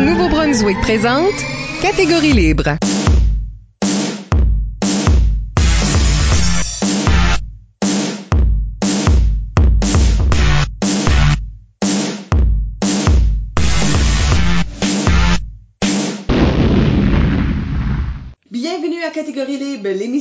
[0.00, 1.32] Nouveau-Brunswick présente
[1.80, 2.76] Catégorie libre.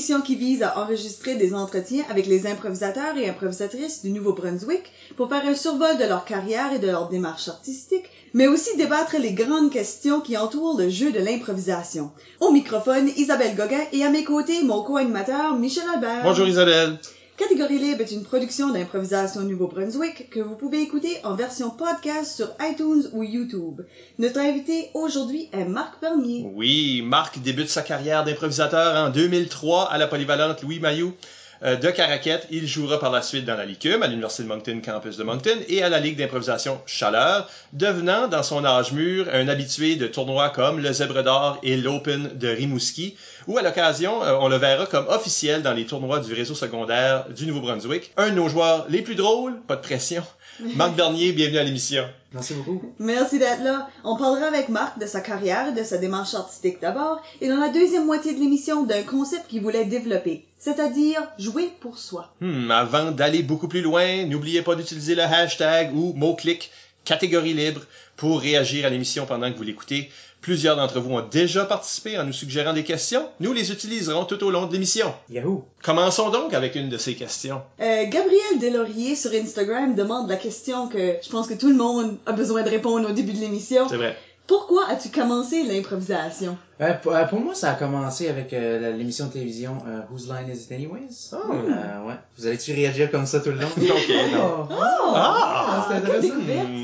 [0.04, 4.83] Qui vise à enregistrer des entretiens avec les improvisateurs et improvisatrices du Nouveau-Brunswick
[5.15, 8.03] pour faire un survol de leur carrière et de leur démarche artistique,
[8.34, 12.11] mais aussi débattre les grandes questions qui entourent le jeu de l'improvisation.
[12.41, 16.23] Au microphone, Isabelle Gauguin et à mes côtés, mon co-animateur Michel Albert.
[16.23, 16.99] Bonjour Isabelle.
[17.36, 22.50] Catégorie Libre est une production d'improvisation Nouveau-Brunswick que vous pouvez écouter en version podcast sur
[22.62, 23.82] iTunes ou YouTube.
[24.20, 26.46] Notre invité aujourd'hui est Marc Pernier.
[26.54, 31.16] Oui, Marc débute sa carrière d'improvisateur en 2003 à la polyvalente Louis Mailloux
[31.63, 32.48] euh, de Caraquette.
[32.52, 35.58] Il jouera par la suite dans la LICUM, à l'Université de Moncton, campus de Moncton,
[35.67, 40.50] et à la Ligue d'improvisation Chaleur, devenant dans son âge mûr un habitué de tournois
[40.50, 43.16] comme le Zèbre d'Or et l'Open de Rimouski,
[43.47, 47.25] où à l'occasion, euh, on le verra comme officiel dans les tournois du réseau secondaire
[47.30, 48.11] du Nouveau-Brunswick.
[48.17, 50.23] Un de nos joueurs les plus drôles, pas de pression.
[50.59, 52.04] Marc Bernier, bienvenue à l'émission.
[52.32, 52.94] Merci beaucoup.
[53.00, 53.90] Merci d'être là.
[54.04, 57.58] On parlera avec Marc de sa carrière et de sa démarche artistique d'abord, et dans
[57.58, 62.34] la deuxième moitié de l'émission d'un concept qu'il voulait développer, c'est-à-dire jouer pour soi.
[62.40, 66.70] Hmm, avant d'aller beaucoup plus loin, n'oubliez pas d'utiliser le hashtag ou mot-clic
[67.04, 67.81] catégorie libre
[68.16, 70.09] pour réagir à l'émission pendant que vous l'écoutez.
[70.44, 73.25] Plusieurs d'entre vous ont déjà participé en nous suggérant des questions.
[73.39, 75.13] Nous les utiliserons tout au long de l'émission.
[75.30, 75.63] Yahoo!
[75.81, 77.61] Commençons donc avec une de ces questions.
[77.80, 82.17] Euh, Gabriel Delaurier sur Instagram demande la question que je pense que tout le monde
[82.25, 83.88] a besoin de répondre au début de l'émission.
[83.88, 84.17] C'est vrai.
[84.45, 86.57] Pourquoi as-tu commencé l'improvisation?
[86.81, 90.28] Euh, pour, euh, pour moi, ça a commencé avec euh, l'émission de télévision euh, Whose
[90.28, 91.30] Line Is It Anyways?
[91.31, 91.38] Oh.
[91.53, 92.16] Euh, ouais.
[92.38, 93.69] Vous allez-tu réagir comme ça tout le long?
[93.78, 94.67] Ok, non.
[95.16, 95.88] Ah!
[95.89, 96.35] c'est quelle intéressant.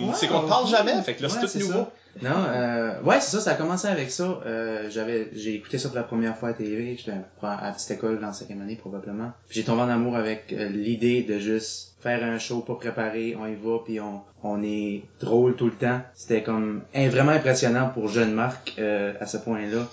[0.08, 0.14] Wow.
[0.16, 1.80] C'est qu'on ne parle jamais, fait que là, Ouais, c'est c'est tout nouveau.
[1.80, 1.92] ça.
[2.22, 4.40] Non, euh, ouais, c'est ça, ça a commencé avec ça.
[4.46, 6.96] Euh, j'avais, j'ai écouté ça pour la première fois à TV.
[6.98, 9.32] J'étais à la petite école dans la cinquième année, probablement.
[9.50, 13.46] J'ai tombé en amour avec euh, l'idée de juste faire un show pas préparé, on
[13.46, 16.02] y va, puis on, on est drôle tout le temps.
[16.16, 19.88] C'était comme hein, vraiment impressionnant pour jeune Marc euh, à ce point-là.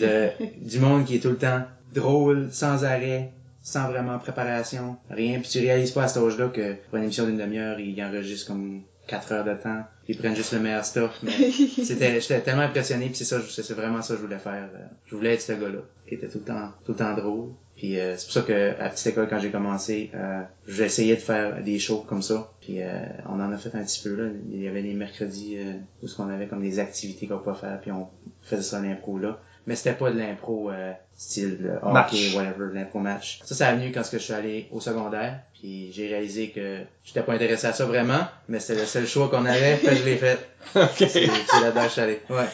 [0.00, 0.28] De,
[0.68, 1.62] du monde qui est tout le temps
[1.94, 3.32] drôle, sans arrêt,
[3.62, 5.40] sans vraiment préparation, rien.
[5.40, 8.48] Puis tu réalises pas à cet âge-là que pour une émission d'une demi-heure, il enregistre
[8.48, 9.82] comme 4 heures de temps.
[10.08, 11.18] Ils prennent juste le meilleur stuff.
[11.22, 11.32] Mais
[11.84, 14.68] c'était, j'étais tellement impressionné, puis c'est ça, c'est vraiment ça que je voulais faire.
[14.74, 17.50] Euh, Je voulais être ce gars-là, qui était tout le temps, tout le temps drôle.
[17.76, 21.16] Puis euh, c'est pour ça que à petite école, quand j'ai commencé, euh, j'ai essayé
[21.16, 22.52] de faire des shows comme ça.
[22.60, 22.90] Puis euh,
[23.26, 24.30] on en a fait un petit peu là.
[24.52, 25.72] Il y avait des mercredis euh,
[26.02, 28.06] où ce qu'on avait comme des activités qu'on pouvait faire, puis on
[28.42, 29.40] faisait ça à l'impro là.
[29.66, 32.34] Mais c'était pas de l'impro euh, style euh, hockey, Match.
[32.34, 33.40] whatever, l'impro match.
[33.44, 35.40] Ça, ça a venu quand je suis allé au secondaire.
[35.58, 39.28] Puis j'ai réalisé que j'étais pas intéressé à ça vraiment, mais c'était le seul choix
[39.28, 40.38] qu'on avait, fait je l'ai fait.
[40.96, 41.26] C'est c'est
[41.60, 42.20] là-dedans que je suis allé.
[42.30, 42.46] Ouais.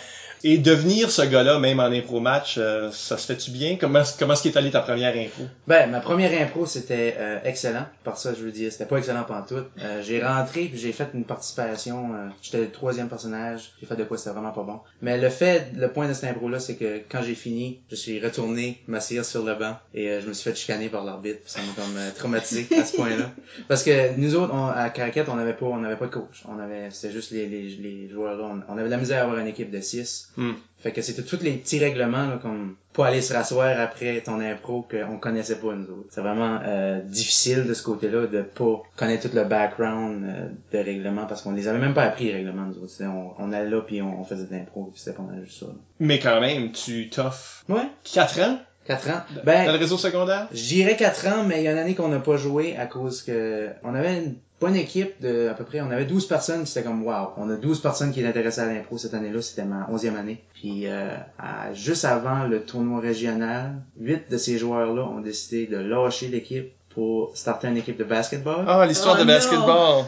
[0.48, 3.76] Et devenir ce gars-là, même en impro match, euh, ça se fait-tu bien?
[3.80, 5.42] Comment, comment est-ce qu'est allée ta première impro?
[5.66, 7.84] Ben, ma première impro, c'était euh, excellent.
[8.04, 9.66] Par ça, je veux dire, c'était pas excellent pantoute.
[9.82, 12.14] Euh, j'ai rentré, puis j'ai fait une participation.
[12.14, 13.72] euh, J'étais le troisième personnage.
[13.80, 14.78] J'ai fait de quoi c'était vraiment pas bon.
[15.02, 18.20] Mais le fait, le point de cette impro-là, c'est que quand j'ai fini, je suis
[18.24, 21.40] retourné m'asseoir sur le banc et euh, je me suis fait chicaner par l'arbitre.
[21.46, 23.32] Ça m'a comme euh, traumatisé à ce point-là.
[23.66, 26.44] Parce que nous autres, on- à Caraquette, on n'avait pas, on n'avait pas de coach.
[26.48, 28.44] On avait, c'était juste les, les, les joueurs là.
[28.68, 30.28] On, on avait de la misère à avoir une équipe de 6.
[30.36, 30.52] Hmm.
[30.78, 34.40] Fait que c'était tous les petits règlements, là, comme pas aller se rasseoir après ton
[34.40, 36.08] impro qu'on connaissait pas nous autres.
[36.10, 40.78] C'est vraiment euh, difficile de ce côté-là de pas connaître tout le background euh, de
[40.84, 42.92] règlements parce qu'on les avait même pas appris les règlements nous autres.
[43.02, 45.60] On, on allait là puis on, on faisait de l'impro puis c'était pas mal juste
[45.60, 45.66] ça.
[45.66, 45.72] là.
[46.00, 48.58] Mais quand même, tu t'offres Ouais, 4 ans?
[48.86, 49.22] Quatre ans.
[49.34, 50.46] dans Ben, le réseau secondaire?
[50.52, 52.86] je dirais quatre ans, mais il y a une année qu'on n'a pas joué à
[52.86, 56.64] cause que on avait une bonne équipe de à peu près, on avait 12 personnes,
[56.66, 59.64] c'était comme wow, on a 12 personnes qui étaient intéressées à l'impro cette année-là, c'était
[59.64, 60.42] ma 11e année.
[60.54, 65.76] Puis euh, à- juste avant le tournoi régional, huit de ces joueurs-là ont décidé de
[65.76, 68.64] lâcher l'équipe pour starter une équipe de basketball.
[68.66, 69.34] Ah, l'histoire Oh de non.
[69.34, 70.04] basketball.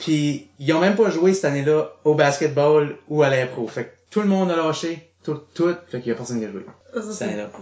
[0.00, 3.66] Puis ils ont même pas joué cette année-là au basketball ou à l'impro.
[3.68, 6.46] Fait que tout le monde a lâché, tout, tout, fait qu'il y a personne qui
[6.46, 6.64] a joué.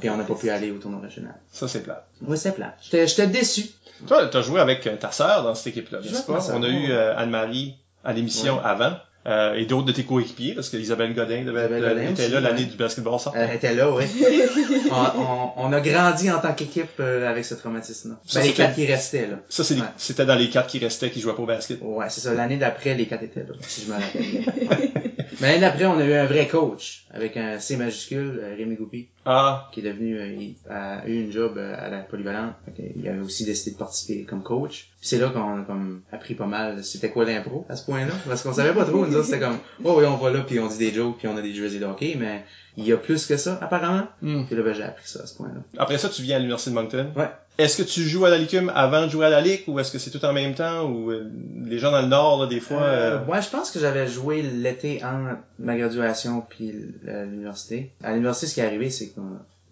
[0.00, 1.34] Puis on n'a pas pu aller au tournoi régional.
[1.52, 2.06] Ça, c'est plat.
[2.26, 2.76] Oui, c'est plat.
[2.82, 3.66] J'étais j'étais déçu.
[4.06, 6.46] Toi, t'as joué avec euh, ta sœur dans cette équipe-là, n'est-ce pas?
[6.54, 8.62] On a eu euh, Anne-Marie à l'émission Ouais.
[8.64, 8.92] avant.
[9.26, 12.22] euh, et d'autres de tes coéquipiers, parce que Isabelle Godin devait Isabelle être, Godin était
[12.22, 12.64] aussi, là l'année ouais.
[12.64, 13.34] du basketball sort.
[13.36, 14.04] Elle était là, oui.
[14.90, 18.16] on, on, on a grandi en tant qu'équipe euh, avec ce traumatisme-là.
[18.26, 19.36] Ça, Ben, les quatre qui restaient, là.
[19.50, 19.86] Ça, c'est les- Ouais.
[19.98, 21.78] c'était dans les quatre qui restaient qui jouaient pas au basket.
[21.82, 22.32] Ouais, c'est ça.
[22.32, 24.80] L'année d'après, les quatre étaient là, si je me rappelle bien.
[25.40, 28.76] Mais l'année d'après, on a eu un vrai coach avec un C majuscule, euh, Rémi
[28.76, 32.54] Goupy, Ah, qui est devenu, euh, il a eu une job euh, à la polyvalente.
[32.96, 34.88] Il avait aussi décidé de participer comme coach.
[34.98, 36.82] Puis c'est là qu'on a comme appris pas mal.
[36.84, 38.12] C'était quoi l'impro à ce point-là?
[38.26, 39.06] Parce qu'on savait pas trop.
[39.06, 41.28] Nous autres, c'était comme, oh oui, on va là, puis on dit des jokes, puis
[41.28, 42.44] on a des jerseys de hockey, mais
[42.76, 44.06] il y a plus que ça, apparemment.
[44.22, 44.44] hmm.
[44.46, 45.60] Puis là, ben, j'ai appris ça à ce point-là.
[45.78, 47.12] après ça, tu viens à l'Université de Moncton.
[47.16, 47.30] Ouais.
[47.58, 49.92] Est-ce que tu joues à la Licume avant de jouer à la Ligue ou est-ce
[49.92, 51.30] que c'est tout en même temps ou euh,
[51.64, 52.82] les gens dans le Nord, là, des fois...
[52.82, 56.72] Euh, euh, ouais, je pense que j'avais joué l'été entre ma graduation puis
[57.02, 57.92] l'université.
[58.02, 59.24] À l'université, ce qui est arrivé, c'est que euh,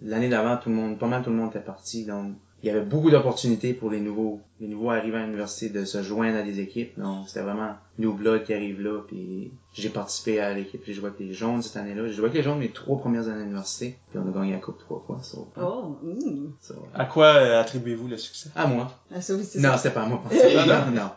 [0.03, 2.71] l'année d'avant, tout le monde, pas mal tout le monde était parti, donc il y
[2.71, 6.43] avait beaucoup d'opportunités pour les nouveaux, les nouveaux arrivants à l'université de se joindre à
[6.43, 6.99] des équipes.
[6.99, 11.07] Donc c'était vraiment New Blood qui arrive là, puis j'ai participé à l'équipe, j'ai joué
[11.07, 12.09] avec les jaunes cette année-là.
[12.09, 14.53] J'ai joué avec les jaunes mes trois premières années à l'université, puis on a gagné
[14.53, 15.21] la coupe trois fois.
[15.23, 16.53] so, Oh, mm.
[16.61, 18.51] so, À quoi euh, attribuez-vous le succès?
[18.57, 18.91] À moi.
[19.15, 20.23] Ah, ça c'est Non, c'était pas à moi.
[20.31, 20.67] Non?
[20.67, 21.11] non, non.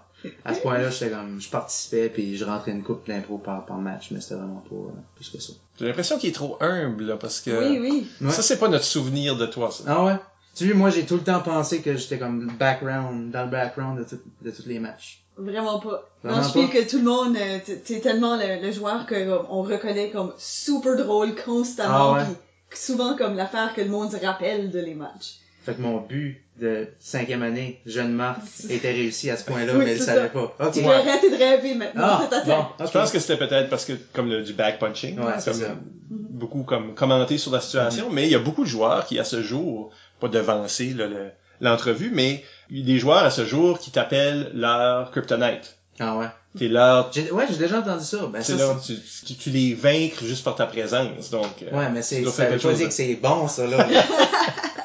[0.45, 3.77] À ce point-là, j'étais comme, je participais puis je rentrais une coupe d'impro par, par
[3.77, 5.53] match, mais c'était vraiment pas euh, plus que ça.
[5.79, 7.79] J'ai l'impression qu'il est trop humble, là, parce que...
[7.79, 8.29] Oui, oui.
[8.29, 9.83] Ça, c'est pas notre souvenir de toi, ça.
[9.87, 10.17] Ah ouais?
[10.55, 13.49] Tu vois, moi, j'ai tout le temps pensé que j'étais comme le background, dans le
[13.49, 15.21] background de, tout- de tous les matchs.
[15.37, 16.09] Vraiment pas.
[16.23, 19.15] Vraiment non, je feel que tout le monde, euh, t'es tellement le, le joueur que
[19.27, 22.25] comme, on reconnaît comme super drôle constamment, Ah ouais?
[22.69, 25.37] puis souvent comme l'affaire que le monde se rappelle de les matchs.
[25.63, 28.39] Fait que mon but de cinquième année, jeune Marc,
[28.69, 30.53] était réussi à ce point-là, Oui, mais il le savait pas.
[30.73, 32.01] Tu peux arrêter de rêver maintenant.
[32.03, 32.65] Ah, c'est bon.
[32.85, 35.75] Je pense que c'était peut-être parce que, comme le, du back punching, Ouais, comme, ça.
[36.09, 39.23] beaucoup comme commenter sur la situation, mais il y a beaucoup de joueurs qui, à
[39.23, 44.51] ce jour, pas devancer là, le- l'entrevue, mais des joueurs à ce jour qui t'appellent
[44.53, 45.77] leur kryptonite.
[45.99, 46.27] Ah ouais.
[46.57, 47.11] T'es leur...
[47.31, 48.17] Ouais, j'ai déjà entendu ça.
[48.31, 48.53] Ben, ça,
[48.85, 48.93] tu,
[49.25, 51.47] tu, tu les vaincres juste par ta présence, donc...
[51.63, 53.87] euh, Ouais, mais c'est, ça veut pas dire que c'est bon, ça, là.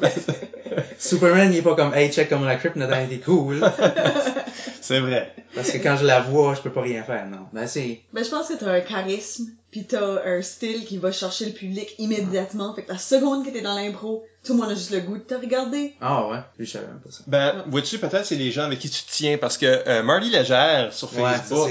[0.98, 3.60] Superman, il est pas comme, hey, check comme la kryptonite a été cool.
[4.80, 5.34] C'est vrai.
[5.54, 7.46] Parce que quand je la vois, je peux pas rien faire, non.
[7.52, 11.12] Ben, c'est, Ben, je pense que t'as un charisme, pis t'as un style qui va
[11.12, 12.74] chercher le public immédiatement.
[12.74, 15.18] Fait que la seconde que t'es dans l'impro, tout le monde a juste le goût
[15.18, 15.94] de te regarder.
[16.00, 17.22] ah ouais, lui, je savais même pas ça.
[17.26, 20.30] Ben, vois-tu, peut-être c'est les gens avec qui tu te tiens, parce que euh, Marty
[20.30, 21.70] Légère, sur Ouais, ça, Facebook,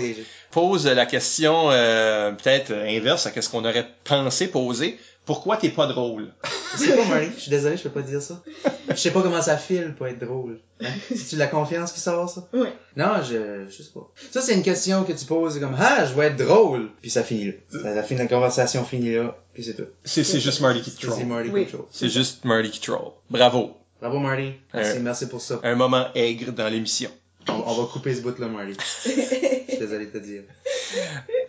[0.52, 4.98] pose la question euh, peut-être inverse à ce qu'on aurait pensé poser.
[5.26, 6.34] Pourquoi t'es pas drôle?
[6.76, 8.42] c'est pas Marie, je suis désolé, je peux pas dire ça.
[8.90, 10.60] Je sais pas comment ça file pour être drôle.
[10.82, 10.90] Hein?
[11.10, 12.48] C'est-tu de la confiance qui sort, ça?
[12.54, 12.68] Oui.
[12.98, 14.10] Non, je, je sais pas.
[14.32, 16.90] Ça, c'est une question que tu poses comme, ah, je vais être drôle.
[17.02, 17.54] Puis ça finit là.
[17.70, 19.38] Ça, la fin de la conversation finit là.
[19.54, 19.86] Puis c'est tout.
[20.04, 21.26] C'est c'est juste Marty qui te C'est troll.
[21.26, 21.66] Marty Oui.
[21.66, 21.86] Control.
[21.92, 23.12] C'est juste Marty qui troll.
[23.30, 23.78] Bravo.
[24.00, 24.54] Bravo, Marty.
[24.74, 25.60] Merci, merci pour ça.
[25.64, 27.12] Un moment aigre dans l'émission.
[27.48, 28.74] On, on va couper ce bout-là, Marty.
[29.06, 30.44] Je suis désolé de te dire.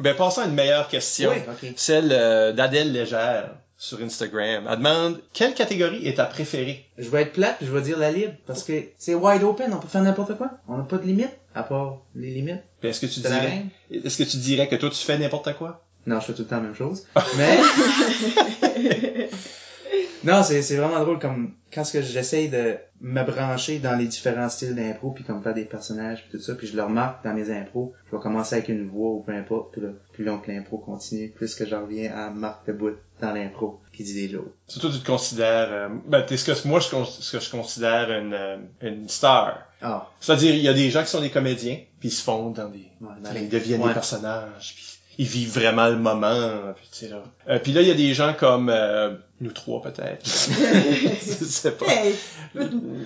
[0.01, 1.31] Ben, passons à une meilleure question.
[1.31, 1.73] Oui, ok.
[1.77, 4.69] Celle euh, d'Adèle Légère sur Instagram.
[4.71, 6.87] Elle demande, quelle catégorie est ta préférée?
[6.99, 9.73] Je vais être plate, puis je vais dire la libre, parce que c'est wide open,
[9.75, 10.51] on peut faire n'importe quoi.
[10.69, 12.63] On n'a pas de limite, à part les limites.
[12.81, 15.85] Ben, Est-ce que tu dirais, est-ce que tu dirais que toi tu fais n'importe quoi?
[16.07, 17.07] Non, je fais tout le temps la même chose.
[17.37, 17.59] Mais,
[20.25, 24.07] non, c'est, c'est vraiment drôle comme, quand ce que j'essaye de me brancher dans les
[24.07, 27.25] différents styles d'impro, puis comme faire des personnages, puis tout ça, puis je le remarque
[27.25, 30.25] dans mes impros, je vais commencer avec une voix ou peu importe, puis là, plus
[30.25, 34.15] long que l'impro continue, plus que j'en reviens à Marc Debout dans l'impro, qui dit
[34.15, 34.53] des jokes.
[34.69, 38.11] Surtout, tu te considères, euh, ben, t'es ce que moi, je, ce que je considère
[38.13, 39.67] une, euh, une star.
[39.81, 42.55] Ah, C'est-à-dire, il y a des gens qui sont des comédiens, puis ils se fondent
[42.55, 43.89] dans des, ouais, dans Puis les- ils deviennent ouais.
[43.89, 47.23] des personnages, puis ils vivent vraiment le moment, puis tu sais là.
[47.49, 50.25] Euh, puis là, il y a des gens comme euh, nous trois peut-être.
[50.27, 51.87] je sais pas.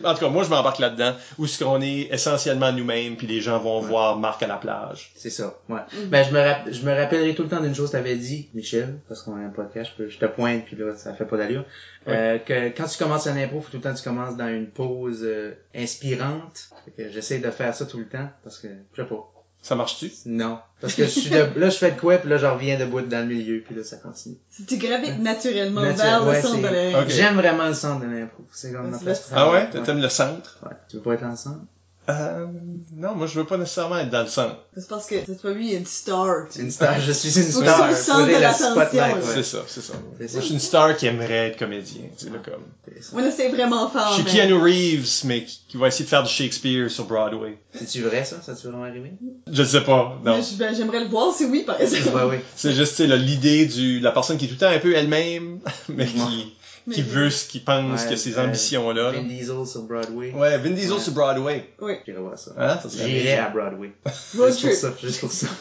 [0.05, 3.41] En tout cas, moi je m'embarque là-dedans, où ce qu'on est essentiellement nous-mêmes, puis les
[3.41, 3.87] gens vont Ouais.
[3.89, 5.13] voir Marc à la plage.
[5.17, 5.81] C'est ça, ouais.
[5.95, 6.07] Mhm.
[6.09, 8.49] Ben, je me, rapp- je me rappellerai tout le temps d'une chose que t'avais dit,
[8.55, 11.25] Michel, parce qu'on a un podcast, je, peux- je te pointe, puis là, ça fait
[11.25, 11.65] pas d'allure.
[12.09, 14.49] Euh, que quand tu commences un impro, faut tout le temps que tu commences dans
[14.49, 16.69] une pause euh, inspirante.
[16.85, 19.33] Fait que j'essaie de faire ça tout le temps, parce que, je sais pas.
[19.67, 20.13] Ça marche-tu?
[20.27, 20.61] Non.
[20.81, 23.01] Parce que je suis de, là, je fais de quoi, puis là, je reviens debout
[23.01, 24.37] dans le milieu, puis là, ça continue.
[24.69, 27.09] tu gravites naturellement Naturel- vers le ouais, centre de Ok.
[27.09, 28.45] J'aime vraiment le centre de l'impro.
[28.53, 29.69] C'est comme ma C'est place Ah ouais?
[29.75, 29.83] ouais.
[29.83, 30.59] T'aimes le centre?
[30.63, 30.77] Ouais.
[30.89, 31.63] Tu veux pas être ensemble?
[32.09, 32.47] Euh,
[32.95, 34.57] non, moi je veux pas nécessairement être dans le centre.
[34.77, 36.47] C'est parce que cette fois lui, il est une star.
[36.53, 37.93] tu- Une star, je suis une Faut star.
[37.97, 39.21] sentes Faudrait de la l'attention.
[39.35, 39.93] C'est ça, c'est ça.
[39.95, 42.03] Moi je suis une star qui aimerait être comédien.
[42.17, 43.23] Tu sais, là, comme.
[43.25, 44.09] Là, c'est vraiment fort.
[44.11, 47.05] je suis mais- Keanu Reeves, mais qui, qui va essayer de faire du Shakespeare sur
[47.07, 47.59] Broadway.
[47.75, 48.37] C'est-tu vrai, ça?
[48.41, 49.13] Ça tu vraiment arrivé?
[49.51, 50.41] Je sais pas, non.
[50.59, 52.17] Ben, J'aimerais le voir, c'est oui, par exemple.
[52.17, 52.37] Ouais, oui.
[52.55, 54.79] C'est juste, tu sais, là, l'idée du, la personne qui est tout le temps un
[54.79, 55.59] peu elle-même,
[55.89, 56.55] mais qui,
[56.93, 59.13] qui veut ce qu'il pense, Ouais, que ses euh, ambitions-là.
[59.13, 60.33] Vin Diesel sur Broadway.
[60.33, 61.01] Ouais, Vin Diesel Ouais.
[61.01, 61.69] sur Broadway.
[61.81, 61.95] Oui.
[62.07, 62.53] J'irai voir ça.
[62.57, 63.91] Hein, ça serait J'irai à Broadway.
[64.39, 65.47] Road juste pour ça, juste pour ça.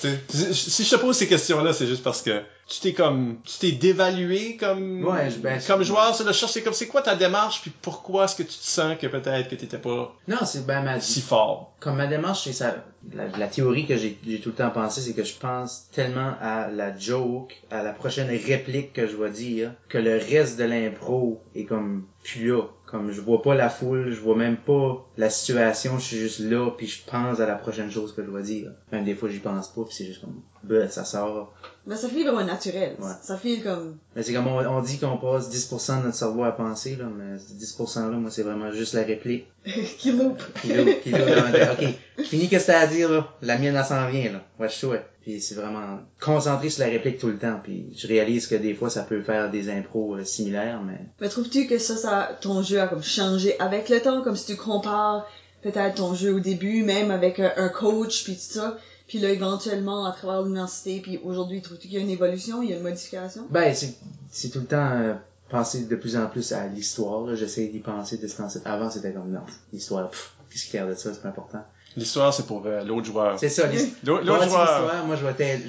[0.00, 2.92] Tu sais, Si si je te pose ces questions-là, c'est juste parce que tu t'es
[2.94, 6.32] comme, tu t'es dévalué comme, Ouais, je- ben, comme c'est- joueur sur le.
[6.32, 9.48] C'est comme, c'est quoi ta démarche puis pourquoi est-ce que tu te sens que peut-être
[9.50, 11.74] que t'étais pas Non, c'est ben ma, si fort?
[11.80, 12.84] comme ma démarche, c'est ça.
[13.12, 16.68] La, la théorie que j'ai tout le temps pensé, c'est que je pense tellement à
[16.70, 21.42] la joke, à la prochaine réplique que je vais dire, que le reste de l'impro
[21.54, 22.62] est comme plus là.
[22.86, 26.38] Comme je vois pas la foule, je vois même pas la situation, je suis juste
[26.40, 28.70] là, puis je pense à la prochaine chose que je vais dire.
[28.92, 31.52] Même des fois, j'y pense pas, puis c'est juste comme, bah, ça sort.
[31.86, 32.96] Mais ça file vraiment naturel.
[32.98, 33.10] Ouais.
[33.22, 33.96] Ça file comme...
[34.16, 37.04] Mais c'est comme on, on dit qu'on passe 10% de notre cerveau à penser, là,
[37.14, 39.46] mais ce 10% là, moi, c'est vraiment juste la réplique.
[39.98, 40.42] qui loupe.
[40.62, 41.84] Kilo, kilo dans la- Ok,
[42.24, 43.28] fini qu'est-ce que t'as à dire, là?
[43.42, 44.40] La mienne, elle s'en vient, là.
[44.58, 45.04] Ouais, je souhaite.
[45.22, 47.60] Puis c'est vraiment concentré sur la réplique tout le temps.
[47.62, 50.98] Puis je réalise que des fois, ça peut faire des impros euh, similaires, mais...
[51.20, 54.46] Mais trouves-tu que ça, ça, ton jeu a comme changé avec le temps, comme si
[54.46, 55.26] tu compares
[55.62, 58.76] peut-être ton jeu au début, même avec un, un coach puis tout ça,
[59.06, 62.70] puis là éventuellement à travers l'université, puis aujourd'hui, trouves-tu qu'il y a une évolution, il
[62.70, 63.46] y a une modification?
[63.50, 65.14] Ben, c'est, tout le temps euh,
[65.50, 67.34] penser de plus en plus à l'histoire.
[67.36, 70.10] J'essaie d'y penser de ce temps Avant, c'était comme, non, l'histoire,
[70.50, 71.62] qu'est-ce qui care de ça, c'est pas important.
[71.96, 73.38] L'histoire, c'est pour euh, l'autre joueur.
[73.38, 74.22] C'est ça, l'histoire.
[74.22, 75.06] L'autre l'autre joueur.
[75.06, 75.24] moi, je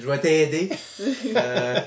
[0.06, 0.70] vais t'aider.
[1.36, 1.80] Euh,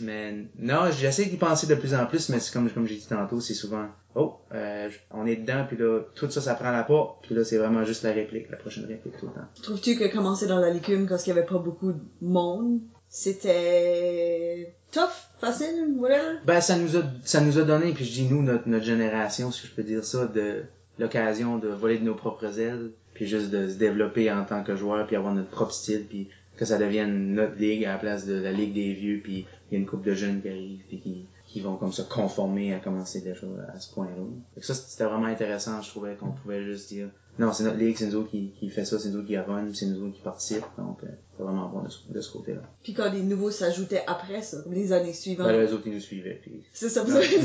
[0.00, 3.06] mais non, j'essaie d'y penser de plus en plus, mais c'est comme, comme j'ai dit
[3.06, 6.82] tantôt, c'est souvent, oh, euh, on est dedans, puis là, tout ça, ça prend la
[6.84, 9.46] porte, puis là, c'est vraiment juste la réplique, la prochaine réplique tout le temps.
[9.62, 14.74] Trouves-tu que commencer dans la licume quand il y avait pas beaucoup de monde, c'était
[14.90, 16.38] tough, facile, whatever?
[16.46, 19.50] Ben, ça nous a, ça nous a donné, puis je dis nous, notre, notre génération,
[19.50, 20.64] si je peux dire ça, de
[20.98, 24.76] l'occasion de voler de nos propres ailes, puis juste de se développer en tant que
[24.76, 28.26] joueur, puis avoir notre propre style, puis que ça devienne notre ligue à la place
[28.26, 30.82] de la ligue des vieux, puis il y a une couple de jeunes qui arrivent,
[30.88, 34.22] puis qui, qui vont comme se conformer à commencer déjà à ce point-là.
[34.54, 37.08] Fait que ça, c'était vraiment intéressant, je trouvais qu'on pouvait juste dire,
[37.40, 39.36] non, c'est notre ligue, c'est nous autres qui, qui fait ça, c'est nous autres qui
[39.36, 42.30] run, c'est nous autres qui participent, donc euh, c'est vraiment bon de ce, de ce
[42.32, 42.60] côté-là.
[42.84, 45.48] Puis quand les nouveaux s'ajoutaient après ça, comme les années suivantes.
[45.48, 47.42] Ben, les autres, ils nous suivaient, puis c'est ça, vous avez Une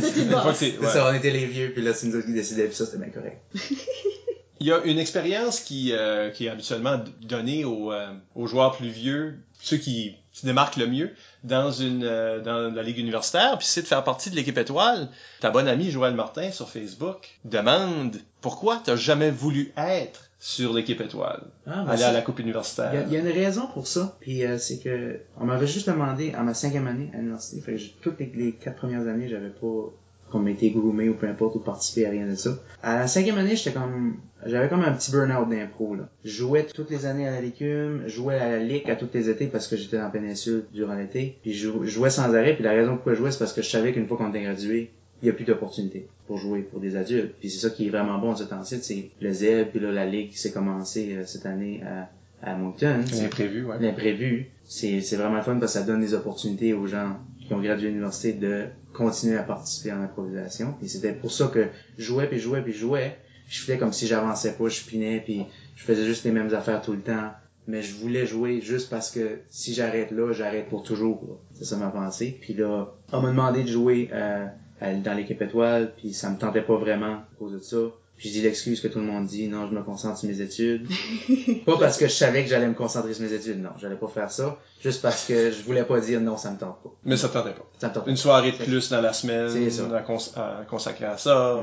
[0.54, 2.86] c'est- ça, on était les vieux, puis là, c'est nous autres qui décidaient, puis ça,
[2.86, 3.42] c'était bien correct.
[4.60, 8.76] Il y a une expérience qui, euh, qui est habituellement donnée aux, euh, aux joueurs
[8.76, 11.12] plus vieux, ceux qui se démarquent le mieux
[11.44, 15.10] dans une euh, dans la ligue universitaire, puis c'est de faire partie de l'équipe étoile.
[15.42, 21.02] Ta bonne amie Joël Martin sur Facebook demande pourquoi t'as jamais voulu être sur l'équipe
[21.02, 22.94] étoile, Ah, ben, aller à la coupe universitaire.
[23.08, 26.32] il y a une raison pour ça, puis euh, c'est que on m'avait juste demandé
[26.34, 29.28] à ma cinquième année à l'université, fait que j'ai- toutes les, les quatre premières années,
[29.28, 29.92] j'avais pas
[30.32, 32.52] comme été groomé ou peu importe ou participé à rien de ça.
[32.84, 36.08] À la cinquième année, j'étais comme j'avais comme un petit burn-out d'impro là.
[36.24, 39.10] Je jouais toutes les années à la légume, je jouais à la ligue à tous
[39.14, 42.10] les étés parce que j'étais dans la péninsule durant l'été, puis je, jou- je jouais
[42.10, 44.18] sans arrêt, puis la raison pourquoi je jouais c'est parce que je savais qu'une fois
[44.18, 47.34] qu'on était gradué, il y a plus d'opportunités pour jouer pour des adultes.
[47.42, 49.92] Puis c'est ça qui est vraiment bon en ce temps-ci, c'est le ZEB, puis là
[49.92, 52.10] la ligue qui s'est commencée euh, cette année à,
[52.52, 53.02] à Moncton.
[53.12, 53.76] C'est imprévu, ouais.
[53.82, 57.18] L'imprévu, c'est c'est vraiment fun parce que ça donne des opportunités aux gens
[57.50, 60.76] qui ont gradué l'université de continuer à participer en improvisation.
[60.84, 61.66] Et c'était pour ça que
[61.98, 63.18] je jouais, puis jouais, puis jouais.
[63.50, 66.82] Je faisais comme si j'avançais pas, je pinais, puis je faisais juste les mêmes affaires
[66.84, 67.32] tout le temps.
[67.68, 71.40] Mais je voulais jouer juste parce que si j'arrête là, j'arrête pour toujours.
[71.54, 72.38] C'est ça ma pensée.
[72.40, 74.46] Puis là, on m'a demandé de jouer euh,
[74.80, 77.78] à- dans l'équipe étoile, puis ça me tentait pas vraiment à cause de ça.
[78.20, 80.42] Puis je dis l'excuse que tout le monde dit, non, je me concentre sur mes
[80.42, 80.86] études.
[81.66, 84.10] Pas parce que je savais que j'allais me concentrer sur mes études, non, j'allais pas
[84.10, 84.60] faire ça.
[84.84, 86.90] Juste parce que je voulais pas dire non, ça me tente pas.
[87.06, 87.66] Mais ça te tentait pas.
[87.80, 88.10] Ça me tente pas.
[88.12, 89.84] Une soirée de plus dans la semaine C'est ça.
[89.96, 91.56] à, cons- à ça.
[91.56, 91.62] Ouais.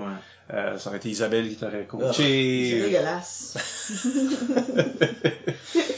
[0.55, 2.81] Euh, ça aurait été Isabelle qui t'aurait C'est coaché.
[2.85, 3.57] dégueulasse.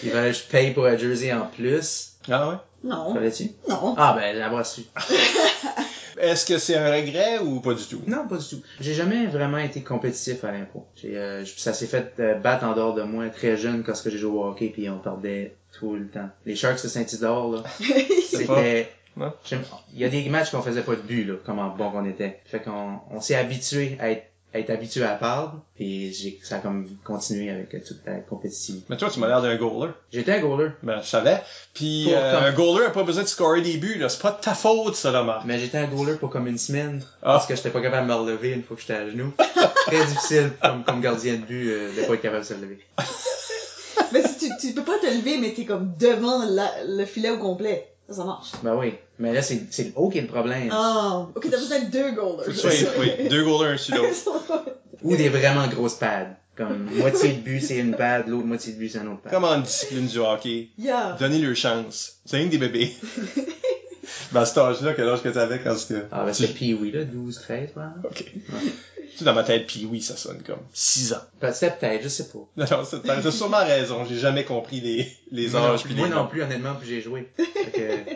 [0.02, 2.12] Il fallait que je paye pour un jersey en plus.
[2.30, 2.54] Ah ouais?
[2.84, 3.14] Non.
[3.14, 3.52] Fallait-tu?
[3.68, 3.94] Non.
[3.96, 4.82] Ah ben, l'avoir su.
[6.20, 8.02] Est-ce que c'est un regret ou pas du tout?
[8.06, 8.62] Non, pas du tout.
[8.80, 10.86] J'ai jamais vraiment été compétitif à l'impro.
[10.96, 14.18] J'ai, euh, ça s'est fait euh, battre en dehors de moi très jeune quand j'ai
[14.18, 16.28] joué au hockey puis on perdait tout le temps.
[16.46, 17.64] Les Sharks de Saint-Isidore, là,
[18.30, 18.88] c'était...
[19.92, 22.40] Il y a des matchs qu'on faisait pas de but, là, comment bon qu'on était.
[22.44, 26.58] Fait qu'on on s'est habitué à être, être habitué à perdre, puis j'ai, ça a
[26.60, 28.86] comme continué avec euh, toute la compétitivité.
[28.88, 29.92] Mais toi, tu m'as l'air d'un goaler.
[30.10, 31.42] J'étais un goaler, Ben, je savais.
[31.74, 34.08] Puis, Pour euh, comme- un goaler a pas besoin de scorer des buts, là.
[34.08, 35.44] C'est pas de ta faute, ça, là, Marc.
[35.44, 37.34] mais j'étais un goaler pour comme une semaine, Ah.
[37.34, 39.32] parce que j'étais pas capable de me relever une fois que j'étais à genoux.
[39.86, 42.78] Très difficile comme, comme gardien de but euh, de pas être capable de se relever.
[44.12, 47.30] mais si tu, tu peux pas te lever, mais t'es comme devant la- le filet
[47.30, 47.86] au complet.
[48.08, 48.52] Ça, ça marche.
[48.62, 50.68] Ben oui, mais là c'est c'est le haut qui est le problème.
[50.72, 52.12] Ah, ok, t'as besoin de deux
[52.46, 54.64] tu sois- oui, deux goalers, un sur l'autre.
[55.02, 56.36] Ou des vraiment grosses pads.
[56.56, 59.32] Comme moitié de but c'est une pad, l'autre moitié de but c'est un autre pad.
[59.32, 60.70] Comme en discipline du hockey.
[60.76, 61.16] Yeah.
[61.20, 62.14] Donnez leur chance.
[62.24, 62.96] C'est rien que des bébés.
[64.32, 66.02] ben, à cet âge-là, quel âge que t'avais quand c'était...
[66.12, 67.84] Ah ben c'est Pee-Wee là, 12, 13 quoi.
[68.04, 68.24] Ok.
[69.10, 71.20] Tu sais, dans ma tête, oui, ça sonne comme 6 ans.
[71.40, 72.38] Ben, peut-être, je sais pas.
[72.56, 74.04] Non, non, c'est- t'as sûrement raison.
[74.08, 76.26] J'ai jamais compris les, les Moi non âges moi les non noms.
[76.28, 77.28] plus honnêtement puis j'ai joué.
[77.36, 78.10] Fait que,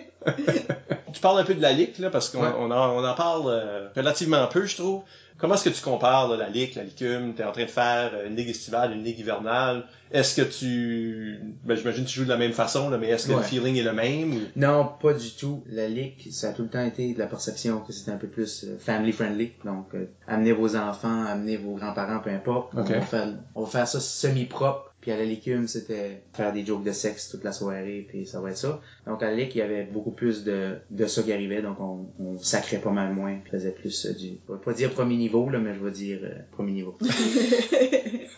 [1.13, 2.51] tu parles un peu de la ligue, là, parce qu'on Ouais.
[2.59, 5.03] on en, on en parle euh, relativement peu, je trouve.
[5.39, 7.35] Comment est-ce que tu compares là, la ligue, la licume?
[7.35, 9.85] T'es en train de faire euh, une ligue estivale, une ligue hivernale?
[10.13, 11.41] Est-ce que tu...
[11.65, 13.77] Ben, j'imagine que tu joues de la même façon, là, mais est-ce que le feeling
[13.77, 14.35] est le même?
[14.35, 14.41] Ou...
[14.55, 15.65] Non, pas du tout.
[15.67, 18.29] La ligue, ça a tout le temps été de la perception que c'était un peu
[18.29, 19.53] plus euh, family friendly.
[19.65, 22.75] Donc, euh, amenez vos enfants, amenez vos grands-parents, peu importe.
[22.75, 22.85] Ok.
[22.89, 24.92] On, va faire, on va faire ça semi-propre.
[25.03, 28.41] Puis à la licume, c'était faire des jokes de sexe toute la soirée, puis ça
[28.41, 28.81] va être ça.
[29.05, 31.81] Donc à la ligue, il y avait beaucoup plus de, de ça qui arrivait, donc
[31.81, 34.93] on, on sacrait pas mal moins, puis faisait plus euh, du, je vais pas dire
[34.93, 36.97] premier niveau, là, mais je vais dire euh, premier niveau.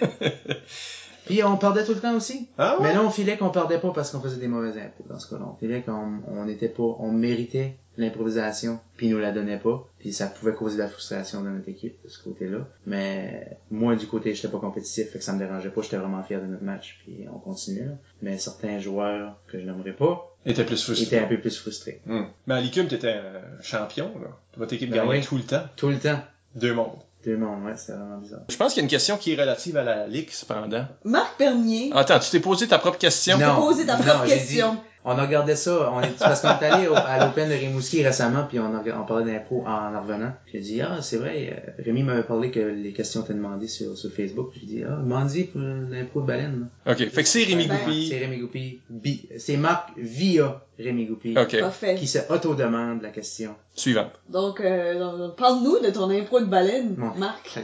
[1.27, 2.49] Puis on perdait tout le temps aussi.
[2.59, 2.89] Ah ouais?
[2.89, 5.29] Mais là, on filait qu'on perdait pas parce qu'on faisait des mauvais impôts dans ce
[5.31, 5.47] cas-là.
[5.53, 9.89] On filait qu'on on était pas, on méritait l'improvisation, puis ils nous la donnait pas,
[10.01, 12.67] puis ça pouvait causer de la frustration dans notre équipe de ce côté-là.
[12.87, 16.23] Mais moi, du côté, j'étais pas compétitif, fait que ça me dérangeait pas, j'étais vraiment
[16.25, 17.85] fier de notre match, puis on continuait.
[17.85, 17.93] là.
[18.21, 21.07] Mais certains joueurs que je n'aimerais pas Était plus frustré.
[21.07, 22.01] étaient un peu plus frustrés.
[22.07, 22.25] Hmm.
[22.49, 24.39] Mais à t'étais un champion, là.
[24.57, 25.25] Votre équipe Ben gagnait oui.
[25.25, 25.63] tout le temps.
[25.77, 26.19] Tout le temps.
[26.57, 26.99] Deux mondes.
[27.27, 28.41] Ouais, vraiment bizarre.
[28.49, 30.87] Je pense qu'il y a une question qui est relative à la ligue, cependant.
[31.05, 33.39] Marc Pernier, Attends, tu t'es posé ta propre question?
[33.39, 34.75] t'as posé ta non, propre j'ai question.
[34.75, 37.55] dit- on a regardé ça, on est, parce qu'on est allé au- à l'Open de
[37.55, 40.33] Rimouski récemment, puis on, a, on parlait d'impro en en revenant.
[40.53, 43.97] J'ai dit, ah, c'est vrai, euh, Rémi m'avait parlé que les questions étaient demandées sur,
[43.99, 44.51] sur Facebook.
[44.59, 46.69] J'ai dit, ah, demandez pour l'impro de baleine.
[46.87, 46.93] là.
[46.93, 47.09] OK.
[47.11, 48.09] Fait que c'est Rémi Ben, Goupil.
[48.09, 48.79] C'est Rémi Goupil.
[48.89, 51.39] Bi- C'est Marc via Rémi Goupil.
[51.39, 51.61] OK.
[51.61, 51.95] Parfait.
[51.97, 53.55] Qui se auto-demande la question.
[53.75, 54.09] Suivant.
[54.31, 56.97] Donc, euh, parle-nous de ton impro de baleine.
[57.19, 57.59] Marc.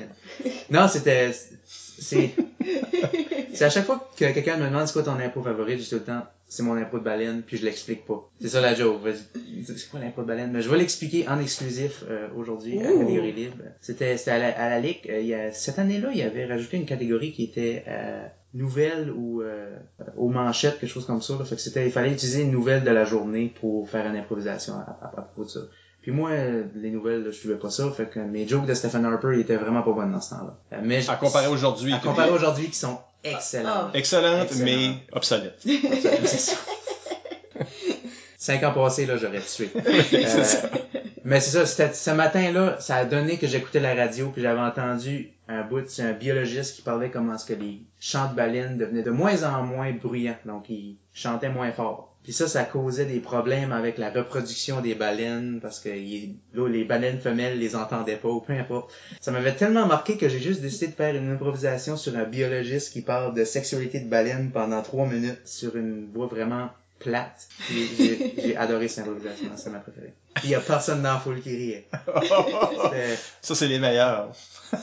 [0.70, 1.30] Non, c'était,
[1.66, 2.35] c'est,
[3.54, 5.88] c'est à chaque fois que quelqu'un me demande c'est quoi ton impro favori, je dis
[5.88, 8.28] tout le temps, c'est mon impro de baleine, puis je l'explique pas.
[8.40, 9.00] C'est ça la joke.
[9.66, 10.50] C'est quoi l'impro de baleine?
[10.52, 13.00] Mais je vais l'expliquer en exclusif, euh, aujourd'hui, à Ouh.
[13.00, 13.56] catégorie libre.
[13.80, 16.22] C'était, c'était à la, à la Ligue, euh, il y a, cette année-là, il y
[16.22, 19.76] avait rajouté une catégorie qui était, euh, nouvelle ou, euh,
[20.16, 21.44] aux manchettes, quelque chose comme ça, là.
[21.44, 24.74] Fait que c'était, il fallait utiliser une nouvelle de la journée pour faire une improvisation
[24.74, 25.60] à, à- à propos de ça.
[26.02, 27.90] Puis moi, euh, les nouvelles, là, je trouvais pas ça.
[27.95, 30.54] Fait que mes jokes de Stephen Harper, ils étaient vraiment pas bonnes dans ce temps-là.
[30.73, 31.92] Euh, Mais je- À comparer aujourd'hui.
[31.92, 33.90] à comparer aujourd'hui, qui sont excellents.
[33.92, 34.64] Excellente, Excellent.
[34.64, 35.59] mais obsolète.
[35.64, 36.57] C'est ça.
[38.38, 39.71] Cinq ans passés, là, j'aurais tué.
[39.76, 40.69] Euh,
[41.25, 44.61] mais c'est ça, c'était- ce matin-là, ça a donné que j'écoutais la radio, puis j'avais
[44.61, 49.02] entendu un c'est un biologiste qui parlait comment est-ce que les chants de baleines devenaient
[49.02, 52.16] de moins en moins bruyants, donc ils chantaient moins fort.
[52.22, 57.18] Puis ça, ça causait des problèmes avec la reproduction des baleines, parce que les baleines
[57.18, 58.92] femelles les entendaient pas, ou peu importe.
[59.21, 62.92] Ça m'avait tellement marqué que j'ai juste décidé de faire une improvisation sur un biologiste
[62.92, 66.68] qui parle de sexualité de baleine pendant trois minutes sur une voix vraiment
[66.99, 67.49] plate.
[67.71, 70.12] J'ai adoré cette improvisation, c'est ma préférée.
[70.34, 71.86] Puis il y a personne dans la foule qui riait.
[73.43, 74.28] Ça, c'est les meilleurs.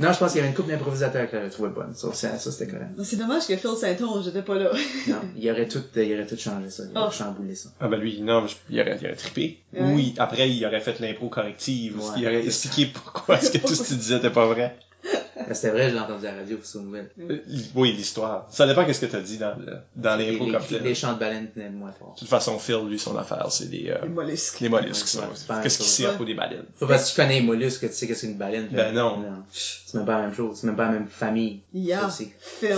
[0.00, 1.94] Non, je pense qu'il y avait une couple d'improvisateurs qui l'avaient trouvé bonne.
[1.94, 2.88] Ça, ça, ça, c'était correct.
[3.04, 4.70] C'est dommage que Phil Saint-Onge, j'étais pas là.
[5.08, 6.84] Non, il aurait tout, il aurait tout changé ça.
[6.90, 7.12] Il aurait Oh.
[7.12, 7.68] chamboulé ça.
[7.80, 9.60] ah ben lui, non, je- il aurait, il aurait trippé.
[9.74, 9.80] Ouais.
[9.82, 11.98] Ou il- après, il aurait fait l'impro corrective.
[11.98, 12.04] Ouais.
[12.16, 14.74] il aurait expliqué pourquoi est-ce que tout ce que tu disais n'était pas vrai?
[15.48, 17.10] Mais C'était vrai, je l'ai entendu à la radio, c'est nouvelle.
[17.18, 17.38] Euh,
[17.74, 18.46] Oui, l'histoire.
[18.50, 20.82] Ça dépend qu'est-ce que tu as dit dans, le- dans les, comme tel.
[20.82, 22.14] les De chants de baleine tenaient moins fort.
[22.16, 24.60] toute façon, Phil, lui, son affaire, c'est les, euh, Les mollusques.
[24.60, 25.18] les mollusques.
[25.18, 26.64] Ouais, Qu'est-ce qu'il à propos des baleines?
[26.78, 28.68] Pas parce que tu connais les mollusques que tu sais qu'est-ce qu'une baleine.
[28.68, 28.76] fait.
[28.76, 29.24] Ben non.
[29.52, 30.58] C'est même pas la même chose.
[30.60, 31.60] C'est même pas la même famille.
[31.74, 32.06] Yeah.
[32.06, 32.30] aussi.
[32.38, 32.76] Phil.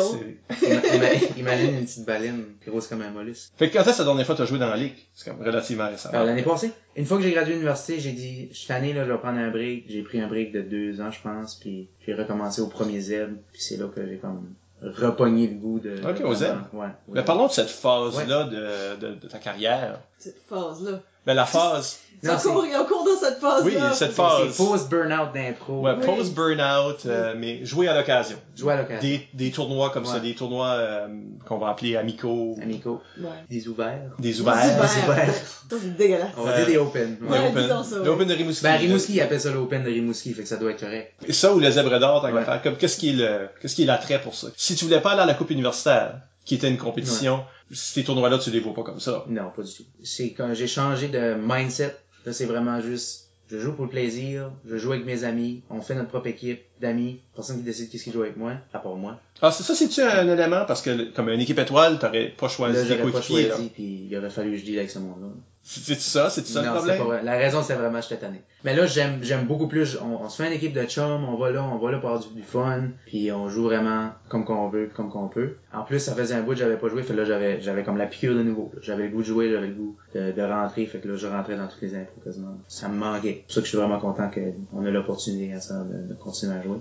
[1.37, 3.51] Imagine une petite baleine grosse comme un mollusque.
[3.59, 4.95] Fait que quand est-ce la dernière fois que tu as joué dans la ligue?
[5.15, 6.11] C'est comme relativement récent.
[6.15, 9.13] Euh, L'année passée, une fois que j'ai gradué l'université, j'ai dit, cette année, là, je
[9.13, 9.85] vais prendre un break.
[9.89, 13.29] J'ai pris un break de deux ans, je pense, puis j'ai recommencé au premier Z,
[13.53, 14.49] puis c'est là que j'ai comme
[14.83, 15.97] repogné le goût de...
[16.09, 16.45] Ok, au Z.
[16.73, 16.89] Ouais.
[17.09, 20.01] Mais parlons de cette phase-là de, de, de ta carrière.
[20.19, 21.01] Cette phase-là.
[21.27, 23.65] Ben, la phase, Non, Ça c'est- court, on court dans cette phase-là.
[23.65, 24.57] Oui, cette C'est phase.
[24.57, 25.81] post-burnout d'impro.
[25.83, 26.07] ouais, Oui.
[26.07, 28.39] post-burnout, euh, mais jouer à l'occasion.
[28.57, 29.03] Jouer à l'occasion.
[29.03, 30.21] Des, des tournois comme ça, Ouais.
[30.21, 31.07] des tournois euh,
[31.47, 33.03] qu'on va appeler amicaux, Amicaux.
[33.19, 33.29] Ouais.
[33.51, 34.11] Des ouverts.
[34.19, 34.55] des Des ouverts.
[34.55, 35.05] ouverts.
[35.05, 35.35] ouverts.
[35.35, 36.29] Ça, c'est dégueulasse.
[36.39, 37.19] On va Euh, dire des open.
[37.21, 37.63] Les Ouais, Open.
[37.63, 38.09] disons ça, Les ouais.
[38.09, 38.63] Open de Rimouski.
[38.63, 41.13] Ben, Rimouski, il appelle ça l'open de Rimouski, fait que ça doit être correct.
[41.27, 42.45] Et ça ou le zèbre d'or, tant qu'à Ouais.
[42.45, 42.63] faire.
[42.63, 44.47] Comme, qu'est-ce qui est le, qu'est-ce qui est l'attrait pour ça?
[44.57, 48.39] Si tu voulais pas aller à la coupe universitaire, qui était une compétition, ces tournois-là,
[48.39, 49.25] tu les vois pas comme ça.
[49.29, 49.85] Non, pas du tout.
[50.03, 51.97] C'est quand j'ai changé de mindset.
[52.27, 55.83] Là, c'est vraiment juste, je joue pour le plaisir, je joue avec mes amis, on
[55.83, 58.79] fait notre propre équipe d'amis, personne qui décide qui ce qui joue avec moi, à
[58.79, 59.21] part moi.
[59.43, 60.65] Ah, c'est ça, c'est-tu un élément?
[60.67, 64.17] Parce que, comme une équipe étoile, t'aurais pas choisi là, j'aurais pas choisi, puis il
[64.17, 65.29] aurait fallu que je deal avec ce monde-là.
[65.67, 66.29] C'est ça?
[66.29, 66.99] C'est ça le non, c'était problème?
[66.99, 67.23] pas vrai.
[67.25, 68.43] La raison, c'était vraiment j'étais tanné.
[68.65, 69.97] Mais là, j'aime, j'aime beaucoup plus.
[69.99, 72.11] On, on se fait une équipe de chums, on va là, on va là pour
[72.11, 75.55] avoir du, du fun, puis on joue vraiment comme qu'on veut, comme qu'on peut.
[75.73, 77.83] En plus, ça faisait un bout que j'avais pas joué, fait que là, j'avais, j'avais
[77.83, 78.73] comme la piqûre de nouveau.
[78.83, 81.27] J'avais le goût de jouer, j'avais le goût de, de rentrer, fait que là, je
[81.27, 82.59] rentrais dans toutes les impôts quasiment.
[82.69, 83.37] Ça me manquait.
[83.37, 86.15] C'est pour ça que je suis vraiment content qu'on ait l'opportunité à ça, de, de
[86.15, 86.79] continuer à jouer.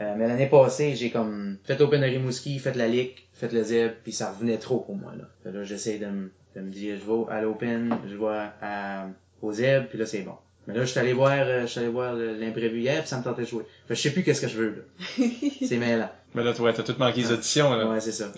[0.00, 3.62] Euh, mais l'année passée, j'ai comme fait Open de Rimouski, fait la Ligue, fait le
[3.62, 5.24] Zeb, puis ça revenait trop pour moi, là.
[5.42, 8.48] Fait que là, j'essaie de me, Elle me dit, je vais à l'Open, je vais
[8.60, 9.06] à,
[9.42, 10.34] au Zeb, puis là, c'est bon.
[10.66, 13.16] Mais là, je suis allé voir, euh, je suis allé voir l'imprévu hier, puis ça
[13.18, 13.64] me tentait de jouer.
[13.86, 15.24] Fait que je sais plus qu'est-ce que je veux, là.
[15.66, 16.10] C'est mêlant.
[16.34, 17.88] Mais là, toi, t'as tout manqué les auditions, là.
[17.88, 18.30] Ouais, c'est ça.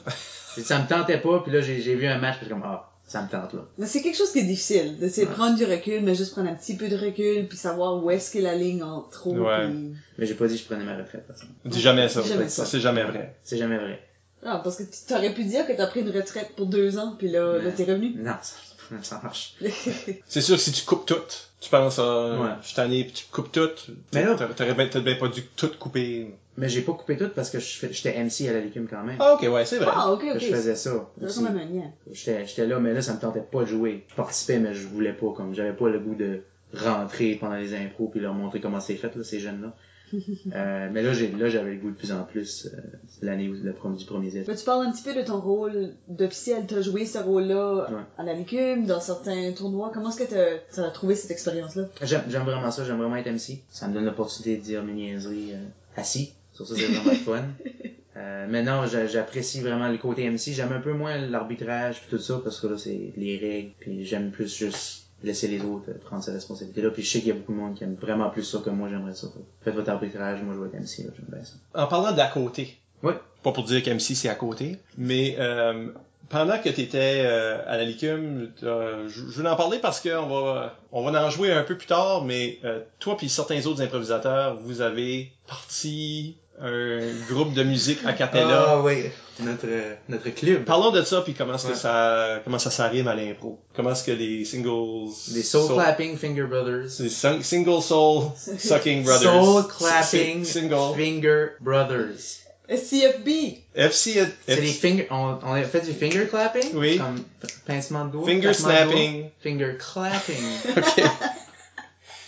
[0.63, 3.23] Ça me tentait pas, puis là, j'ai j'ai vu un match, puis comme, ah, ça
[3.23, 3.63] me tente, là.
[3.79, 6.51] Mais c'est quelque chose qui est difficile, d'essayer de prendre du recul, mais juste prendre
[6.51, 9.67] un petit peu de recul, puis savoir où est-ce qu'est la ligne en trop, Ouais.
[9.67, 9.95] puis...
[10.19, 11.49] Mais j'ai pas dit que je prenais ma retraite, de toute façon.
[11.65, 12.23] Dis jamais ça.
[12.23, 12.65] Jamais ça.
[12.65, 12.67] ça.
[12.67, 13.35] C'est jamais vrai.
[13.43, 14.01] C'est jamais vrai.
[14.45, 17.15] Ah, parce que tu t'aurais pu dire que t'as pris une retraite pour deux ans,
[17.19, 18.15] puis là, là t'es revenu.
[18.17, 18.57] Non, ça,
[19.03, 19.55] ça marche.
[20.29, 21.17] C'est sûr que si tu coupes tout,
[21.61, 22.49] tu penses à, Ouais.
[22.63, 23.69] je suis tanné, puis tu coupes tout,
[24.15, 26.35] Mais là- t'aurais bien, bien pas dû tout couper.
[26.57, 29.03] Mais j'ai pas coupé tout parce que je fais- j'étais MC à la Légume quand
[29.03, 29.17] même.
[29.19, 29.89] Ah, ok, ouais, c'est vrai.
[29.95, 30.39] Ah, ok, ok.
[30.41, 31.11] je faisais ça.
[31.27, 34.05] C'est quand même un j'étais là, mais là, ça me tentait pas de jouer.
[34.09, 36.43] Je participais, mais je voulais pas, comme, j'avais pas le goût de
[36.75, 39.75] rentrer pendant les impros puis leur montrer comment c'est fait, là, ces jeunes-là.
[40.55, 42.81] euh, mais là, j'ai, là, j'avais le goût de plus en plus, euh,
[43.23, 44.45] l'année où, le premier, du premier Z.
[44.49, 46.65] Mais tu parles un petit peu de ton rôle d'officiel.
[46.67, 48.01] T'as joué ce rôle-là Ouais.
[48.19, 49.91] à la Licume, dans certains tournois.
[49.95, 51.85] Comment est-ce que t'as, t'as trouvé cette expérience-là?
[52.03, 53.61] J'aime, j'aime vraiment ça, j'aime vraiment être MC.
[53.71, 55.65] Ça me donne l'opportunité de dire mes niaiseries, euh,
[55.97, 56.33] assis.
[56.53, 57.45] Sur ça, c'est vraiment fun.
[58.17, 60.53] Euh, mais non, j'a- j'apprécie vraiment le côté MC.
[60.53, 63.71] J'aime un peu moins l'arbitrage puis tout ça parce que là, c'est les règles.
[63.79, 66.91] Puis j'aime plus juste laisser les autres euh, prendre ces responsabilités-là.
[66.91, 68.71] Puis je sais qu'il y a beaucoup de monde qui aime vraiment plus ça que
[68.71, 69.29] moi, j'aimerais ça.
[69.63, 71.55] Faites votre arbitrage, moi je vais être MC, j'aime bien ça.
[71.75, 72.79] En parlant d'à côté.
[73.03, 73.13] Oui.
[73.43, 75.89] Pas pour dire qu'MC c'est à côté, mais euh,
[76.31, 77.27] pendant que tu étais
[77.67, 81.31] à la Licume, euh, je je veux en parler parce qu'on va on va en
[81.31, 86.37] jouer un peu plus tard, mais euh, toi puis certains autres improvisateurs, vous avez parti
[86.63, 88.67] un groupe de musique a cappella.
[88.69, 89.05] Ah oui,
[89.41, 89.67] notre,
[90.09, 90.65] notre club.
[90.65, 93.59] Parlons de ça puis comment est-ce que ça comment ça s'arrive à l'impro?
[93.75, 96.91] Comment est-ce que les singles Les Soul Clapping Finger Brothers.
[96.91, 99.45] sing- single soul sucking brothers.
[99.45, 102.37] Soul Clapping single Finger Brothers.
[102.69, 103.29] CFB!
[103.75, 106.71] FC C'est les finger, on, on a fait du finger clapping?
[106.75, 106.99] Oui.
[106.99, 107.25] Comme
[107.67, 108.27] pincement de doigts.
[108.27, 109.31] finger snapping.
[109.43, 110.45] Finger clapping.
[110.77, 111.05] OK.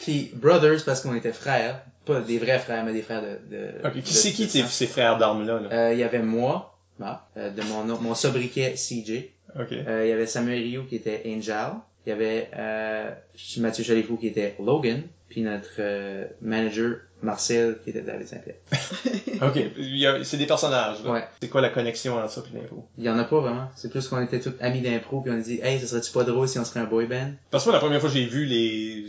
[0.01, 1.83] Puis brothers parce qu'on était frères.
[2.05, 3.39] Pas des vrais frères, mais des frères de...
[3.95, 5.69] de qui c'est qui tes ces frères d'armes là, là?
[5.73, 9.25] Euh, Il y avait moi, bah, euh, de mon, nom- mon sobriquet CJ.
[9.59, 9.73] OK.
[9.73, 11.73] Euh, Il y avait Samuel Rioux qui était Angel.
[12.05, 13.11] Il y avait euh,
[13.59, 15.03] Mathieu Chalifou qui était Logan.
[15.29, 18.57] Puis notre euh, manager Marcel qui était David Saint-Pierre.
[19.49, 21.11] OK, il y a- c'est des personnages là.
[21.13, 21.25] Ouais.
[21.41, 22.87] C'est quoi la connexion entre ça et l'impro?
[22.99, 23.69] Il y en a pas vraiment.
[23.77, 26.25] C'est plus qu'on était tous amis d'impro puis on a dit Hey, ça serait-tu pas
[26.25, 27.31] drôle si on serait un boy band?
[27.51, 29.07] Parce que moi la première fois que j'ai vu les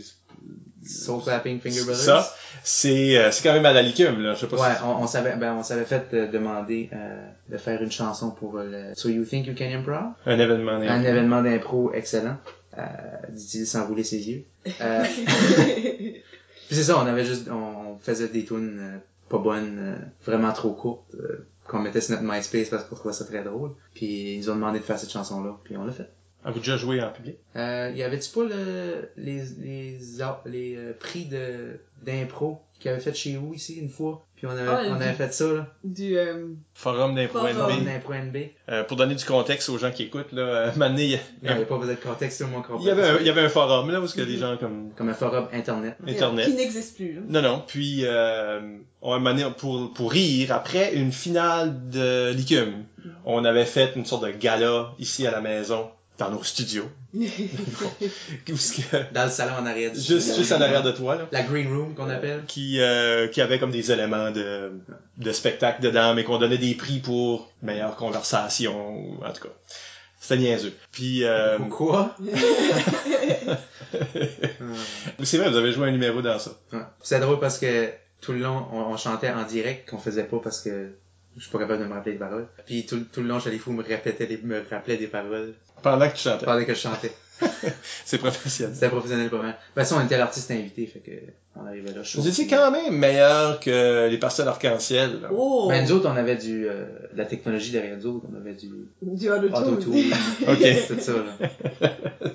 [0.86, 1.96] Soul Clapping Finger Brothers.
[1.96, 4.82] ça, c'est euh, c'est quand même à la licume là, je sais pas Ouais, si
[4.84, 8.58] on, on savait, ben, on s'avait fait euh, demander euh, de faire une chanson pour
[8.58, 11.08] euh, le So You Think You Can Improv, un événement un d'impro.
[11.08, 12.36] événement d'impro excellent,
[12.78, 12.82] euh,
[13.30, 14.44] dit-il sans rouler ses yeux.
[14.80, 15.04] Euh,
[15.66, 16.22] puis
[16.70, 20.72] c'est ça, on avait juste, on faisait des tunes euh, pas bonnes, euh, vraiment trop
[20.72, 23.70] courtes, euh, qu'on mettait sur notre MySpace parce qu'on trouvait ça très drôle.
[23.94, 26.10] Puis ils nous ont demandé de faire cette chanson-là, puis on l'a fait.
[26.44, 27.36] Avez-vous déjà joué en public?
[27.56, 29.98] Euh, y avait-tu pas le, les, les,
[30.46, 34.26] les euh, prix de, d'impro qu'ils avaient fait chez vous ici une fois?
[34.36, 35.66] Puis on avait, Ah, on du- avait fait ça, là.
[35.84, 37.54] du, euh, Forum d'impro Forum.
[37.54, 37.84] Forum NB.
[37.86, 38.36] d'impro NB.
[38.68, 41.18] Euh, pour donner du contexte aux gens qui écoutent là, euh, donné, il y a-
[41.42, 43.26] Il n'y avait pas besoin de contexte, tout le monde il y avait un, il
[43.26, 45.48] y avait un forum là où il y a des gens comme Comme un forum
[45.52, 45.96] internet.
[46.06, 46.46] internet.
[46.46, 47.20] Qui n'existe plus, là.
[47.26, 47.62] Non, non.
[47.66, 48.60] Puis, euh,
[49.00, 52.84] on a mené pour, pour rire, après une finale de Licume,
[53.24, 56.88] on avait fait une sorte de gala ici à la maison, dans nos studios.
[59.12, 59.92] Dans le salon en arrière.
[59.92, 61.26] du- juste, juste en arrière de toi, là.
[61.32, 62.44] La green room qu'on appelle.
[62.46, 64.72] Qui, euh, qui avait comme des éléments de,
[65.18, 69.54] de spectacle dedans, mais qu'on donnait des prix pour meilleure conversation, ou en tout cas.
[70.20, 70.72] C'était niaiseux.
[70.92, 72.16] Puis, euh, quoi?
[75.22, 76.52] c'est vrai, vous avez joué un numéro dans ça.
[77.02, 80.38] C'est drôle parce que tout le long, on, on chantait en direct qu'on faisait pas
[80.42, 80.90] parce que
[81.36, 82.46] je suis pas capable de me rappeler les paroles.
[82.66, 86.14] Puis tout, tout le long, Chalifou me répétait des, me rappelait des paroles Pendant que
[86.14, 86.44] tu chantais.
[86.44, 87.12] pendant que je chantais.
[88.04, 88.74] C'est professionnel.
[88.74, 89.46] C'était professionnel pas mal.
[89.48, 91.10] De toute façon, on était l'artiste invité, fait que
[91.56, 92.20] on arrivait là chaud.
[92.20, 95.20] Vous étiez quand même meilleur que les pastels arc-en-ciel.
[95.22, 95.28] là.
[95.32, 95.66] Oh!
[95.68, 98.26] Ben, nous autres, on avait du, euh, de la technologie derrière nous autres.
[98.32, 98.68] On avait du
[99.02, 100.12] Du auto-tune.
[100.48, 100.86] Ok.
[100.88, 101.48] tout ça, là.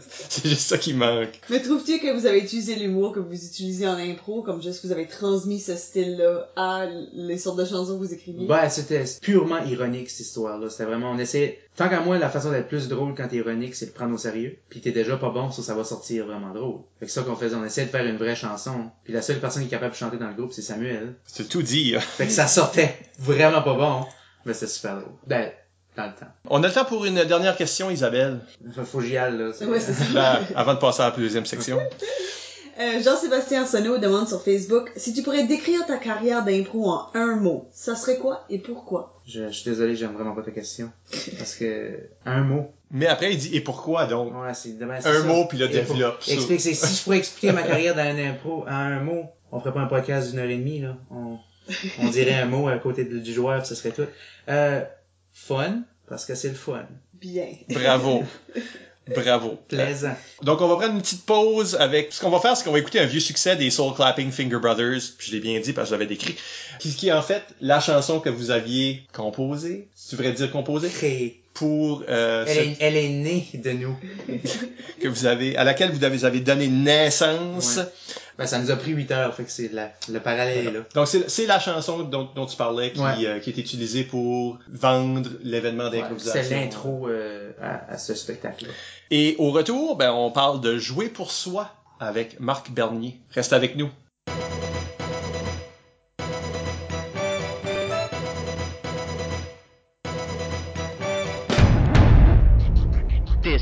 [0.09, 1.39] C'est juste ça qui manque.
[1.49, 4.91] Mais trouves-tu que vous avez utilisé l'humour que vous utilisez en impro, comme juste vous
[4.91, 8.47] avez transmis ce style-là à les sortes de chansons que vous écriviez?
[8.47, 10.69] Ben, c'était purement ironique, cette histoire-là.
[10.69, 13.75] C'était vraiment, on essayait, tant qu'à moi, la façon d'être plus drôle quand t'es ironique,
[13.75, 14.57] c'est de prendre au sérieux.
[14.69, 16.79] Puis t'es déjà pas bon, ça, ça va sortir vraiment drôle.
[16.99, 18.89] Fait que ça qu'on faisait, on essayait de faire une vraie chanson.
[19.09, 21.15] Puis la seule personne qui est capable de chanter dans le groupe, c'est Samuel.
[21.25, 21.95] C'est tout dit.
[21.95, 21.99] hein.
[21.99, 24.05] Fait que ça sortait vraiment pas bon,
[24.45, 25.09] mais c'était super drôle.
[25.25, 25.49] Ben,
[25.97, 26.27] dans le temps.
[26.47, 28.39] On a le temps pour une dernière question, Isabelle,
[28.85, 29.47] Faut que j'y aille, là.
[29.65, 30.03] Ouais, c'est ça.
[30.13, 31.79] Là, avant de passer à la deuxième section.
[32.79, 37.35] Euh, Jean-Sébastien Arsenault demande sur Facebook si tu pourrais décrire ta carrière d'impro en un
[37.35, 39.21] mot, ça serait quoi et pourquoi?
[39.27, 40.89] Je, je suis désolé, j'aime vraiment pas ta question.
[41.37, 42.71] Parce que, un mot.
[42.91, 44.33] Mais après, il dit, et pourquoi donc?
[44.33, 45.05] Ouais, c'est dommage.
[45.05, 45.27] Un ça.
[45.27, 46.31] mot, puis Et pour- développe ça.
[46.33, 49.59] Explique, c'est- si je pourrais expliquer ma carrière dans un impro en un mot, on
[49.59, 50.95] ferait pas un podcast d'une heure et demie, là.
[51.11, 51.37] On,
[52.01, 54.07] on dirait un mot à côté de- du joueur, ce serait tout.
[54.47, 54.81] Euh,
[55.33, 56.85] fun, parce que c'est le fun.
[57.13, 57.47] Bien.
[57.69, 58.23] Bravo.
[59.15, 59.57] Bravo.
[59.67, 60.15] Plaisant.
[60.43, 62.13] Donc, on va prendre une petite pause avec...
[62.13, 64.59] Ce qu'on va faire, c'est qu'on va écouter un vieux succès des Soul Clapping Finger
[64.59, 65.01] Brothers.
[65.19, 66.35] Je l'ai bien dit parce que je l'avais décrit.
[66.79, 69.87] Qui, qui est en fait la chanson que vous aviez composée.
[69.95, 70.89] Si tu devrais dire composée?
[70.89, 71.41] Créé.
[71.59, 72.03] Pour...
[72.07, 73.95] euh, Elle ce- est, elle est née de nous.
[75.01, 75.55] que vous avez...
[75.57, 77.77] À laquelle vous avez, donné naissance.
[77.77, 77.83] Ouais.
[78.37, 80.79] Ben, ça nous a pris 8 heures, fait que c'est la, le parallèle est là.
[80.95, 83.25] Donc, c'est c'est la chanson dont, dont tu parlais qui, Ouais.
[83.25, 86.41] euh, qui est utilisée pour vendre l'événement Ouais, d'improvisation.
[86.47, 88.71] c'est l'intro euh, à, à ce spectacle-là.
[89.11, 91.69] Et au retour, ben, on parle de jouer pour soi
[91.99, 93.19] avec Marc Bernier.
[93.31, 93.89] Reste avec nous.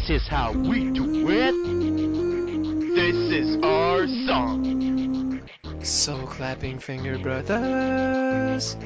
[0.07, 1.51] This is how we do it.
[2.95, 5.41] This is our song.
[5.83, 8.77] Soul Clapping Finger Brothers.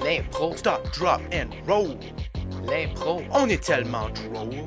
[0.00, 1.96] L'impro, stop, drop and roll.
[2.64, 3.24] L'impro.
[3.30, 4.66] On est tellement drôle.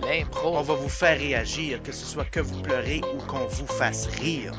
[0.00, 0.56] L'impro.
[0.56, 4.06] On va vous faire réagir, que ce soit que vous pleurez ou qu'on vous fasse
[4.06, 4.52] rire.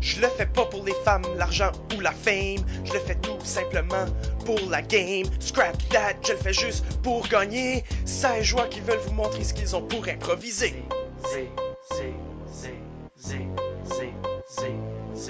[0.00, 2.64] Je le fais pas pour les femmes, l'argent ou la fame.
[2.84, 4.06] Je le fais tout simplement
[4.44, 5.26] pour la game.
[5.40, 7.84] Scrap that, je le fais juste pour gagner.
[8.04, 10.74] Ça et joie qui veulent vous montrer ce qu'ils ont pour improviser.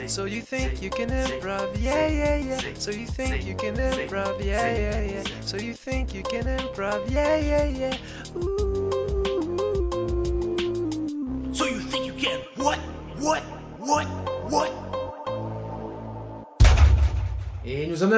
[0.07, 2.61] So you think you can improv, yeah, yeah, yeah.
[2.79, 5.25] So you think you can improv, yeah, yeah, yeah.
[5.43, 7.97] So you think you can improv, yeah, yeah, yeah.
[8.37, 8.84] Ooh.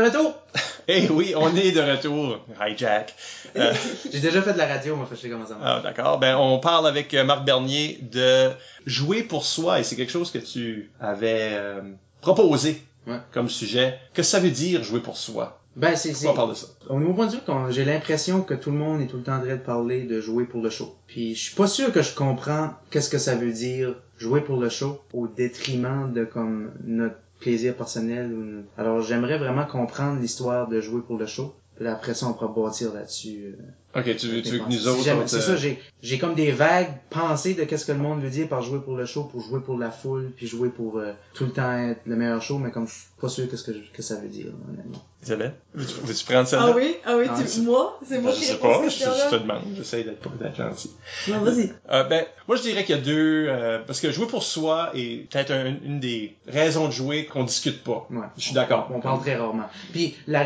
[0.00, 0.34] De retour!
[0.88, 2.38] Eh oui, on est de retour.
[2.60, 3.14] Hi Jack.
[3.56, 3.72] Euh,
[4.12, 5.64] J'ai déjà fait de la radio, moi, je sais comment ça marche.
[5.64, 6.18] ah, D'accord.
[6.18, 8.50] Ben, on parle avec euh, Marc Bernier de
[8.84, 11.80] jouer pour soi et c'est quelque chose que tu avais euh,
[12.20, 13.16] proposé Ouais.
[13.32, 13.98] comme sujet.
[14.14, 15.60] Que ça veut dire jouer pour soi?
[15.74, 16.66] Ben, c'est, c'est, on parle de ça?
[16.90, 17.38] Au niveau point de vue,
[17.70, 20.20] j'ai l'impression que tout le monde est tout le temps en train de parler de
[20.20, 20.94] jouer pour le show.
[21.06, 24.58] Puis je suis pas sûr que je comprends qu'est-ce que ça veut dire jouer pour
[24.60, 28.64] le show au détriment de comme notre plaisir personnel.
[28.76, 31.54] Alors j'aimerais vraiment comprendre l'histoire de jouer pour le show.
[31.76, 33.54] Puis après ça, on pourra bâtir là-dessus.
[33.96, 35.10] Ok, tu veux, tu veux que Si nous autres...
[35.16, 38.20] on te- C'est ça, j'ai, j'ai comme des vagues pensées de qu'est-ce que le monde
[38.20, 40.98] veut dire par jouer pour le show, pour jouer pour la foule, puis jouer pour
[40.98, 43.64] euh, tout le temps être le meilleur show, mais comme je suis pas sûr qu'est-ce
[43.64, 45.02] que, je- que ça veut dire, honnêtement.
[45.22, 46.66] Isabelle, veux-tu, veux-tu prendre celle-là?
[46.68, 46.96] Ah oui?
[47.06, 47.98] Ah oui, Ah, tu, c'est- moi?
[48.06, 50.20] C'est moi Ben, je qui sais réponds à pas, je, je te demande, j'essaie d'être
[50.20, 50.90] pas d'être gentil.
[51.28, 51.72] Non, vas-y.
[51.90, 54.90] Euh, ben, moi je dirais qu'il y a deux, euh, parce que jouer pour soi
[54.94, 58.06] est peut-être un- une des raisons de jouer qu'on discute pas.
[58.10, 58.26] Ouais.
[58.36, 58.90] Je suis d'accord.
[58.94, 59.68] On parle très rarement.
[59.92, 60.44] Puis, la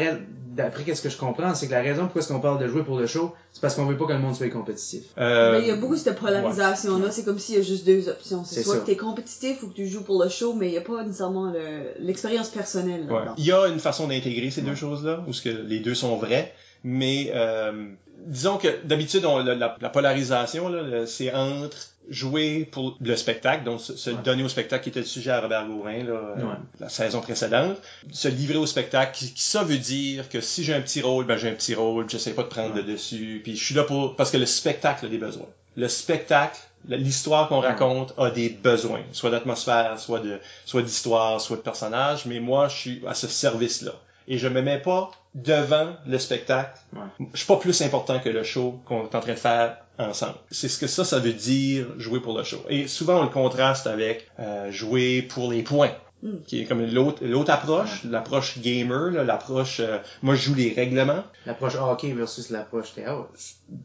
[0.53, 2.83] d'après qu'est-ce que je comprends, c'est que la raison pourquoi est-ce qu'on parle de jouer
[2.83, 5.03] pour le show, c'est parce qu'on veut pas que le monde soit compétitif.
[5.19, 7.11] Euh, Mais il y a beaucoup cette polarisation-là.
[7.11, 8.45] C'est comme s'il y a juste deux options.
[8.45, 8.81] C'est soit ça.
[8.81, 11.03] que t'es compétitif ou que tu joues pour le show, mais il n'y a pas
[11.05, 13.23] nécessairement le- l'expérience personnelle Ouais.
[13.37, 16.17] Il y a une façon d'intégrer ces deux choses-là, où ce que les deux sont
[16.17, 17.87] vrais, mais euh,
[18.27, 20.71] disons que d'habitude, on- la, la- la polarisation,
[21.07, 24.17] c'est entre jouer pour le spectacle, donc se, se Ouais.
[24.25, 26.45] donner au spectacle, qui était le sujet à Robert Gourin, là, euh,
[26.81, 27.77] la saison précédente,
[28.11, 31.27] se livrer au spectacle, qui, qui ça veut dire que si j'ai un petit rôle,
[31.27, 32.83] ben j'ai un petit rôle, j'essaie pas de prendre Ouais.
[32.83, 34.17] le dessus, puis je suis là pour...
[34.17, 35.47] parce que le spectacle a des besoins.
[35.77, 36.59] Le spectacle,
[36.89, 42.27] l'histoire qu'on raconte a des besoins, soit d'atmosphère, soit de soit d'histoire, soit de personnage,
[42.27, 43.93] mais moi je suis à ce service-là.
[44.31, 46.79] Et je me mets pas devant le spectacle.
[46.95, 47.27] Ouais.
[47.35, 50.37] Je suis pas plus important que le show qu'on est en train de faire ensemble.
[50.51, 52.65] C'est ce que ça, ça veut dire jouer pour le show.
[52.69, 55.93] Et souvent on le contraste avec euh, jouer pour les points.
[56.23, 56.43] Mm.
[56.47, 61.25] qui est comme l'autre l'autre approche, l'approche gamer, l'approche euh, moi je joue les règlements.
[61.47, 63.31] L'approche hockey versus l'approche théâtre.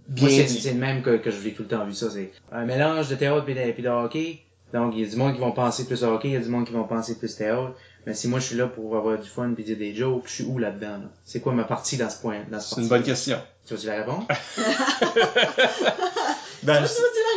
[0.10, 2.10] Bien c'est le même que, que je l'ai tout le temps vu ça.
[2.10, 4.42] C'est un mélange de théâtre et de, puis de hockey.
[4.74, 6.50] Donc, il y a du monde qui vont penser plus hockey, il y a du
[6.50, 7.74] monde qui vont penser plus théâtre.
[8.06, 10.32] Mais si moi, je suis là pour avoir du fun puis dire des jokes, je
[10.34, 10.98] suis où là-dedans?
[10.98, 11.10] Là?
[11.24, 12.42] C'est quoi ma partie dans ce point?
[12.52, 13.40] Dans ce C'est une bonne question.
[13.66, 14.28] Tu vas-tu la répondre?
[16.64, 16.84] Ben,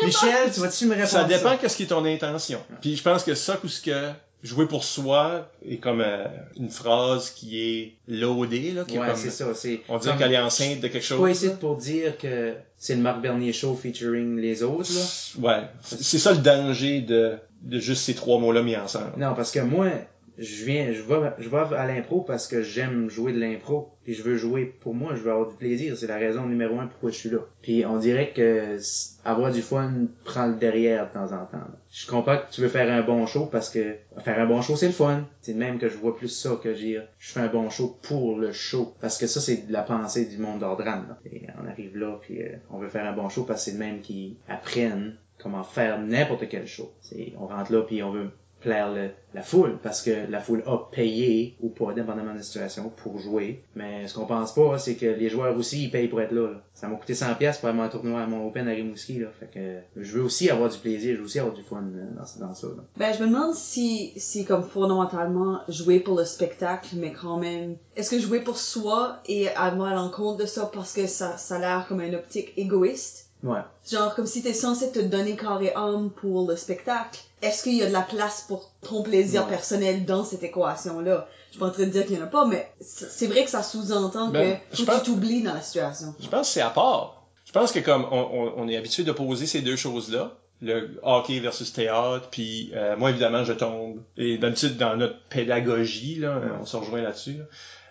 [0.05, 1.09] Michel, tu vas-tu me répondre?
[1.11, 2.61] Ça dépend qu'est-ce qui est ton intention.
[2.81, 4.11] Puis je pense que ça, ou ce que
[4.43, 6.25] jouer pour soi est comme euh,
[6.57, 9.53] une phrase qui est loadée, là, qui est Ouais, comme, c'est ça.
[9.55, 11.31] C'est, on dirait comme- qu'elle est enceinte de quelque suis pas chose.
[11.43, 15.03] ici pour dire que c'est le Marc Bernier Show featuring les autres, là.
[15.47, 19.13] Ouais, c'est c'est ça le danger de, de juste ces trois mots-là mis ensemble.
[19.19, 19.89] Non, parce que moi,
[20.39, 23.91] je viens, je vais, je vais à l'impro parce que j'aime jouer de l'impro.
[24.05, 25.97] Puis je veux jouer pour moi, je veux avoir du plaisir.
[25.97, 27.41] C'est la raison numéro un pourquoi je suis là.
[27.61, 28.79] Puis on dirait que
[29.25, 31.67] avoir du fun prend le derrière de temps en temps.
[31.91, 34.77] Je comprends que tu veux faire un bon show parce que faire un bon show
[34.77, 35.25] c'est le fun.
[35.43, 38.39] C'est même que je vois plus ça que dire je fais un bon show pour
[38.39, 38.95] le show.
[39.01, 41.03] Parce que ça c'est la pensée du monde d'Ordran.
[41.09, 41.19] là.
[41.31, 43.77] Et on arrive là puis euh, on veut faire un bon show parce que c'est
[43.77, 46.93] de même qui apprennent comment faire n'importe quel show.
[47.39, 50.79] On rentre là puis on veut plaire le- la foule parce que la foule a
[50.91, 53.63] payé ou pas, dépendamment de la situation, pour jouer.
[53.77, 56.55] Mais ce qu'on pense pas, c'est que les joueurs aussi, ils payent pour être là.
[56.75, 59.19] Ça m'a coûté 100 pièces pour avoir un tournoi à mon Open à Rimouski.
[59.19, 59.29] Là.
[59.39, 62.05] Fait que je veux aussi avoir du plaisir, je veux aussi avoir du fun euh,
[62.17, 62.67] dans, dans ça.
[62.69, 62.83] Là.
[62.97, 67.77] Ben, je me demande si, si comme fondamentalement, jouer pour le spectacle, mais quand même,
[67.97, 71.59] est-ce que jouer pour soi et avoir l'encontre de ça parce que ça, ça a
[71.59, 73.28] l'air comme une optique égoïste?
[73.45, 73.61] Ouais.
[73.91, 77.21] Genre, comme si t'es censé te donner corps et âme pour le spectacle.
[77.41, 79.51] Est-ce qu'il y a de la place pour ton plaisir Ouais.
[79.51, 81.29] personnel dans cette équation-là?
[81.47, 83.45] Je suis pas en train de dire qu'il y en a pas, mais c'est vrai
[83.45, 86.15] que ça sous-entend Ben, que pense- tu t'oublies dans la situation.
[86.21, 87.23] Je pense que c'est à part.
[87.45, 91.39] Je pense que comme on, on- on est habitué d'opposer ces deux choses-là, le hockey
[91.39, 94.03] versus théâtre, puis euh, moi évidemment je tombe.
[94.17, 97.45] Et d'habitude dans notre pédagogie, là, on se rejoint là-dessus, là,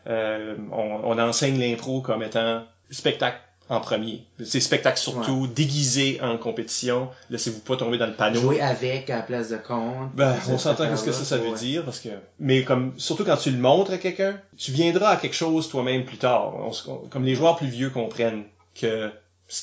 [0.08, 3.38] euh, on, on enseigne l'impro comme étant spectacle
[3.70, 4.24] en premier.
[4.44, 7.10] C'est spectacle surtout, déguisé en compétition.
[7.30, 8.40] Laissez-vous pas tomber dans le panneau.
[8.40, 10.10] Jouer avec à la place de contre.
[10.14, 13.38] Ben, on s'entend qu'est-ce que ça, ça veut dire, parce que, mais comme, surtout quand
[13.38, 16.56] tu le montres à quelqu'un, tu viendras à quelque chose toi-même plus tard.
[16.56, 18.44] On se- on- comme les joueurs plus vieux comprennent
[18.80, 19.10] que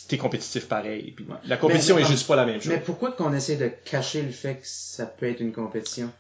[0.09, 1.13] t'es compétitif pareil.
[1.17, 1.37] Puis Ouais.
[1.47, 2.73] la compétition Mais- est juste pas la même chose.
[2.73, 6.11] Mais pourquoi qu'on essaie de cacher le fait que ça peut être une compétition?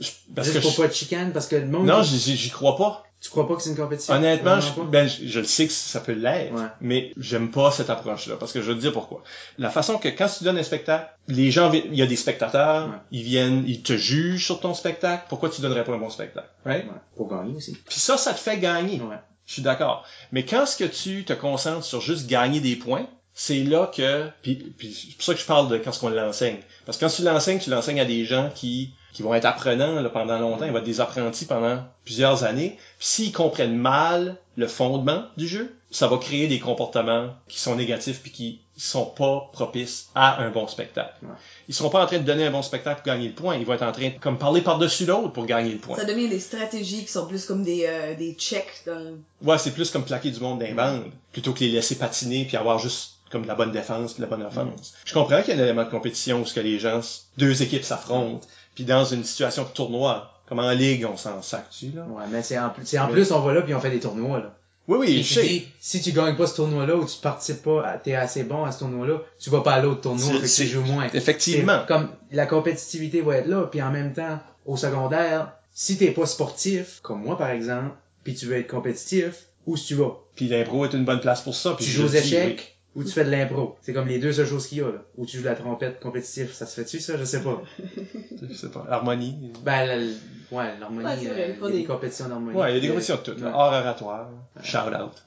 [0.00, 1.32] Je- parce Juste que pour je- pas de chicane?
[1.32, 1.86] Parce que le monde...
[1.86, 3.04] non, j'y crois pas.
[3.20, 4.14] Tu crois pas que c'est une compétition?
[4.14, 6.66] Honnêtement, je, ben, je, je le sais que ça peut l'être, Ouais.
[6.80, 9.24] mais j'aime pas cette approche-là, parce que je vais te dire pourquoi.
[9.58, 12.86] La façon que quand tu donnes un spectacle, les gens, il y a des spectateurs,
[12.88, 12.94] Ouais.
[13.10, 16.48] ils viennent, ils te jugent sur ton spectacle, pourquoi tu donnerais pas un bon spectacle,
[16.64, 16.84] right?
[16.84, 16.90] Ouais.
[17.16, 17.76] Pour gagner aussi.
[17.88, 19.00] Puis ça, ça te fait gagner.
[19.00, 19.16] Ouais.
[19.46, 20.04] Je suis d'accord.
[20.30, 23.06] Mais quand ce que tu te concentres sur juste gagner des points,
[23.40, 26.08] c'est là que, puis, puis c'est pour ça que je parle de quand ce qu'on
[26.08, 26.58] l'enseigne.
[26.84, 30.00] Parce que quand tu l'enseignes, tu l'enseignes à des gens qui, qui vont être apprenants
[30.00, 32.76] là, pendant longtemps, ils vont être des apprentis pendant plusieurs années.
[32.98, 37.76] Puis s'ils comprennent mal le fondement du jeu, ça va créer des comportements qui sont
[37.76, 41.14] négatifs puis qui sont pas propices à un bon spectacle.
[41.22, 41.28] Ouais.
[41.68, 43.56] Ils seront pas en train de donner un bon spectacle pour gagner le point.
[43.56, 45.96] Ils vont être en train de comme parler par-dessus l'autre pour gagner le point.
[45.96, 49.16] Ça devient des stratégies qui sont plus comme des, euh, des checks dans...
[49.42, 52.44] Ouais, c'est plus comme plaquer du monde dans les bandes, plutôt que les laisser patiner
[52.44, 54.94] puis avoir juste comme de la bonne défense puis de la bonne offense.
[55.04, 57.00] Je comprends qu'il y a un élément de compétition où ce que les gens,
[57.36, 61.90] deux équipes s'affrontent, puis dans une situation de tournoi, comme en ligue, on s'en sac-tu,
[61.94, 62.06] là?
[62.08, 64.00] Ouais, mais c'est en, plus- c'est en plus, on va là puis on fait des
[64.00, 64.54] tournois, là.
[64.86, 65.64] Oui, oui, je sais.
[65.80, 68.78] si tu gagnes pas ce tournoi-là ou tu participes pas, t'es assez bon à ce
[68.78, 71.06] tournoi-là, tu vas pas à l'autre tournoi, fait que tu joues moins.
[71.12, 71.84] Effectivement.
[71.86, 76.24] Comme la compétitivité va être là, puis en même temps, au secondaire, si t'es pas
[76.24, 77.90] sportif, comme moi par exemple,
[78.24, 80.16] puis tu veux être compétitif, où tu vas?
[80.34, 81.74] Puis l'impro est une bonne place pour ça.
[81.74, 83.76] Puis Tu joues aux échecs ou tu fais de l'impro.
[83.82, 84.98] C'est comme les deux seules choses qu'il y a, là.
[85.16, 87.16] Ou tu joues de la trompette compétitif, ça se fait-tu ça?
[87.16, 87.62] Je sais pas.
[88.48, 88.86] Je sais pas.
[88.90, 89.52] Harmonie.
[89.64, 92.56] Ben, la- ouais, l'harmonie, Ouais, euh, il y a des des- compétitions d'harmonie.
[92.58, 93.40] Ouais, il y a des compétitions de tout.
[93.40, 93.46] là.
[93.48, 93.52] ouais.
[93.54, 94.28] Art oratoire.
[94.62, 95.22] Shout out.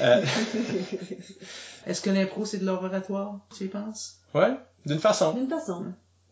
[0.00, 0.22] Euh,
[1.86, 4.16] Est-ce que l'impro, c'est de l'art oratoire, tu y penses?
[4.34, 5.32] ouais, d'une façon.
[5.34, 5.86] D'une façon.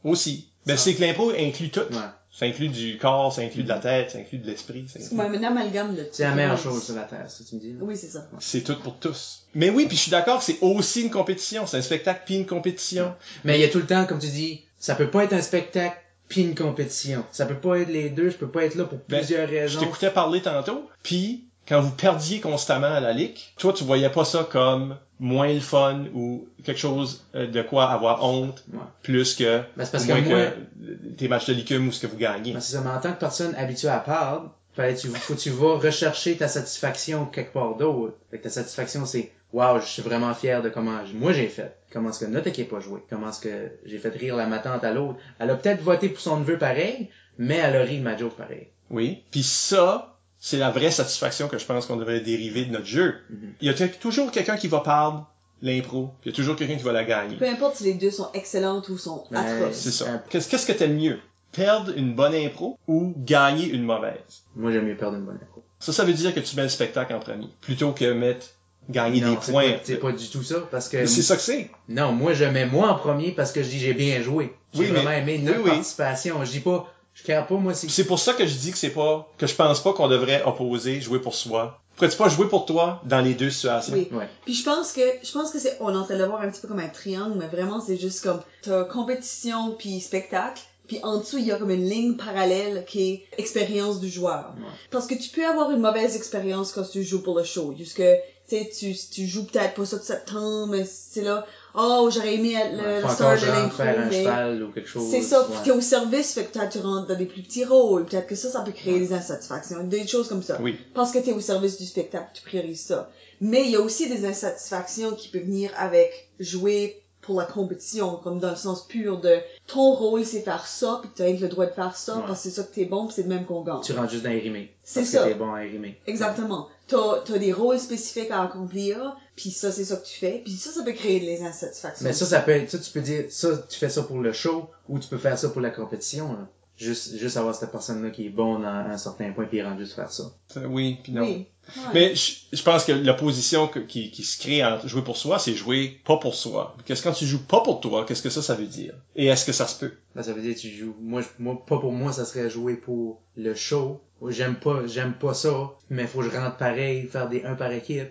[0.04, 0.48] Aussi.
[0.66, 1.80] Ben, c'est que l'impro inclut tout.
[1.80, 1.98] Ouais.
[2.32, 4.86] Ça inclut du corps, ça inclut de la tête, ça inclut de l'esprit.
[4.88, 7.60] C'est inclut- un amalgame de C'est la meilleure chose sur la Terre, ça tu me
[7.60, 7.72] dis.
[7.72, 7.78] là?
[7.82, 8.26] Oui, c'est ça.
[8.40, 9.44] C'est tout pour tous.
[9.54, 11.66] Mais oui, puis je suis d'accord que c'est aussi une compétition.
[11.66, 13.14] C'est un spectacle puis une compétition.
[13.44, 15.42] Mais il y a tout le temps, comme tu dis, ça peut pas être un
[15.42, 15.96] spectacle
[16.28, 17.24] puis une compétition.
[17.30, 19.52] Ça peut pas être les deux, je peux pas être là pour Ben, plusieurs Je
[19.54, 19.80] raisons.
[19.80, 24.24] t'écoutais parler tantôt, puis quand vous perdiez constamment à la ligue, toi tu voyais pas
[24.24, 28.80] ça comme moins le fun ou quelque chose euh, de quoi avoir honte, Ouais.
[29.02, 32.06] plus que Ben, parce que moins moi, que tes matchs de licume ou ce que
[32.06, 32.52] vous gagnez.
[32.52, 35.50] ben, c'est ça, mais en tant que personne habituée à perdre, fallait tu, faut tu
[35.50, 38.14] vas rechercher ta satisfaction quelque part d'autre.
[38.30, 41.76] Fait que ta satisfaction c'est, waouh, je suis vraiment fier de comment moi j'ai fait.
[41.92, 43.00] Comment est-ce que notre équipe a joué?
[43.08, 45.18] Comment est-ce que j'ai fait rire la matante à l'autre?
[45.38, 48.34] Elle a peut-être voté pour son neveu pareil, mais elle a ri de ma joke
[48.36, 48.66] pareil.
[48.90, 49.22] Oui.
[49.30, 50.13] Puis ça,
[50.46, 53.14] c'est la vraie satisfaction que je pense qu'on devrait dériver de notre jeu.
[53.30, 53.54] Mhm.
[53.62, 55.26] Il y a toujours quelqu'un qui va perdre
[55.62, 57.36] l'impro, puis il y a toujours quelqu'un qui va la gagner.
[57.38, 59.76] Peu importe si les deux sont excellentes ou sont Ben, atroces.
[59.76, 60.22] C'est ça.
[60.28, 61.18] Qu'est-ce que t'aimes mieux?
[61.52, 64.44] Perdre une bonne impro ou gagner une mauvaise?
[64.54, 65.62] Moi j'aime mieux perdre une bonne impro.
[65.78, 68.48] Ça, ça veut dire que tu mets le spectacle en premier, plutôt que mettre
[68.90, 69.76] gagner Non, des points.
[69.82, 71.70] C'est pas du tout ça, parce que Mais C'est ça que c'est.
[71.88, 74.54] Non, moi je mets moi en premier parce que je dis j'ai bien joué.
[74.74, 75.70] J'ai Oui, mais- vraiment aimé notre oui, oui.
[75.70, 76.44] participation.
[76.44, 77.88] Je dis pas, je care pas moi c'est.
[77.88, 80.42] C'est pour ça que je dis que c'est pas, que je pense pas qu'on devrait
[80.44, 81.80] opposer jouer pour soi.
[81.96, 83.94] Pourrais-tu pas jouer pour toi dans les deux situations?
[83.94, 84.08] Oui.
[84.10, 84.28] Ouais.
[84.44, 86.42] Puis je pense que je pense que c'est on est en train de le voir
[86.42, 90.60] un petit peu comme un triangle, mais vraiment c'est juste comme t'as compétition puis spectacle,
[90.86, 94.54] puis en dessous, il y a comme une ligne parallèle qui est expérience du joueur.
[94.58, 94.64] Ouais.
[94.90, 97.74] Parce que tu peux avoir une mauvaise expérience quand tu joues pour le show.
[97.76, 98.02] Jusque,
[98.48, 102.34] tu sais, tu, tu joues peut-être pas ça de septembre, mais c'est là, oh, j'aurais
[102.34, 105.10] aimé être le, le star de l'impro, faire un mais cheval ou quelque chose.
[105.10, 105.56] c'est ça, ouais.
[105.64, 108.34] t'es au service, fait que peut-être tu rentres dans des plus petits rôles, peut-être que
[108.34, 110.58] ça, ça peut créer des insatisfactions, des choses comme ça.
[110.60, 110.76] Oui.
[110.94, 113.10] Parce que t'es au service du spectacle, tu priorises ça.
[113.40, 118.16] Mais il y a aussi des insatisfactions qui peuvent venir avec jouer pour la compétition,
[118.22, 121.64] comme dans le sens pur de ton rôle c'est faire ça, puis t'as le droit
[121.66, 122.22] de faire ça, Ouais.
[122.26, 123.80] parce que c'est ça que t'es bon, puis c'est de même qu'on gagne.
[123.82, 124.70] Tu rentres juste dans les rimés.
[124.82, 125.24] C'est ça.
[125.24, 125.98] que t'es bon à rimer.
[126.06, 126.68] Exactement.
[126.86, 130.52] T'as, t'as des rôles spécifiques à accomplir, puis ça c'est ça que tu fais, puis
[130.52, 132.04] ça ça peut créer des insatisfactions.
[132.04, 134.32] Mais ça, ça peut être, ça, tu peux dire, ça, tu fais ça pour le
[134.32, 136.46] show, ou tu peux faire ça pour la compétition, là.
[136.76, 139.78] Juste, juste avoir cette personne-là qui est bonne à un certain point, puis il rend
[139.78, 140.24] juste faire ça.
[140.56, 141.22] Euh, Oui, puis non.
[141.22, 141.46] Oui.
[141.76, 141.82] Ouais.
[141.94, 145.38] Mais je, je pense que l'opposition que- qui, qui se crée entre jouer pour soi,
[145.38, 146.76] c'est jouer pas pour soi.
[146.84, 148.92] Qu'est-ce quand tu joues pas pour toi, qu'est-ce que ça, ça veut dire?
[149.16, 149.92] Et est-ce que ça se peut?
[150.16, 152.74] Là, ça veut dire, tu joues, moi, je- moi, pas pour moi, ça serait jouer
[152.74, 154.00] pour le show.
[154.28, 157.70] J'aime pas, j'aime pas ça, mais faut que je rentre pareil, faire des un par
[157.72, 158.08] équipe.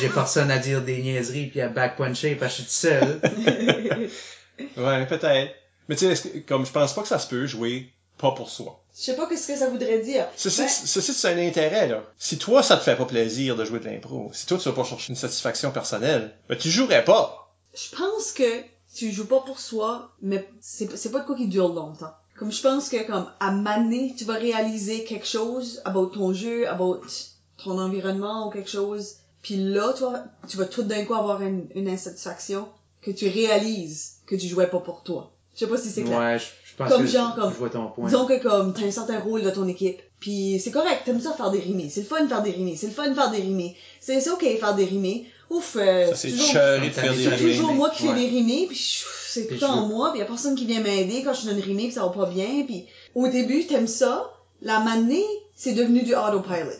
[0.00, 4.08] J'ai personne à dire des niaiseries puis à backpuncher parce que je suis tout seul.
[4.76, 5.54] Ouais, peut-être.
[5.88, 8.80] Mais tu sais, comme je pense pas que ça se peut jouer pas pour soi.
[8.96, 10.26] Je sais pas qu'est-ce que ça voudrait dire.
[10.36, 12.02] Ceci, Ben, ceci c'est un intérêt, là.
[12.18, 14.74] Si toi, ça te fait pas plaisir de jouer de l'impro, si toi, tu vas
[14.74, 17.52] pas chercher une satisfaction personnelle, ben, tu jouerais pas.
[17.74, 18.62] je pense que
[18.94, 22.14] tu joues pas pour soi, mais c'est, c'est pas de quoi qui dure longtemps.
[22.38, 26.66] Comme je pense que comme à maner, tu vas réaliser quelque chose about ton jeu,
[26.68, 27.02] about
[27.62, 31.66] ton environnement ou quelque chose, puis là toi, tu vas tout d'un coup avoir une,
[31.74, 32.68] une insatisfaction
[33.02, 35.32] que tu réalises que tu jouais pas pour toi.
[35.56, 36.18] Je sais pas si c'est clair.
[36.18, 38.06] Ouais, je, je pense Comme que genre, comme- je vois ton point.
[38.06, 41.32] Disons que comme t'as un certain rôle de ton équipe, puis c'est correct, t'aimes ça
[41.32, 43.30] faire des rimés, c'est le fun de faire des rimés, c'est le fun de faire
[43.30, 45.26] des rimés, c'est c'est ok faire des rimés.
[45.48, 47.52] Ouf, euh, Ça, c'est toujours- de faire des rimés.
[47.54, 48.14] toujours moi qui fais Ouais.
[48.20, 48.78] des rimés, puis
[49.28, 51.54] c'est tout je- moi, puis y a personne qui vient m'aider quand je suis dans
[51.54, 52.84] une rimée, puis ça va pas bien, puis
[53.14, 54.30] au début t'aimes ça,
[54.60, 56.70] la manée c'est devenu du autopilot.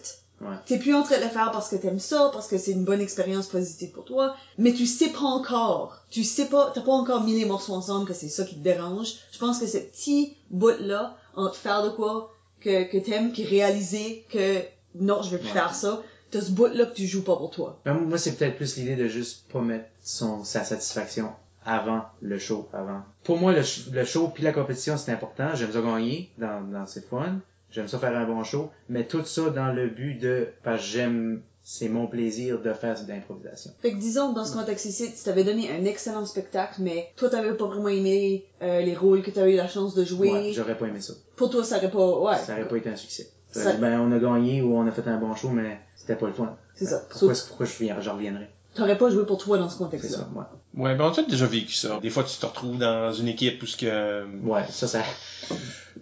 [0.40, 0.54] Ouais.
[0.66, 2.84] T'es plus en train de le faire parce que t'aimes ça, parce que c'est une
[2.84, 6.02] bonne expérience positive pour toi, mais tu sais pas encore.
[6.10, 8.62] Tu sais pas, t'as pas encore mis les morceaux ensemble que c'est ça qui te
[8.62, 9.14] dérange.
[9.32, 14.26] Je pense que ce petit bout-là, entre faire de quoi que, que t'aimes, puis réaliser
[14.30, 14.60] que
[14.94, 15.52] non, je vais plus Ouais.
[15.54, 17.80] faire ça, t'as ce bout-là que tu joues pas pour toi.
[17.86, 21.32] Ben, moi, c'est peut-être plus l'idée de juste pas mettre son, sa satisfaction
[21.64, 23.00] avant le show, avant.
[23.24, 23.62] Pour moi, le,
[23.92, 25.54] le show puis la compétition, c'est important.
[25.54, 27.38] J'aime ça gagner dans, dans c'est fun.
[27.76, 28.70] J'aime ça faire un bon show.
[28.88, 32.98] Mais tout ça dans le but de, parce que j'aime, c'est mon plaisir de faire
[33.04, 33.70] de l'improvisation.
[33.82, 37.52] Fait que disons, dans ce contexte-ci, tu t'avais donné un excellent spectacle, mais toi t'avais
[37.52, 40.30] pas vraiment aimé euh, les rôles que t'avais eu la chance de jouer.
[40.32, 41.12] Ouais, j'aurais pas aimé ça.
[41.36, 42.38] pour toi, ça aurait pas, ouais.
[42.38, 43.28] Ça aurait pas été un succès.
[43.52, 46.28] Ça- ben, on a gagné ou on a fait un bon show, mais c'était pas
[46.28, 46.56] le fun.
[46.74, 47.02] C'est ça.
[47.10, 48.48] Pourquoi, je viens, j'en reviendrai?
[48.76, 50.18] T'aurais pas joué pour toi dans ce contexte-là.
[50.18, 50.44] ça, ouais.
[50.82, 51.98] Ouais, ben on a déjà vécu ça.
[52.00, 54.26] Des fois, tu te retrouves dans une équipe où ce que...
[54.44, 55.02] Ouais, ça, ça,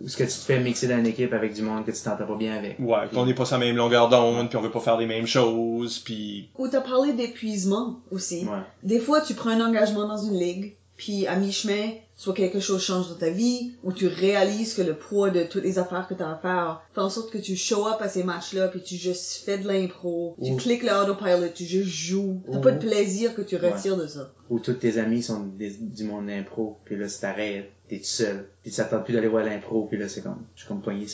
[0.00, 2.02] ou ce que tu te fais mixer dans une équipe avec du monde que tu
[2.02, 2.78] t'entends pas bien avec.
[2.80, 5.06] Ouais, qu'on n'est pas sur la même longueur d'onde, puis on veut pas faire les
[5.06, 6.50] mêmes choses, puis...
[6.58, 8.44] Ou t'as parlé d'épuisement aussi.
[8.44, 8.62] Ouais.
[8.82, 12.80] Des fois, tu prends un engagement dans une ligue, puis à mi-chemin, soit quelque chose
[12.82, 16.14] change dans ta vie, ou tu réalises que le poids de toutes les affaires que
[16.14, 18.94] t'as à faire fait en sorte que tu show up à ces matchs-là, puis tu
[18.96, 22.40] juste fais de l'impro, tu Ou- cliques le autopilot, tu juste joues.
[22.50, 24.32] T'as Ou- pas de plaisir que tu retires de ça.
[24.48, 28.04] Où tous tes amis sont des- du monde d'impro, puis là, si t'arrêtes, t'es tout
[28.04, 30.82] seul, puis tu t'attends plus d'aller voir l'impro, puis là, c'est comme, je suis comme
[30.82, 31.06] poigné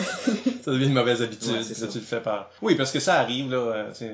[0.62, 0.70] ça.
[0.70, 2.50] Devient une mauvaise habitude, Ouais, c'est ça, tu le fais par...
[2.62, 4.12] Oui, parce que ça arrive, là, euh, tu sais,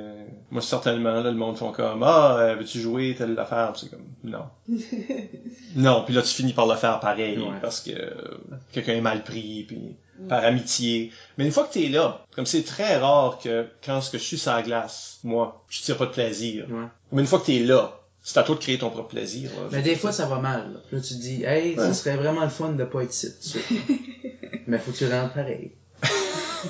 [0.50, 3.72] moi, certainement, là, le monde font comme, ah, euh, veux-tu jouer telle affaire?
[3.76, 4.44] C'est comme, non.
[5.76, 7.58] non, puis là, tu finis par le faire pareil, Ouais.
[7.60, 8.10] parce que euh,
[8.72, 9.96] quelqu'un est mal pris, puis
[10.28, 11.12] par amitié.
[11.36, 14.22] Mais une fois que t'es là, comme c'est très rare que quand ce que je
[14.24, 16.64] suis sur la glace, moi, je tire pas de plaisir.
[16.70, 16.86] Ouais.
[17.12, 19.50] Mais une fois que t'es là, c'est à toi de créer ton propre plaisir.
[19.52, 19.68] là.
[19.70, 20.72] Mais des fois, ça va mal.
[20.72, 21.86] Là, Puis là tu te dis, hey, Ouais.
[21.86, 23.28] ce serait vraiment le fun de pas être ici.
[24.66, 25.70] Mais faut que tu rentres pareil.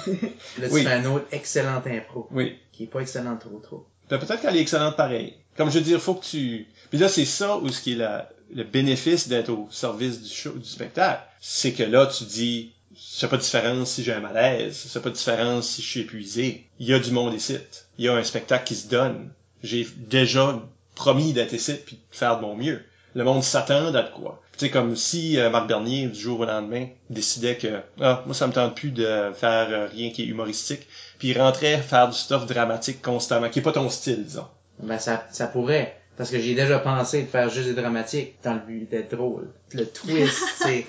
[0.06, 0.82] là, tu Oui.
[0.82, 2.56] fais un autre excellent impro, Oui.
[2.72, 3.86] qui est pas excellent trop trop.
[4.10, 5.34] Ben, peut-être qu'elle est excellente pareil.
[5.56, 6.66] Comme je veux dire, faut que tu...
[6.90, 10.28] Puis là, c'est ça où ce qui est la, le bénéfice d'être au service du
[10.28, 11.22] show, du spectacle.
[11.40, 15.08] C'est que là, tu dis, fait pas de différence si j'ai un malaise, fait pas
[15.08, 16.66] de différence si je suis épuisé.
[16.78, 17.56] Il y a du monde ici.
[17.96, 19.30] Il y a un spectacle qui se donne.
[19.62, 20.62] J'ai déjà
[20.96, 22.82] promis d'être ici puis de faire de mon mieux.
[23.14, 24.42] Le monde s'attend à de quoi.
[24.58, 28.34] Tu sais, comme si euh, Marc Bernier, du jour au lendemain, décidait que ah, moi,
[28.34, 30.86] ça me tente plus de faire euh, rien qui est humoristique,
[31.18, 34.46] puis il rentrait faire du stuff dramatique constamment, qui est pas ton style, disons.
[34.82, 35.98] Ben, ça, ça pourrait.
[36.18, 39.48] Parce que j'ai déjà pensé de faire juste des dramatiques dans le but d'être drôle.
[39.72, 40.84] Le twist, c'est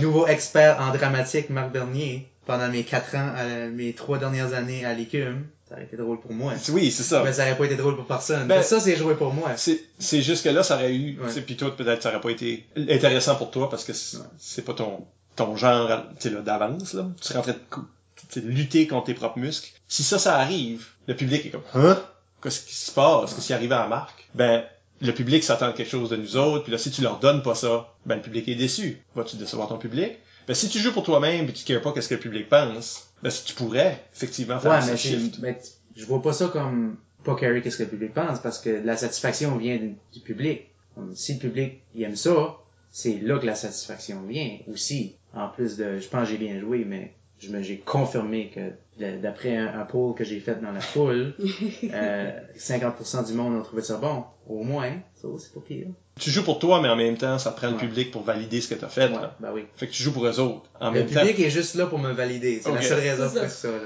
[0.00, 4.84] nouveau expert en dramatique, Marc Bernier, pendant mes quatre ans, à- mes trois dernières années
[4.86, 5.46] à l'écume.
[5.72, 6.52] Ça aurait été drôle pour moi.
[6.68, 7.22] Oui, c'est ça.
[7.24, 8.46] Mais ça aurait pas été drôle pour personne.
[8.46, 9.52] Ben- Mais ça, c'est joué pour moi.
[9.56, 13.36] C'est, juste que là, ça aurait eu, puis toi, peut-être, ça aurait pas été intéressant
[13.36, 15.88] pour toi parce que c'est, pas ton, ton genre,
[16.20, 17.06] tu sais, là, d'avance, là.
[17.18, 17.54] Tu serais en train
[18.36, 19.72] de lutter contre tes propres muscles.
[19.88, 21.98] Si ça, ça arrive, le public est comme, hein?
[22.42, 23.32] Qu'est-ce qui se passe?
[23.32, 24.28] Qu'est-ce qui arrive à la marque?
[24.34, 24.64] Ben,
[25.00, 27.42] le public s'attend à quelque chose de nous autres, puis là, si tu leur donnes
[27.42, 29.00] pas ça, ben, le public est déçu.
[29.14, 30.12] Vas-tu décevoir ton public?
[30.46, 33.12] Ben, si tu joues pour toi-même et tu ne pas qu'est-ce que le public pense,
[33.22, 35.38] ben, si tu pourrais, effectivement, faire Ouais, mais, shift.
[35.40, 35.58] mais
[35.96, 38.96] je vois pas ça comme pas carry qu'est-ce que le public pense parce que la
[38.96, 39.78] satisfaction vient
[40.12, 40.68] du, public.
[41.14, 42.58] Si le public il aime ça,
[42.90, 45.14] c'est là que la satisfaction vient aussi.
[45.34, 48.72] En plus de, je pense que j'ai bien joué, mais je me j'ai confirmé que
[48.98, 51.34] d'après un, un poll que j'ai fait dans la foule,
[51.92, 54.24] euh, 50% du monde ont trouvé ça bon.
[54.48, 55.86] Au moins, ça c'est pas pire.
[56.20, 58.68] Tu joues pour toi, mais en même temps, ça prend le public pour valider ce
[58.68, 59.34] que t'as fait, Ouais, là.
[59.40, 59.64] bah oui.
[59.76, 60.64] Fait que tu joues pour eux autres.
[60.80, 61.20] En Le même temps.
[61.20, 62.60] public est juste là pour me valider.
[62.62, 63.54] C'est la seule raison C'est pour ça.
[63.56, 63.78] ça, là.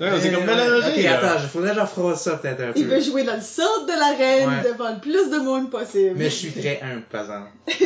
[0.00, 1.18] Ouais, c'est comme Euh, mélangé, Ok, là.
[1.18, 2.78] attends, il faudrait que j'en ça peut-être un peu.
[2.78, 4.72] Il veut jouer dans le centre de l'arène Ouais.
[4.72, 6.14] devant le plus de monde possible.
[6.16, 7.50] Mais je suis très humble, par exemple.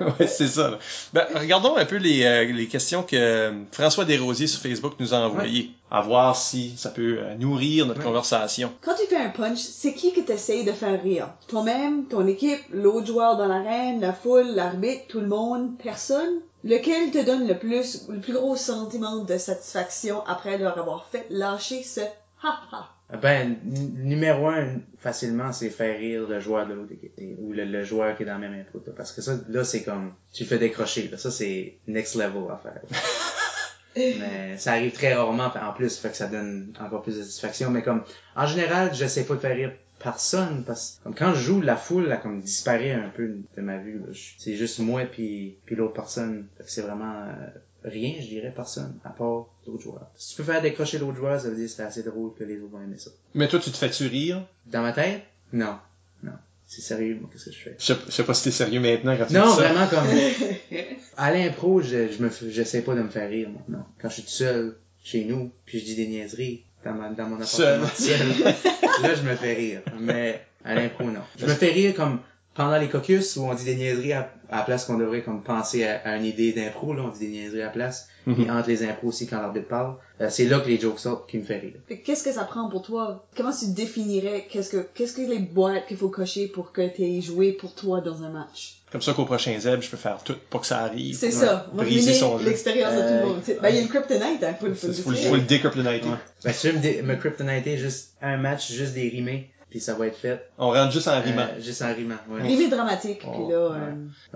[0.20, 0.78] ouais, c'est ça.
[1.12, 5.14] Ben, regardons un peu les, euh, les questions que euh, François Desrosiers sur Facebook nous
[5.14, 5.70] a envoyées.
[5.88, 8.06] À voir si ça peut euh, nourrir notre Ouais.
[8.06, 8.72] conversation.
[8.82, 11.28] Quand tu fais un punch, c'est qui que t'essayes de faire rire?
[11.46, 16.40] Toi-même, ton équipe, l'autre joueur dans l'arène, la foule, l'arbitre, tout le monde, personne?
[16.64, 21.24] Lequel te donne le plus, le plus gros sentiment de satisfaction après leur avoir fait
[21.30, 22.00] lâcher ce?
[23.22, 27.12] Ben, n- numéro un, facilement, c'est faire rire le joueur de l'autre équipe.
[27.38, 28.82] Ou le, le joueur qui est dans la même impro.
[28.84, 28.92] là.
[28.96, 31.06] Parce que ça, là, c'est comme, tu le fais décrocher.
[31.08, 31.16] Là.
[31.16, 32.80] Ça, c'est next level à faire.
[33.96, 37.70] mais ça arrive très rarement en plus, fait que ça donne encore plus de satisfaction.
[37.70, 38.02] Mais comme,
[38.34, 41.74] en général, j'essaie pas de faire rire personne parce que comme quand je joue la
[41.74, 44.12] foule là comme disparaît un peu de ma vue là.
[44.38, 47.46] C'est juste moi puis puis l'autre personne Fait que c'est vraiment euh,
[47.86, 50.06] rien je dirais personne à part d'autres joueurs.
[50.16, 52.44] Si tu peux faire décrocher l'autre joueur ça veut dire que c'est assez drôle que
[52.44, 53.10] les autres vont aimer ça.
[53.34, 54.46] Mais toi, tu te fais-tu rire?
[54.66, 55.22] dans ma tête?
[55.52, 55.76] Non.
[56.22, 56.32] Non.
[56.66, 57.76] C'est sérieux moi qu'est-ce que je fais?
[57.78, 59.68] Je sais, je sais pas si t'es sérieux maintenant quand tu non dis ça.
[59.72, 60.06] vraiment comme
[61.16, 63.62] à l'impro je je me j'essaie pas de me faire rire moi.
[63.68, 63.84] Non.
[64.00, 67.28] Quand je suis tout seul chez nous puis je dis des niaiseries dans, ma, dans
[67.28, 67.80] mon Seul.
[67.82, 68.62] appartement seul.
[69.02, 69.82] là je me fais rire.
[70.00, 71.20] Mais à l'impro non.
[71.38, 72.18] Je me fais rire comme
[72.56, 75.42] pendant les caucus où on dit des niaiseries à, à la place qu'on devrait comme
[75.42, 78.40] penser à, à une idée d'impro là on dit des niaiseries à la place Mhm.
[78.44, 81.30] et entre les impros aussi quand l'arbitre parle euh, c'est là que les jokes sortent
[81.30, 83.24] qui me fait rire Fait que Qu'est-ce que ça prend pour toi?
[83.36, 87.20] Comment tu définirais qu'est-ce que, qu'est-ce que les boîtes qu'il faut cocher pour que t'aies
[87.20, 88.78] joué pour toi dans un match?
[88.90, 91.14] Comme ça qu'au prochain Zeb, je peux faire tout pour que ça arrive.
[91.16, 91.32] C'est Ouais.
[91.32, 91.68] ça.
[91.72, 92.46] On va Briser ruiner son jeu.
[92.46, 93.40] l'expérience de tout Euh, le monde.
[93.44, 96.06] C'est- Ben, il y a le Kryptonite, hein, faut, le- faut le Faut le, décryptoniter.
[96.08, 96.14] Ouais.
[96.44, 99.84] Ben, si tu veux me, dé- me kryptoniter juste un match, juste des rimés, puis
[99.84, 100.40] ça va être fait.
[100.56, 101.42] On rentre juste en rimant.
[101.42, 102.40] Euh, juste en rimant, ouais.
[102.40, 103.76] Rimé dramatique, Oh, puis là, ouais.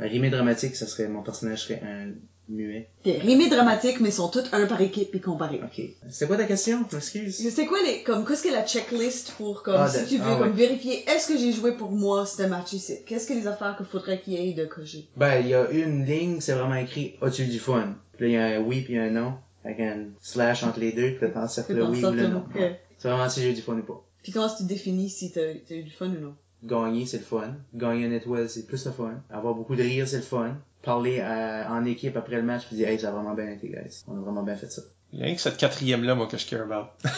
[0.05, 2.11] euh, rimé dramatique, ça serait, mon personnage serait un
[2.51, 2.91] muet.
[3.05, 5.63] des rimés dramatiques, mais sont toutes un par équipe puis comparés.
[5.65, 5.81] Ok.
[6.11, 6.85] C'était quoi ta question?
[6.91, 7.49] Je m'excuse.
[7.55, 10.25] C'est quoi les, comme, qu'est-ce que la checklist pour, comme, Ah, si de- tu veux,
[10.27, 10.55] ah, comme, ouais.
[10.67, 12.99] vérifier, est-ce que j'ai joué pour moi, ce match ici?
[13.07, 15.09] Qu'est-ce que les affaires qu'il faudrait qu'il y ait de cocher?
[15.17, 17.95] Ben, il y a une ligne, c'est vraiment écrit, as-tu eu du fun?
[18.19, 19.33] Puis là, il y a un oui puis un non.
[19.65, 22.45] Avec un slash entre les deux, puis là, t'en sortes le oui ou le non.
[22.99, 24.03] C'est vraiment si j'ai eu du fun ou pas.
[24.23, 26.35] Puis comment tu définis si t'as, t'as eu du fun ou non?
[26.63, 27.55] Gagner, c'est le fun.
[27.75, 29.15] Gagner une étoile, c'est plus le fun.
[29.31, 30.57] Avoir beaucoup de rire, c'est le fun.
[30.83, 33.69] Parler euh, en équipe après le match, puis dire, hey, ça a vraiment bien été,
[33.69, 34.03] guys.
[34.09, 34.83] On a vraiment bien fait ça.
[35.13, 36.91] Il y a rien que cette quatrième-là, moi, que je care about.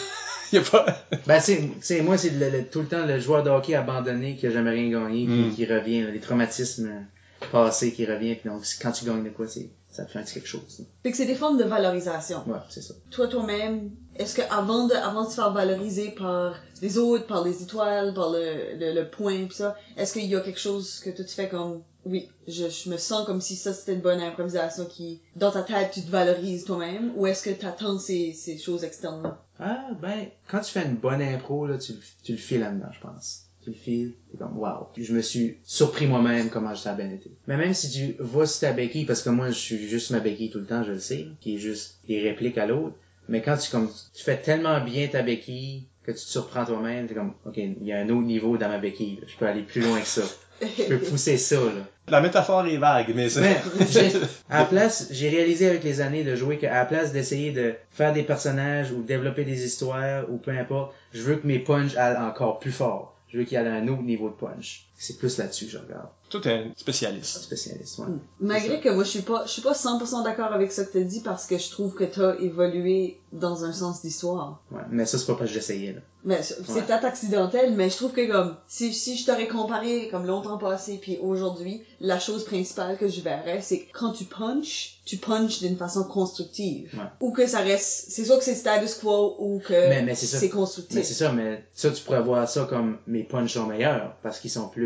[0.51, 0.85] Il y a pas...
[1.27, 4.49] Ben, c'est, c'est moi, c'est tout le temps le joueur de hockey abandonné qui a
[4.51, 5.49] jamais rien gagné, Mm.
[5.49, 7.05] qui, qui revient, là, les traumatismes
[7.53, 10.23] passés qui reviennent, puis donc, quand tu gagnes de quoi, c'est, ça te fait un
[10.23, 10.79] petit quelque chose.
[10.79, 10.85] là.
[11.03, 12.43] Fait que c'est des formes de valorisation.
[12.47, 12.95] Ouais, c'est ça.
[13.11, 17.43] Toi, toi-même, est-ce que avant de, avant de se faire valoriser par les autres, par
[17.43, 20.99] les étoiles, par le, le, le point pis ça, est-ce qu'il y a quelque chose
[20.99, 24.01] que toi tu fais comme, oui, je, je me sens comme si ça c'était une
[24.01, 28.33] bonne improvisation qui, dans ta tête, tu te valorises toi-même, ou est-ce que t'attends ces,
[28.33, 29.39] ces choses externes-là?
[29.59, 32.89] Ah, ben, quand tu fais une bonne impro, là, tu, le- tu le files là-dedans,
[32.91, 33.41] je pense.
[33.63, 34.87] Tu le files, t'es comme, wow.
[34.93, 37.31] Puis je me suis surpris moi-même comment ça a bien été.
[37.47, 40.19] Mais même si tu vas sur ta béquille, parce que moi, je suis juste ma
[40.19, 42.95] béquille tout le temps, je le sais, qui est juste des répliques à l'autre.
[43.29, 47.07] Mais quand tu, comme, tu fais tellement bien ta béquille, que tu te surprends toi-même,
[47.07, 49.27] t'es comme, ok, il y a un autre niveau dans ma béquille, là.
[49.27, 50.23] je peux aller plus loin que ça.
[50.61, 51.87] Je peux pousser ça, là.
[52.09, 54.11] La métaphore est vague, mais j'ai-
[54.49, 57.73] à la place, j'ai réalisé avec les années de jouer qu'à la place d'essayer de
[57.91, 61.95] faire des personnages ou développer des histoires ou peu importe, je veux que mes punchs
[61.95, 63.12] aillent encore plus fort.
[63.33, 64.85] Je veux qu'il y ait un autre niveau de punch.
[64.97, 66.07] C'est plus là-dessus que je regarde.
[66.29, 67.41] Toi, t'es un spécialiste.
[67.41, 68.05] Spécialiste, ouais.
[68.39, 71.01] Malgré que moi je suis pas, je suis pas 100% d'accord avec ce que t'as
[71.01, 74.61] dit parce que je trouve que t'as évolué dans un sens d'histoire.
[74.71, 74.81] ouais.
[74.91, 75.99] Mais ça, c'est pas parce que j'essayais, là.
[76.25, 76.81] Mais c'est Ouais.
[76.81, 80.97] peut-être accidentel, mais je trouve que comme si, si je t'aurais comparé comme longtemps passé
[81.01, 85.59] puis aujourd'hui, la chose principale que je verrais, c'est que quand tu punches, tu punches
[85.59, 86.89] d'une façon constructive.
[86.93, 87.05] Ouais.
[87.19, 90.49] Ou que ça reste, c'est soit que c'est status quo ou que Mais- mais c'est
[90.49, 90.95] constructif.
[90.95, 94.39] Mais c'est ça, mais ça, tu pourrais voir ça comme mes punchs sont meilleurs parce
[94.39, 94.82] qu'ils sont plus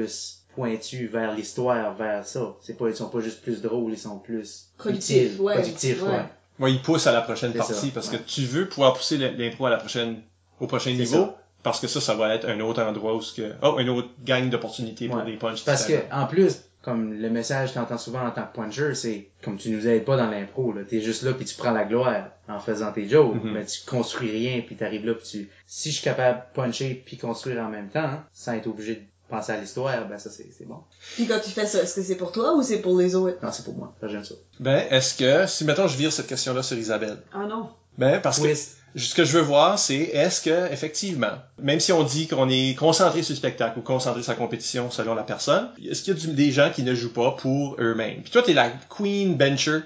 [0.56, 2.56] pointus vers l'histoire, vers ça.
[2.62, 6.02] C'est pas, ils sont pas juste plus drôles, ils sont plus Productifs, utiles, ouais, productifs,
[6.04, 6.10] ouais.
[6.10, 6.26] ouais.
[6.60, 8.18] Moi, il pousse à la prochaine C'est partie ça, parce ouais.
[8.18, 10.22] que tu veux pouvoir pousser l'impro à la prochaine,
[10.60, 11.16] au prochain niveau.
[11.18, 11.41] ça.
[11.64, 14.10] Parce que ça, ça va être un autre endroit où ce que, oh, une autre
[14.24, 15.26] gang d'opportunités pour Ouais.
[15.26, 15.64] des punchs.
[15.66, 19.28] Parce que, en plus, comme le message que t'entends souvent en tant que puncher, c'est
[19.43, 20.84] comme tu nous aides pas dans l'impro, là.
[20.88, 23.52] T'es juste là puis tu prends la gloire en faisant tes jokes, Mhm.
[23.52, 27.04] mais tu construis rien puis t'arrives là puis tu, si je suis capable de puncher
[27.06, 30.30] puis construire en même temps, hein, sans être obligé de penser à l'histoire, ben ça
[30.30, 30.78] c'est, c'est bon.
[31.15, 33.38] Puis quand tu fais ça, est-ce que c'est pour toi ou c'est pour les autres?
[33.43, 33.93] Non, c'est pour moi.
[34.03, 34.36] J'aime ça.
[34.59, 37.69] Ben, est-ce que, si mettons je vire cette question-là sur Isabelle, Ah non.
[37.97, 38.47] ben, parce que
[38.95, 42.73] ce que je veux voir, c'est est-ce que, effectivement, même si on dit qu'on est
[42.80, 46.17] concentré sur le spectacle ou concentré sur la compétition selon la personne, est-ce qu'il y
[46.17, 48.21] a du- des gens qui ne jouent pas pour eux-mêmes?
[48.23, 49.80] Puis toi, t'es la queen bencher,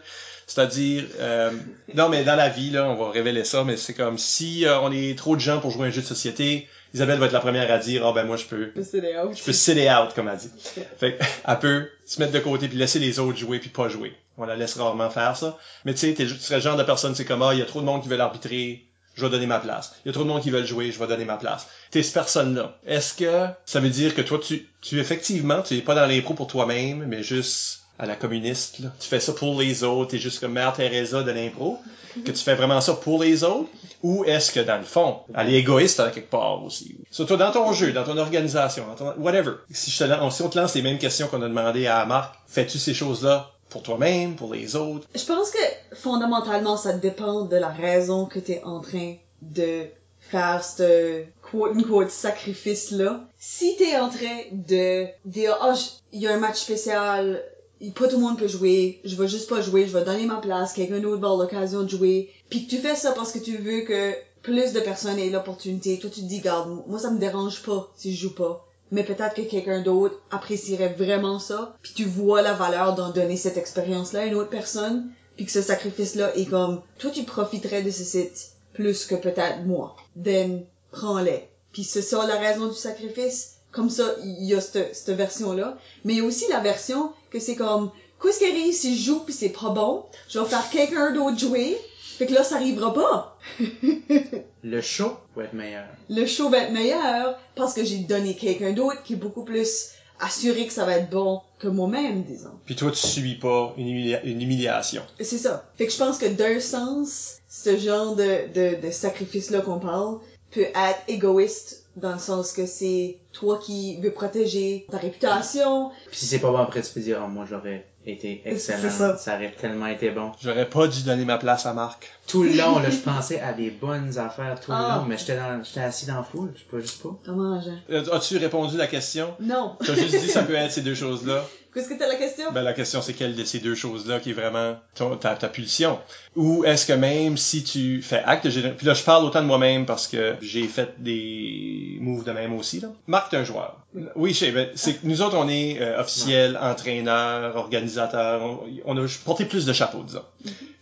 [0.47, 1.51] c'est-à-dire, euh,
[1.95, 4.79] non, mais dans la vie, là, on va révéler ça, mais c'est comme si euh,
[4.81, 7.31] on est trop de gens pour jouer à un jeu de société, Isabelle va être
[7.31, 8.71] la première à dire, ah ben moi, je peux,
[9.17, 9.37] out.
[9.37, 10.49] je peux sit it out, comme elle dit.
[10.97, 11.17] Fait
[11.47, 14.13] elle peut se mettre de côté puis laisser les autres jouer puis pas jouer.
[14.37, 15.57] On la laisse rarement faire ça.
[15.85, 17.61] Mais tu sais, t'es- tu serais le genre de personne, c'est comme, ah, il y
[17.61, 18.85] a trop de monde qui veut arbitrer,
[19.15, 19.93] je vais donner ma place.
[20.03, 21.67] Il y a trop de monde qui veulent jouer, je vais donner ma place.
[21.91, 22.77] T'es cette personne-là.
[22.85, 26.33] Est-ce que ça veut dire que toi, tu, tu effectivement, tu es pas dans l'impro
[26.33, 28.89] pour toi-même, mais juste à la communiste, là.
[28.99, 31.77] Tu fais ça pour les autres, t'es juste comme Mère Teresa de l'impro,
[32.25, 33.69] que tu fais vraiment ça pour les autres,
[34.01, 36.97] ou est-ce que dans le fond, elle est égoïste à quelque part aussi?
[37.11, 39.51] Surtout dans ton jeu, dans ton organisation, dans ton, whatever.
[39.69, 42.03] Si je te lance, si on te lance les mêmes questions qu'on a demandé à
[42.05, 45.07] Marc, fais-tu ces choses-là pour toi-même, pour les autres?
[45.13, 49.85] Je pense que fondamentalement, ça dépend de la raison que t'es en train de
[50.21, 53.21] faire ce quote unquote sacrifice-là.
[53.37, 55.73] Si t'es en train de dire, oh,
[56.11, 57.43] il y a un match spécial,
[57.89, 60.38] pas tout le monde peut jouer, je vais juste pas jouer, je vais donner ma
[60.38, 63.39] place, quelqu'un d'autre va avoir l'occasion de jouer, puis que tu fais ça parce que
[63.39, 64.13] tu veux que
[64.43, 67.91] plus de personnes aient l'opportunité, toi tu te dis, garde, moi ça me dérange pas
[67.95, 68.67] si je joue pas.
[68.91, 73.38] Mais peut-être que quelqu'un d'autre apprécierait vraiment ça, puis tu vois la valeur d'en donner
[73.38, 77.84] cette expérience-là à une autre personne, puis que ce sacrifice-là est comme, toi tu profiterais
[77.84, 81.47] de ce site plus que peut-être moi, then prends-les.
[81.71, 85.78] Puis c'est ça la raison du sacrifice, comme ça il y a cette, cette version-là,
[86.05, 87.91] mais il y a aussi la version que c'est comme,
[88.22, 91.38] qu'est-ce qui arrive si je joue puis c'est pas bon, je vais faire quelqu'un d'autre
[91.39, 91.78] jouer,
[92.17, 93.38] fait que là ça arrivera pas.
[94.63, 95.88] Le show va être meilleur.
[96.09, 99.89] le show va être meilleur parce que j'ai donné quelqu'un d'autre qui est beaucoup plus
[100.19, 102.51] assuré que ça va être bon que moi-même, disons.
[102.65, 105.01] Puis toi, tu subis pas une, humilia- une humiliation.
[105.19, 105.67] C'est ça.
[105.78, 110.19] Fait que je pense que d'un sens, ce genre de, de, de sacrifice-là qu'on parle
[110.51, 115.91] peut être égoïste dans le sens que c'est toi qui veux protéger ta réputation.
[116.07, 118.79] Puis si c'est pas bon après, tu peux dire, oh, moi j'aurais été excellent.
[118.81, 119.17] C'est ça.
[119.17, 120.31] ça aurait tellement été bon.
[120.43, 122.09] J'aurais pas dû donner ma place à Marc.
[122.27, 124.97] Tout le long, là, je pensais à des bonnes affaires tout le Ah.
[124.99, 127.09] long, mais j'étais dans, j'étais assis dans la foule, je sais pas juste pas.
[127.25, 127.77] Comment, Jean?
[127.91, 129.35] Euh, As-tu répondu à la question?
[129.39, 129.75] Non.
[129.83, 131.43] Tu as juste dit ça peut être ces deux choses-là.
[131.73, 132.51] Qu'est-ce que t'as la question?
[132.51, 135.47] Ben, la question, c'est quelle de ces deux choses-là qui est vraiment ton- ta, ta
[135.47, 135.99] pulsion?
[136.35, 139.41] Ou est-ce que même si tu fais acte de générosité, puis là, je parle autant
[139.41, 142.89] de moi-même parce que j'ai fait des moves de même aussi, là.
[143.07, 143.77] Marc, t'es un joueur.
[144.15, 148.59] Oui, je sais, ben, c'est que nous autres, on est euh, officiels, entraîneurs, organisateurs, on,
[148.85, 150.23] on a porté plus de chapeaux, disons.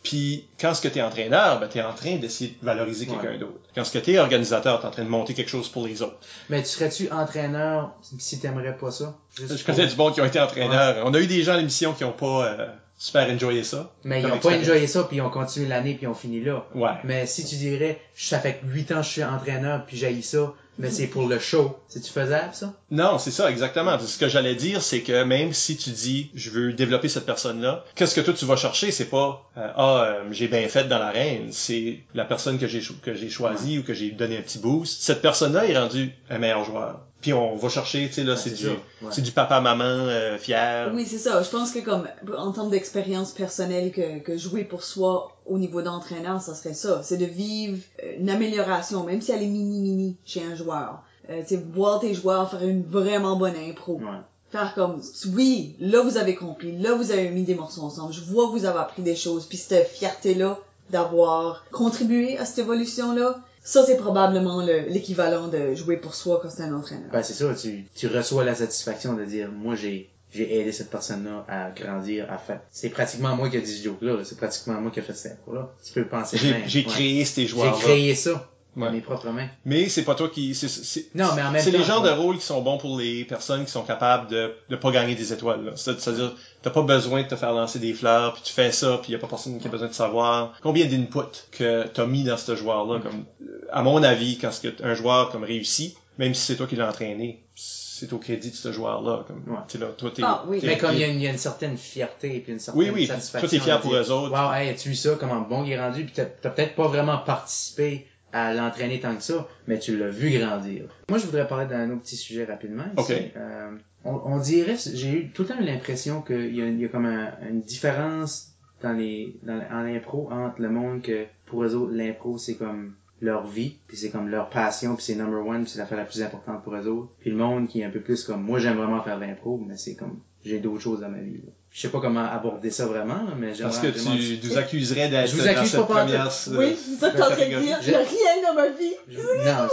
[0.03, 3.38] Puis, quand ce que t'es entraîneur, ben, t'es en train d'essayer de valoriser quelqu'un Ouais.
[3.38, 3.60] d'autre.
[3.76, 6.18] Quand ce que t'es organisateur, t'es en train de monter quelque chose pour les autres.
[6.49, 9.16] Mais tu serais-tu entraîneur si t'aimerais pas ça?
[9.38, 11.03] Juste Je pour- connais du monde qui ont été entraîneurs.
[11.05, 13.91] On a eu des gens à l'émission qui ont pas euh, super enjoyé ça.
[14.05, 14.64] Mais ils ont pas expérience.
[14.64, 16.66] enjoyé ça, puis ils ont continué l'année, puis ils ont fini là.
[16.76, 16.91] Ouais.
[17.03, 20.53] Mais si tu dirais, ça fait 8 ans que je suis entraîneur, puis j'ai ça,
[20.80, 22.74] mais c'est pour le show, c'est-tu faisable, ça?
[22.90, 24.00] Non, c'est ça, exactement.
[24.00, 27.84] Ce que j'allais dire, c'est que même si tu dis, je veux développer cette personne-là,
[27.96, 30.98] qu'est-ce que toi tu vas chercher, c'est pas, euh, ah, euh, j'ai bien fait dans
[30.98, 31.52] l'arène.
[31.52, 35.02] C'est la personne que j'ai que j'ai choisie ou que j'ai donné un petit boost.
[35.02, 37.02] Cette personne-là est rendue un meilleur joueur.
[37.22, 38.78] Puis on va chercher, tu sais là, c'est du, ouais.
[39.11, 40.89] c'est du papa maman euh, fier.
[40.93, 41.43] Oui, c'est ça.
[41.43, 42.07] Je pense que comme
[42.38, 47.01] en termes d'expérience personnelle que, que jouer pour soi au niveau d'entraîneur, ça serait ça.
[47.03, 51.03] C'est de vivre euh, une amélioration, même si elle est mini-mini chez un joueur.
[51.30, 53.95] Euh, tu sais, voir tes joueurs faire une vraiment bonne impro.
[53.95, 54.22] Ouais.
[54.49, 55.01] Faire comme,
[55.36, 58.53] oui, là vous avez compris, là vous avez mis des morceaux ensemble, je vois que
[58.53, 60.57] vous avez appris des choses, puis cette fierté-là
[60.89, 63.39] d'avoir contribué à cette évolution-là,
[63.70, 67.09] ça c'est probablement le- l'équivalent de jouer pour soi quand c'est un entraîneur.
[67.11, 70.89] Ben, c'est ça, tu, tu reçois la satisfaction de dire, moi, j'ai, j'ai aidé cette
[70.89, 72.61] personne-là à grandir, à faire.
[72.72, 74.24] C'est pratiquement moi qui ai dit ce joke-là, là.
[74.24, 75.72] c'est pratiquement moi qui ai fait ça, là.
[75.86, 76.86] Tu peux penser J'ai j'ai ouais.
[76.86, 77.80] créé ces J'ai joueurs-là.
[77.80, 78.49] créé ça.
[78.86, 78.92] Ouais.
[78.92, 79.48] mes propres mains.
[79.66, 80.56] Mais c'est pas toi qui...
[80.56, 82.98] c'est- C'est Non, mais en même c'est les genres de rôles qui sont bons pour
[82.98, 85.72] les personnes qui sont capables de de pas gagner des étoiles.
[85.76, 89.12] C'est-à-dire, t'as pas besoin de te faire lancer des fleurs, puis tu fais ça, puis
[89.12, 92.38] y a pas personne qui a besoin de savoir combien d'inputs que t'as mis dans
[92.38, 93.00] ce joueur-là.
[93.00, 96.56] Comme, euh, à mon avis, quand ce que un joueur comme réussit, même si c'est
[96.58, 99.24] toi qui l'as entraîné, c'est au crédit de ce joueur-là.
[99.28, 99.60] Comme, Ouais.
[99.68, 100.60] tu sais, là, toi, t'es, Ah, oui.
[100.64, 102.60] Mais comme il y, a une, il y a une certaine fierté et puis une
[102.60, 103.40] certaine Oui, oui, satisfaction.
[103.42, 104.32] toi, t'es fier pour dire, eux autres.
[104.32, 107.18] Wow, hey, as-tu vu ça, comment bon il est rendu, puis t'as peut-être pas vraiment
[107.18, 110.86] participé à l'entraîner tant que ça, mais tu l'as vu grandir.
[111.10, 113.14] Moi, je voudrais parler d'un autre petit sujet rapidement ici.
[113.14, 113.32] Ok.
[113.38, 113.72] Euh,
[114.06, 117.32] on, on dirait, j'ai eu tout le temps l'impression qu'il y y a comme un-
[117.50, 122.38] une différence dans les, dans, en impro entre le monde que pour eux autres, l'impro,
[122.38, 125.80] c'est comme leur vie, puis c'est comme leur passion, puis c'est number one, puis c'est
[125.80, 127.10] l'affaire la plus importante pour eux autres.
[127.20, 129.58] Puis le monde qui est un peu plus comme, moi j'aime vraiment faire de l'impro,
[129.68, 131.38] mais c'est comme, j'ai d'autres choses dans ma vie.
[131.46, 131.52] là.
[131.72, 135.30] Je sais pas comment aborder ça vraiment, mais j'aimerais Parce que tu nous accuserais d'être
[135.30, 136.32] Je vous dans accuse cette pas première...
[136.54, 137.78] Oui, c'est ça que t'es en train de dire.
[137.80, 138.94] Je- J'ai rien dans ma vie.
[139.08, 139.68] Je- non,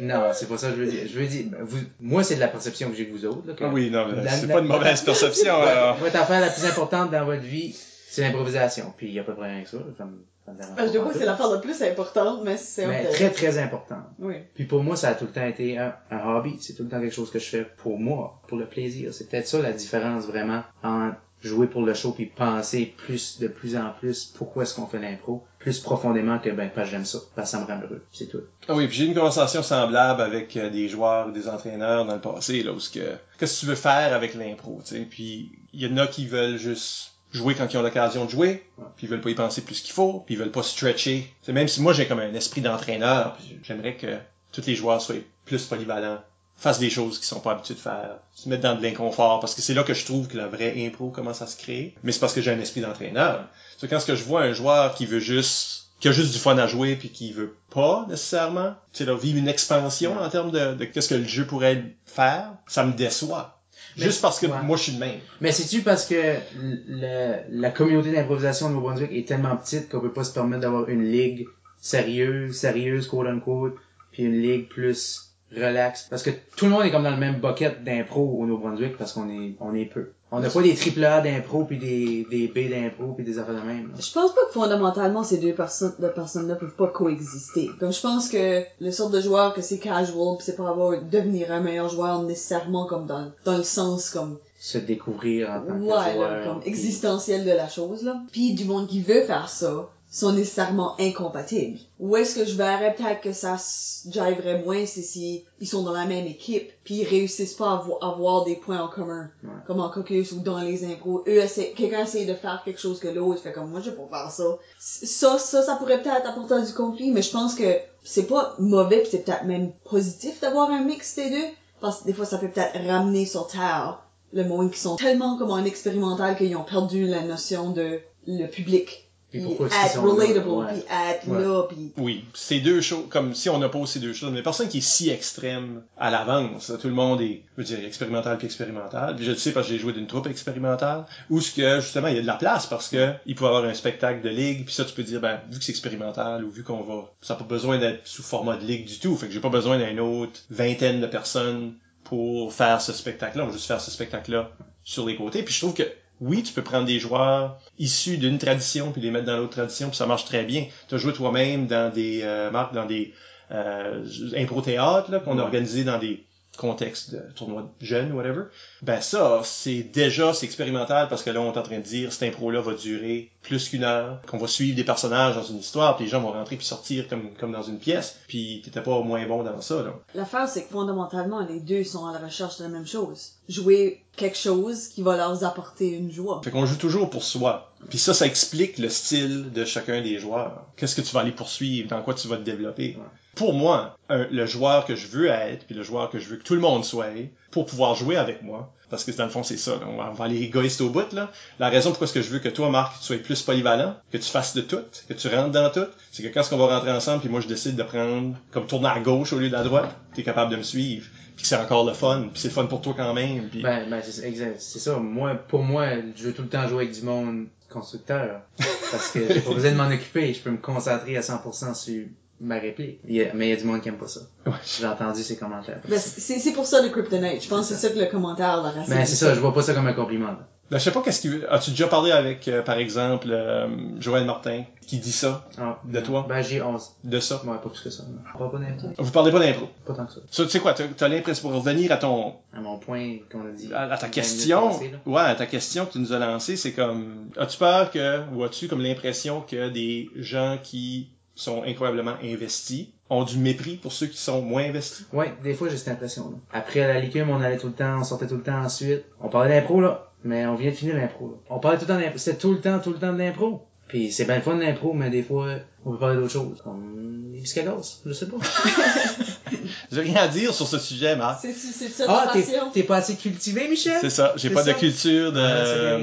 [0.00, 1.02] je- non, c'est pas ça que je veux dire.
[1.12, 3.46] Je veux dire, ben, vous, moi c'est de la perception que j'ai de vous autres.
[3.46, 5.54] Là, que Ah oui, non, mais c'est la- pas une mauvaise perception.
[6.00, 7.76] Votre affaire la plus importante dans votre vie,
[8.16, 8.92] c'est l'improvisation.
[8.96, 9.78] Puis il y a à peu près rien que ça.
[9.98, 11.82] Ça me, ça me dérange Ben, je dis pas pas que c'est l'affaire la plus
[11.82, 14.04] importante, mais c'est Mais un peu- très très importante.
[14.18, 14.34] Oui.
[14.54, 16.56] Puis pour moi, ça a tout le temps été un, un hobby.
[16.60, 19.12] C'est tout le temps quelque chose que je fais pour moi, pour le plaisir.
[19.14, 23.46] C'est peut-être ça la différence vraiment entre jouer pour le show puis penser plus de
[23.46, 27.04] plus en plus pourquoi est-ce qu'on fait l'impro plus profondément que ben parce que j'aime
[27.04, 29.14] ça parce que ça me rend heureux c'est tout Ah oui, puis j'ai eu une
[29.14, 33.16] conversation semblable avec euh, des joueurs, des entraîneurs dans le passé, là, où ce que,
[33.38, 36.26] qu'est-ce que tu veux faire avec l'impro, tu sais, puis il y en a qui
[36.26, 39.60] veulent juste jouer quand ils ont l'occasion de jouer, puis ils veulent pas y penser
[39.60, 41.32] plus qu'il faut, puis ils veulent pas stretcher.
[41.42, 44.18] C'est même si moi j'ai comme un esprit d'entraîneur, j'aimerais que
[44.52, 46.20] tous les joueurs soient plus polyvalents,
[46.56, 49.54] fassent des choses qu'ils sont pas habitués de faire, se mettent dans de l'inconfort, parce
[49.54, 51.94] que c'est là que je trouve que la vraie impro commence à se créer.
[52.02, 53.46] Mais c'est parce que j'ai un esprit d'entraîneur.
[53.78, 56.38] C'est quand ce que je vois un joueur qui veut juste qui a juste du
[56.38, 60.50] fun à jouer puis qui veut pas nécessairement, tu sais, vivre une expansion en termes
[60.50, 63.55] de, de qu'est-ce que le jeu pourrait faire, ça me déçoit.
[63.96, 64.62] Juste parce que ouais.
[64.62, 65.18] moi je suis de même.
[65.40, 70.12] Mais c'est-tu parce que le, la communauté d'improvisation au Nouveau-Brunswick est tellement petite qu'on peut
[70.12, 71.46] pas se permettre d'avoir une ligue
[71.80, 73.76] sérieuse, sérieuse, quote unquote,
[74.12, 76.06] puis une ligue plus relax.
[76.10, 79.12] Parce que tout le monde est comme dans le même bucket d'impro au Nouveau-Brunswick parce
[79.12, 80.10] qu'on est, on est peu.
[80.32, 83.54] On n'a pas des triple A d'impro puis des, des B d'impro puis des affaires
[83.54, 83.88] de même.
[83.88, 83.94] là.
[84.00, 87.70] Je pense pas que fondamentalement ces deux personnes de personnes-là peuvent pas coexister.
[87.78, 91.00] Comme je pense que le sort de joueur que c'est casual, pis c'est pas avoir
[91.00, 95.66] devenir un meilleur joueur nécessairement comme dans dans le sens comme Se découvrir en tant
[95.78, 96.30] que ouais joueur.
[96.30, 98.16] là, comme existentiel de la chose là.
[98.32, 101.78] Puis du monde qui veut faire ça sont nécessairement incompatibles.
[102.00, 105.82] Où est-ce que je verrais peut-être que ça se jiverait moins, c'est si ils sont
[105.82, 109.28] dans la même équipe, puis ils réussissent pas à vo- avoir des points en commun,
[109.44, 109.50] Ouais.
[109.66, 111.22] comme en caucus ou dans les impros.
[111.26, 111.40] Eux,
[111.76, 114.30] quelqu'un essaie de faire quelque chose que l'autre fait comme moi, je vais pas faire
[114.30, 114.58] ça.
[114.78, 119.04] Ça, ça, ça pourrait peut-être apporter du conflit, mais je pense que c'est pas mauvais,
[119.10, 121.46] c'est peut-être même positif d'avoir un mix des deux,
[121.80, 124.02] parce que des fois ça peut peut-être ramener sur terre
[124.32, 128.46] le monde qui sont tellement comme en expérimental qu'ils ont perdu la notion de le
[128.48, 129.05] public.
[129.30, 130.12] Puis pourquoi est-ce qu'ils être sont là?
[130.12, 130.78] relatable, puis
[131.10, 131.42] être Ouais.
[131.42, 134.68] là, puis Oui, c'est deux choses, comme si on oppose ces deux choses, mais personne
[134.68, 136.72] qui est si extrême à l'avance.
[136.80, 139.16] Tout le monde est, je veux dire, expérimental puis expérimental.
[139.16, 142.06] Puis je le sais parce que j'ai joué d'une troupe expérimentale, où ce que, justement,
[142.06, 144.28] il y a de la place parce que il peut y avoir un spectacle de
[144.28, 147.12] ligue, puis ça, tu peux dire, ben, vu que c'est expérimental, ou vu qu'on va,
[147.20, 149.48] ça n'a pas besoin d'être sous format de ligue du tout, fait que j'ai pas
[149.48, 151.74] besoin d'une autre vingtaine de personnes
[152.04, 153.42] pour faire ce spectacle-là.
[153.42, 154.50] On va juste faire ce spectacle-là
[154.84, 155.42] sur les côtés.
[155.42, 155.82] Puis je trouve que
[156.20, 159.88] oui, tu peux prendre des joueurs issus d'une tradition puis les mettre dans l'autre tradition,
[159.88, 160.66] puis ça marche très bien.
[160.88, 163.12] Tu as joué toi-même dans des euh, Marc, dans des
[163.50, 164.04] euh,
[164.36, 166.24] impro-théâtres qu'on a organisé dans des
[166.56, 168.44] contextes de tournois jeunes, whatever.
[168.82, 172.12] Ben ça, c'est déjà, c'est expérimental parce que là, on est en train de dire,
[172.12, 175.96] cette impro-là va durer plus qu'une heure, qu'on va suivre des personnages dans une histoire,
[175.96, 179.00] puis les gens vont rentrer puis sortir comme, comme dans une pièce, puis t'étais pas
[179.02, 179.84] moins bon dans ça.
[180.14, 183.32] L'affaire, c'est que fondamentalement, les deux sont à la recherche de la même chose.
[183.48, 186.40] Jouer quelque chose qui va leur apporter une joie.
[186.42, 187.72] Fait qu'on joue toujours pour soi.
[187.90, 190.64] Puis ça, ça explique le style de chacun des joueurs.
[190.76, 192.96] Qu'est-ce que tu vas aller poursuivre, dans quoi tu vas te développer?
[192.98, 193.04] Ouais.
[193.34, 196.36] Pour moi, un- le joueur que je veux être, puis le joueur que je veux
[196.36, 197.06] que tout le monde soit,
[197.50, 200.42] pour pouvoir jouer avec moi, parce que dans le fond, c'est ça, on, va, aller
[200.42, 201.30] égoïste au bout, là.
[201.58, 204.18] La raison pourquoi est-ce que je veux que toi, Marc, tu sois plus polyvalent, que
[204.18, 206.92] tu fasses de tout, que tu rentres dans tout, c'est que quand qu'on va rentrer
[206.92, 209.64] ensemble, puis moi, je décide de prendre, comme tourner à gauche au lieu de la
[209.64, 211.06] droite, t'es capable de me suivre,
[211.36, 213.62] puis c'est encore le fun, puis c'est fun pour toi quand même, puis...
[213.62, 214.98] Ben, ben c'est exact, c'est ça.
[214.98, 218.42] Moi, pour moi, je veux tout le temps jouer avec du monde constructeur.
[218.90, 220.32] Parce que j'ai pas besoin de m'en occuper.
[220.32, 222.04] Je peux me concentrer à 100% sur
[222.40, 223.00] ma réplique.
[223.04, 224.20] Mais il y a du monde qui aime pas ça.
[224.46, 224.52] Ouais.
[224.78, 225.80] J'ai entendu ces commentaires.
[225.88, 227.42] Ben, c'est c'est pour ça le Kryptonite.
[227.42, 229.54] Je pense que c'est ça que le commentaire leur a Mais c'est ça, je vois
[229.54, 230.26] pas ça comme un compliment.
[230.28, 230.48] là.
[230.68, 233.68] Ben, je sais pas qu'est-ce qu'il As-tu déjà parlé avec, euh, par exemple, euh,
[234.00, 236.26] Joël Martin, qui dit ça, Ah, De toi?
[236.28, 236.90] Ben, j'ai 11.
[237.04, 237.40] de ça?
[237.46, 238.02] Ouais, pas plus que ça.
[238.02, 238.18] non.
[238.36, 238.88] Pas, pas d'impro.
[238.98, 239.68] Vous parlez pas d'impro?
[239.84, 240.20] Pas tant que ça.
[240.28, 243.52] Ça, tu sais quoi, t'as l'impression, pour revenir à ton, À mon point qu'on a
[243.52, 243.72] dit.
[243.72, 244.70] à, à ta 20 minutes question,
[245.06, 248.42] ouais, à ta question que tu nous as lancée, c'est comme, as-tu peur que, ou
[248.42, 254.06] as-tu comme l'impression que des gens qui sont incroyablement investis ont du mépris pour ceux
[254.08, 255.06] qui sont moins investis?
[255.12, 256.36] Ouais, des fois j'ai cette impression-là.
[256.52, 259.04] Après la licume, on allait tout le temps, on sortait tout le temps ensuite.
[259.20, 260.10] On parlait d'impro, là.
[260.24, 261.36] Mais on vient de finir l'impro, là.
[261.50, 262.18] On parlait tout le temps d'impro.
[262.18, 263.64] C'était tout le temps, tout le temps de l'impro.
[263.86, 266.60] Puis c'est bien le fun l'impro, mais des fois, on peut parler d'autre chose.
[266.64, 268.38] Comme les biscagos, je sais pas.
[269.92, 271.38] J'ai rien à dire sur ce sujet, Marc.
[271.42, 272.70] C'est c'est ça Ah, ta t'es, passion?
[272.72, 273.98] t'es pas assez cultivé, Michel?
[274.00, 275.98] C'est ça, j'ai C'est pas de culture de Ah,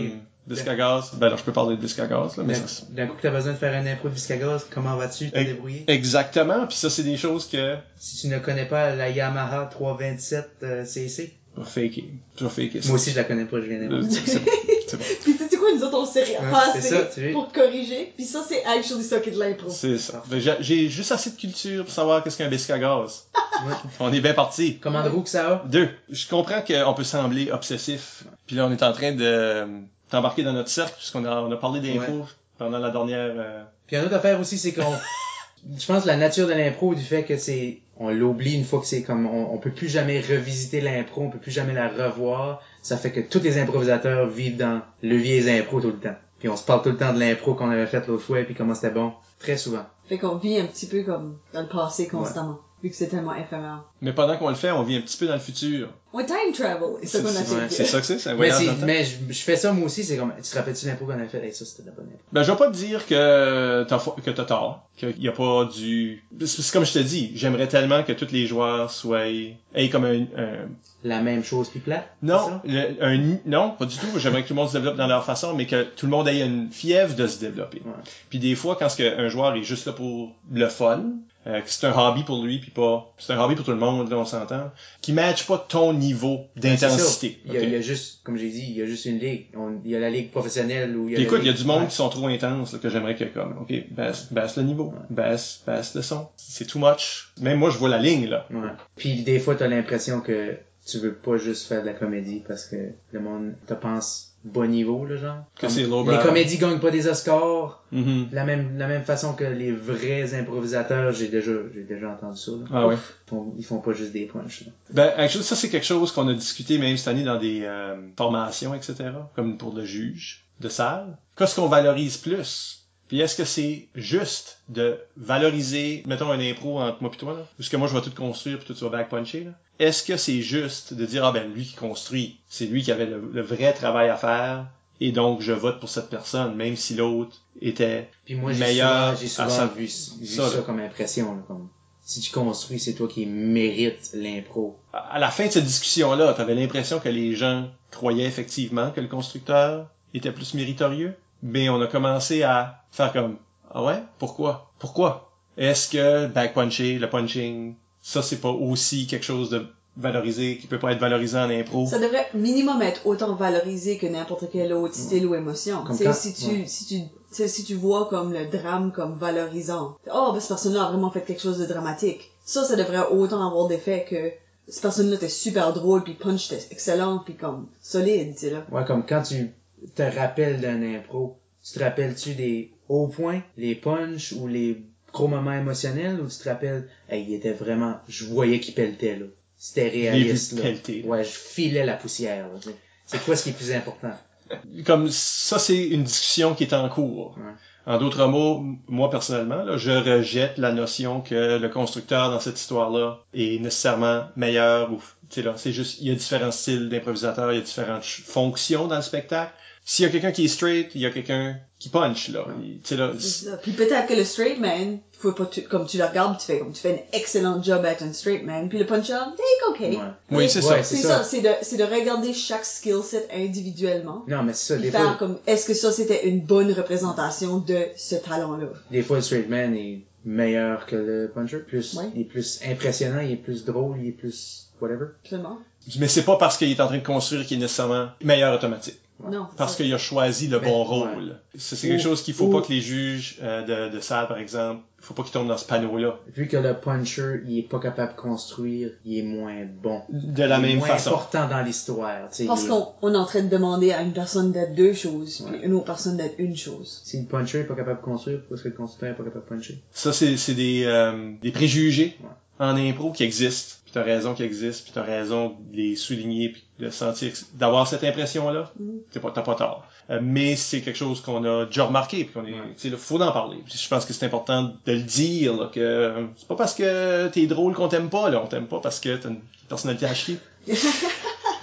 [0.67, 1.11] à gaz.
[1.15, 3.15] Ben alors, je peux parler de disque à gaz, là, mais D'un, ça, d'un coup
[3.15, 5.85] que t'as besoin de faire un impro de biscagos, comment vas-tu te débrouiller?
[5.87, 10.49] Exactement, puis ça, c'est des choses que Si tu ne connais pas la Yamaha 327
[10.63, 12.03] euh, CC, vais faker.
[12.49, 12.89] Faker ça.
[12.89, 14.09] moi aussi je la connais pas, je viens d'inventer.
[14.11, 14.39] c'est-
[14.87, 15.03] c'est bon.
[15.23, 17.43] Puis tu sais quoi, nous autres, on s'est passé tu vois.
[17.43, 18.11] pour corriger.
[18.15, 19.69] Puis ça, c'est actually ça qui est de l'impro.
[19.69, 20.23] C'est ça.
[20.29, 23.25] Ben, j'ai- J'ai juste assez de culture pour savoir qu'est-ce qu'un biscuit à gaz.
[23.67, 23.73] Ouais.
[23.99, 24.79] On est bien parti.
[24.79, 25.63] Comment de roue que ça a?
[25.67, 25.87] Deux.
[26.09, 28.23] Je comprends qu'on peut sembler obsessif.
[28.47, 29.65] Puis là, on est en train de
[30.14, 32.24] euh, t'embarquer dans notre cercle puisqu'on a, on a parlé d'infos Ouais.
[32.57, 33.34] pendant la dernière...
[33.36, 34.93] euh, Puis une autre affaire aussi, c'est qu'on,
[35.78, 38.86] je pense la nature de l'impro, du fait que c'est, on l'oublie une fois que
[38.86, 42.61] c'est comme, on, on peut plus jamais revisiter l'impro, on peut plus jamais la revoir.
[42.82, 46.16] Ça fait que tous les improvisateurs vivent dans le vieil impro tout le temps.
[46.39, 48.43] Puis on se parle tout le temps de l'impro qu'on avait fait l'autre fois et
[48.43, 49.14] puis comment c'était bon.
[49.39, 49.86] Très souvent.
[50.09, 52.59] Fait qu'on vit un petit peu comme dans le passé constamment.
[52.84, 53.86] Vu que c'est tellement éphémère.
[54.01, 55.88] Mais pendant qu'on le fait, on vit un petit peu dans le futur.
[56.13, 56.97] Ouais, time travel.
[57.01, 57.73] C'est ça qu'on a fait.
[57.73, 58.86] C'est ça que c'est, c'est un Mais, voyage c'est- dans le temps.
[58.86, 61.27] mais je, je fais ça moi aussi, c'est comme, tu te rappelles-tu l'impro qu'on avait
[61.27, 61.43] fait?
[61.45, 62.19] Hey, ça c'était de la bonne impro.
[62.34, 65.63] Ben, je vais pas te dire que t'as, que t'as tort, qu'il y a pas
[65.73, 66.23] du...
[66.45, 69.27] C'est comme je te dis, j'aimerais tellement que tous les joueurs soient...
[69.27, 70.23] aient comme un...
[70.38, 70.67] un-
[71.05, 72.05] La même chose puis plate?
[72.21, 74.07] c'est Non, le- un, non, pas du tout.
[74.19, 76.27] J'aimerais que tout le monde se développe dans leur façon, mais que tout le monde
[76.27, 77.81] ait une fièvre de se développer.
[77.86, 77.93] Ouais.
[78.29, 81.01] Puis des fois, quand un joueur est juste là pour le fun,
[81.47, 83.13] euh, que c'est un hobby pour lui, puis pas...
[83.17, 84.71] C'est un hobby pour tout le monde, là, on s'entend,
[85.01, 87.39] qui matche pas ton niveau d'intensité.
[87.45, 87.65] Il y, a, ok?
[87.67, 89.47] il y a juste, comme j'ai dit, il y a juste une ligue.
[89.55, 91.53] On- il y a la ligue professionnelle où il y a écoute, il y a
[91.53, 91.87] du monde Ouais.
[91.87, 95.61] qui sont trop intenses là, que j'aimerais que comme OK, baisse, baisse le niveau, baisse,
[95.67, 96.27] baisse le son.
[96.37, 97.33] C'est too much.
[97.41, 98.45] Même moi je vois la ligne là.
[98.51, 98.69] Ouais.
[98.95, 102.65] Puis des fois, t'as l'impression que tu veux pas juste faire de la comédie parce
[102.65, 102.75] que
[103.11, 105.43] le monde te pense bas niveau, le genre.
[105.57, 107.83] Que c'est low les comédies gagnent pas des Oscars.
[107.91, 108.27] Mhm.
[108.31, 112.51] La même, la même façon que les vrais improvisateurs, j'ai déjà, j'ai déjà entendu ça,
[112.51, 112.65] là.
[112.71, 112.95] Ah ouais.
[112.95, 114.71] Ils font, ils font pas juste des punchs, là.
[114.91, 117.95] Ben actually, ça c'est quelque chose qu'on a discuté même cette année dans des euh,
[118.17, 118.95] formations etc.
[119.35, 121.17] Comme pour le juge de salle.
[121.37, 122.82] Qu'est-ce qu'on valorise plus?
[123.14, 127.47] Puis est-ce que c'est juste de valoriser, mettons un impro entre moi et toi, là,
[127.59, 129.51] parce que moi je vais tout construire puis tout tu vas backpuncher, là?
[129.78, 133.05] Est-ce que c'est juste de dire, ah ben lui qui construit, c'est lui qui avait
[133.05, 134.66] le, le vrai travail à faire,
[134.99, 138.09] et donc je vote pour cette personne, même si l'autre était...
[138.26, 139.84] Puis moi, j'ai Meilleur souvent, j'ai à souvent ça- vu,
[140.20, 141.70] vu ça, comme impression, là, comme,
[142.01, 144.80] si tu construis, c'est toi qui mérites l'impro.
[144.91, 149.01] À à la fin de cette discussion-là, t'avais l'impression que les gens croyaient effectivement que
[149.01, 153.37] le constructeur était plus méritorieux, mais on a commencé à faire comme,
[153.71, 154.71] ah ouais, pourquoi?
[154.79, 155.31] Pourquoi?
[155.57, 160.79] Est-ce que backpuncher, le punching, ça c'est pas aussi quelque chose de valorisé, qui peut
[160.79, 161.85] pas être valorisé en impro?
[161.85, 165.83] Ça devrait minimum être autant valorisé que n'importe quel autre style ou émotion.
[165.83, 166.63] Comme quand- si tu, ouais.
[166.65, 169.97] si tu, tu sais, si tu vois comme le drame comme valorisant.
[170.11, 172.31] Oh, ben, cette personne-là a vraiment fait quelque chose de dramatique.
[172.45, 174.31] Ça, ça devrait autant avoir d'effet que
[174.67, 178.65] cette personne-là était super drôle puis punch était excellent puis comme solide, tu sais, là.
[178.71, 179.53] Ouais, comme quand tu
[179.89, 185.27] te rappelles d'un impro, tu te rappelles-tu des hauts points, les punchs ou les gros
[185.27, 189.25] moments émotionnels ou tu te rappelles, hey, il était vraiment, je voyais qu'il pelletait, là.
[189.57, 190.63] C'était réaliste, là.
[190.63, 191.03] pelleter.
[191.05, 192.59] Ouais, je filais la poussière, là.
[193.05, 194.13] C'est quoi ce qui est plus important?
[194.86, 197.38] comme ça, c'est une discussion qui est en cours.
[197.38, 197.53] Ouais.
[197.86, 202.57] En d'autres mots, moi personnellement, là, je rejette la notion que le constructeur dans cette
[202.57, 206.88] histoire-là est nécessairement meilleur ou tu sais là, c'est juste il y a différents styles
[206.88, 209.51] d'improvisateurs, il y a différentes fonctions dans le spectacle.
[209.86, 212.45] S'il y a quelqu'un qui est straight, il y a quelqu'un qui punch là.
[212.63, 213.57] Il- Tu sais là, ça.
[213.57, 216.59] Puis peut-être que le straight man, faut pas tu- comme tu le regardes, tu fais
[216.59, 219.79] comme tu fais un excellent job avec un straight man, puis le puncher, c'est ok.
[219.81, 219.97] Ouais.
[220.31, 220.84] oui c'est Ouais, ça.
[220.84, 221.23] C'est c'est ça, ça.
[221.25, 224.23] c'est de, c'est de regarder chaque skill set individuellement.
[224.27, 227.57] Non, mais c'est ça, des faire fois, comme, est-ce que ça c'était une bonne représentation
[227.59, 228.67] de ce talent-là?
[228.91, 231.57] des fois, le straight man est meilleur que le puncher.
[231.59, 232.05] Plus, Ouais.
[232.15, 235.07] il est plus impressionnant, il est plus drôle, il est plus whatever.
[235.23, 235.59] Absolument.
[235.99, 238.99] Mais c'est pas parce qu'il est en train de construire qu'il est nécessairement meilleur automatique.
[239.29, 239.45] Non.
[239.55, 241.38] parce qu'il a choisi le Ben, bon rôle.
[241.57, 244.38] C'est quelque chose qu'il faut ou- pas que les juges euh, de, de salle, par
[244.38, 246.17] exemple, il faut pas qu'ils tombent dans ce panneau-là.
[246.36, 250.01] Vu que le puncher, il est pas capable de construire, il est moins bon.
[250.09, 251.11] De la Il est même moins façon.
[251.11, 252.27] important dans l'histoire.
[252.31, 254.93] tu sais, Parce qu'on on est en train de demander à une personne d'être deux
[254.93, 255.57] choses, Ouais.
[255.57, 257.01] puis une autre personne d'être une chose.
[257.05, 259.23] Si le puncher est pas capable de construire, pourquoi est-ce que le constructeur est pas
[259.23, 259.81] capable de puncher?
[259.91, 262.29] Ça, c'est c'est des, euh, des préjugés Ouais.
[262.59, 263.75] en impro qui existent.
[263.93, 267.37] Puis t'as raison qu'ils existent, puis t'as raison de les souligner, puis de sentir, que-
[267.53, 268.71] d'avoir cette impression-là.
[268.79, 269.01] Mhm.
[269.11, 269.85] T'as pas, t'as pas tort.
[270.09, 272.73] Euh, mais c'est quelque chose qu'on a déjà remarqué, puis qu'on est, Ouais.
[272.75, 273.57] tu sais, là, faut en parler.
[273.65, 277.27] Puis je pense que c'est important de le dire, là, que c'est pas parce que
[277.27, 278.41] t'es drôle qu'on t'aime pas, là.
[278.43, 280.37] On t'aime pas parce que t'as une personnalité à chier.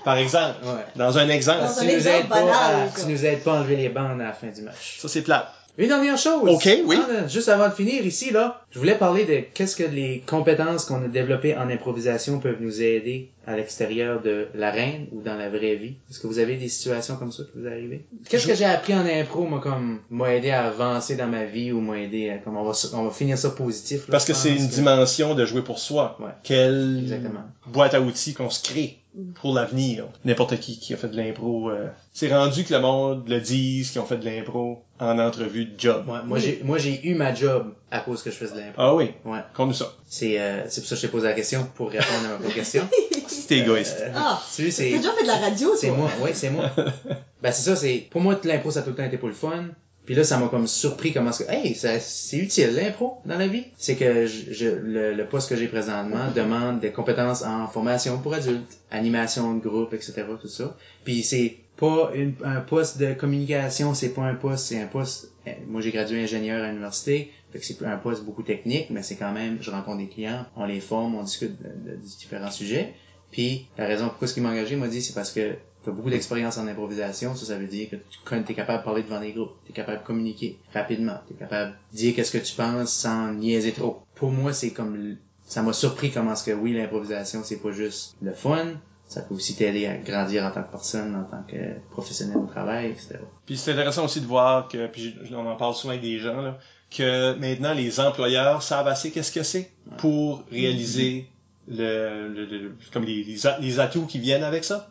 [0.05, 0.65] Par exemple.
[0.65, 0.85] Ouais.
[0.97, 1.61] Dans un exemple.
[1.61, 3.89] Dans un tu nous exemple aides pas, à, tu nous aides pas à enlever les
[3.91, 4.99] bandes à la fin du match.
[5.01, 5.53] Ça, c'est plate.
[5.81, 6.47] Une dernière chose.
[6.47, 6.97] Ok, oui.
[7.03, 10.23] Ah, là, juste avant de finir ici, là, je voulais parler de qu'est-ce que les
[10.27, 15.37] compétences qu'on a développées en improvisation peuvent nous aider à l'extérieur de l'arène ou dans
[15.37, 15.95] la vraie vie.
[16.11, 17.99] Est-ce que vous avez des situations comme ça qui vous arrivent?
[18.29, 21.73] Qu'est-ce que j'ai appris en impro, moi, comme, m'a aidé à avancer dans ma vie
[21.73, 24.35] ou m'a aidé à, comme, on va, on va finir ça positif, là, Parce que
[24.35, 26.19] c'est une dimension de jouer pour soi.
[26.21, 26.29] Ouais.
[26.43, 27.41] Quelle Exactement.
[27.69, 29.00] boîte à outils qu'on se crée
[29.35, 30.07] pour l'avenir.
[30.25, 31.71] N'importe qui qui a fait de l'impro.
[31.71, 35.67] euh, c'est rendu que le monde le dise qu'ils ont fait de l'impro en entrevue
[35.67, 36.05] de job.
[36.09, 38.75] Ouais, moi, j'ai, moi, j'ai eu ma job à cause que je faisais de l'impro.
[38.83, 39.41] Ah oui, Ouais.
[39.55, 39.93] compte-nous ça.
[40.07, 42.51] C'est, euh, c'est pour ça que je t'ai posé la question, pour répondre à ma
[42.53, 42.89] question.
[43.27, 43.99] C'est égoïste.
[44.01, 45.97] Euh, Ah, tu sais, T'as c'est, déjà fait de la radio, C'est toi?
[45.97, 46.71] moi, oui, c'est moi.
[47.43, 49.35] ben c'est ça, c'est pour moi l'impro ça a tout le temps été pour le
[49.35, 49.67] fun.
[50.07, 53.47] Puis là ça m'a comme surpris comment ce que hey, c'est utile l'impro dans la
[53.47, 53.65] vie.
[53.77, 58.19] C'est que je, je- le, le poste que j'ai présentement demande des compétences en formation
[58.19, 60.25] pour adultes, animation de groupe, etc.
[60.41, 60.77] tout ça.
[61.05, 65.31] Puis c'est pas une- un poste de communication, c'est pas un poste, c'est un poste.
[65.47, 69.03] euh, Moi j'ai gradué ingénieur à l'université, fait que c'est un poste beaucoup technique, mais
[69.03, 72.95] c'est quand même, je rencontre des clients, on les forme, on discute de, différents sujets.
[73.33, 75.93] Puis la raison pourquoi ce qui m'a engagé, m'a dit, c'est parce que tu as
[75.93, 77.35] beaucoup d'expérience en improvisation.
[77.35, 79.75] Ça, ça veut dire que tu es capable de parler devant des groupes, tu es
[79.75, 83.73] capable de communiquer rapidement, tu es capable de dire qu'est-ce que tu penses sans niaiser
[83.73, 84.03] trop.
[84.15, 88.17] Pour moi, c'est comme ça m'a surpris comment ce que oui, l'improvisation, c'est pas juste
[88.23, 88.75] le fun,
[89.09, 92.47] ça peut aussi t'aider à grandir en tant que personne, en tant que professionnel au
[92.47, 93.19] travail, etc.
[93.45, 96.41] Puis c'est intéressant aussi de voir que, puis on en parle souvent avec des gens,
[96.41, 96.59] là,
[96.97, 101.29] que maintenant les employeurs savent assez qu'est-ce que c'est pour réaliser
[101.71, 104.91] le, le- le- comme les, les, atouts qui viennent avec ça.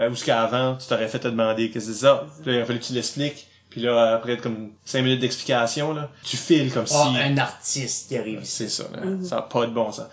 [0.00, 2.26] Euh, ou ce qu'avant, tu t'aurais fait te demander qu'est-ce que c'est ça?
[2.42, 3.46] Puis là, il a fallu que tu l'expliques.
[3.70, 7.18] Puis là, après comme cinq minutes d'explication, là, tu files comme Ah, si...
[7.20, 8.40] un artiste qui arrive.
[8.44, 9.04] C'est ça, là.
[9.04, 9.24] Mhm.
[9.24, 10.06] ça n'a pas de bon sens.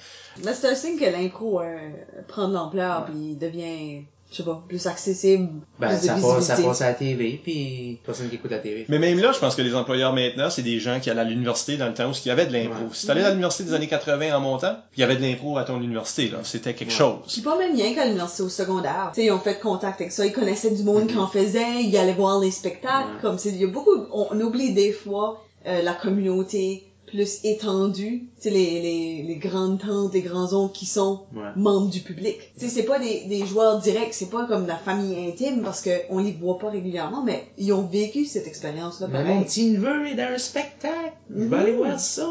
[0.43, 1.89] Mais c'est un signe que l'impro euh,
[2.27, 6.45] prend de l'ampleur, puis devient, je sais pas, plus accessible, Ben, plus de ça passe,
[6.45, 8.85] ça passe à la TV, puis personne qui écoute la TV.
[8.87, 11.25] Mais même là, je pense que les employeurs maintenant, c'est des gens qui allaient à
[11.25, 12.83] l'université dans le temps où il y avait de l'impro.
[12.83, 12.89] Ouais.
[12.93, 15.65] Si t'allais à l'université des années 80 en montant, il y avait de l'impro à
[15.65, 16.37] ton université, là.
[16.43, 16.95] C'était quelque Ouais.
[16.97, 17.17] chose.
[17.27, 19.11] Puis pas même rien qu'à l'université au secondaire.
[19.13, 21.83] Tu sais, ils ont fait contact avec ça, ils connaissaient du monde qui en faisait,
[21.83, 23.21] ils allaient voir les spectacles, Ouais.
[23.21, 27.39] comme c'est, il y a beaucoup, on, on oublie des fois euh, la communauté plus
[27.43, 31.41] étendue, tu sais, les, les, les grandes tantes, les grands oncles qui sont Ouais.
[31.55, 32.37] membres du public.
[32.57, 35.81] Tu sais, c'est pas des, des joueurs directs, c'est pas comme la famille intime parce
[35.81, 40.07] que on les voit pas régulièrement, mais ils ont vécu cette expérience-là mon petit neveu
[40.07, 41.13] est dans un spectacle.
[41.29, 41.53] Je vais Mhm.
[41.53, 42.27] aller voir ça.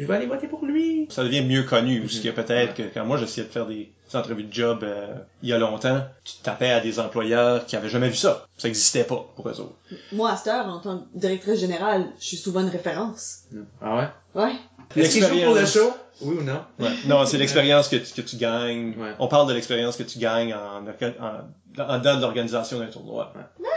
[0.00, 1.06] Je vais aller voter pour lui.
[1.10, 2.08] Ça devient mieux connu.
[2.08, 4.80] Ce qui est peut-être que quand moi j'essayais de faire des, des entrevues de job
[4.82, 8.46] euh, il y a longtemps, tu tapais à des employeurs qui avaient jamais vu ça.
[8.56, 9.76] Ça existait pas pour eux autres.
[10.12, 13.40] Moi, à cette heure, en tant que directrice générale, je suis souvent une référence.
[13.82, 14.08] Ah ouais?
[14.42, 14.54] Ouais.
[14.96, 15.90] Est-ce qu'il joue pour le show?
[16.22, 16.60] Oui ou non?
[16.78, 16.88] Ouais.
[17.06, 18.94] Non, c'est l'expérience que tu, que tu gagnes.
[18.98, 19.12] Ouais.
[19.18, 23.32] On parle de l'expérience que tu gagnes en, en, en, dans l'organisation d'un tournoi.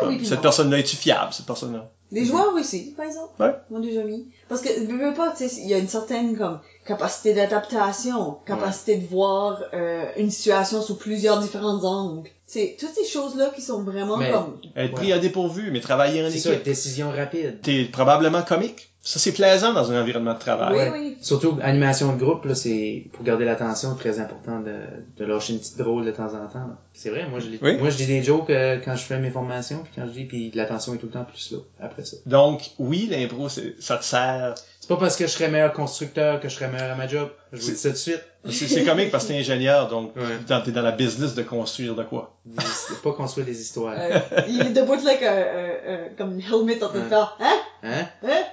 [0.06, 1.90] Oui, puis cette personne-là, es-tu fiable, cette personne-là?
[2.12, 3.32] Les joueurs aussi, par exemple.
[3.42, 3.54] Ouais.
[3.72, 4.28] M'ont déjà mis.
[4.50, 8.38] Parce que, veux, veux pas, tu sais, il y a une certaine, comme, capacité d'adaptation,
[8.46, 12.30] capacité de voir euh, une situation sous plusieurs différents angles.
[12.46, 14.60] C'est toutes ces choses-là qui sont vraiment Mais- comme...
[14.76, 15.00] Être Ouais.
[15.00, 16.64] pris à dépourvu, mais travailler en C'est ça, équipe.
[16.66, 17.62] décision rapide.
[17.62, 18.93] T'es probablement comique.
[19.06, 20.72] Ça, c'est plaisant dans un environnement de travail.
[20.74, 20.92] Oui, ouais.
[20.94, 21.18] oui.
[21.20, 24.72] Surtout, animation de groupe, là, c'est, pour garder l'attention, très important de,
[25.18, 26.78] de lâcher une petite drôle de temps en temps, là.
[26.94, 27.78] C'est vrai, moi, je, l'ai- Oui.
[27.78, 30.24] moi, je dis des jokes euh, quand je fais mes formations, puis quand je dis,
[30.24, 32.16] puis l'attention est tout le temps plus là, après ça.
[32.26, 34.56] Donc, oui, l'impro, c'est- ça te sert.
[34.86, 37.30] C'est pas parce que je serais meilleur constructeur que je serais meilleur à ma job.
[37.54, 38.22] Je vous dis ça tout de suite.
[38.50, 40.24] C'est c'est comique parce que t'es ingénieur, donc Ouais.
[40.66, 42.36] t'es dans la business de construire de quoi?
[42.60, 43.96] C'est pas construire des histoires.
[43.98, 44.20] Euh,
[44.50, 47.60] il est debout like un, un- un- comme une helmet en train de faire, hein?
[47.84, 48.06] Hein?
[48.28, 48.44] Hein?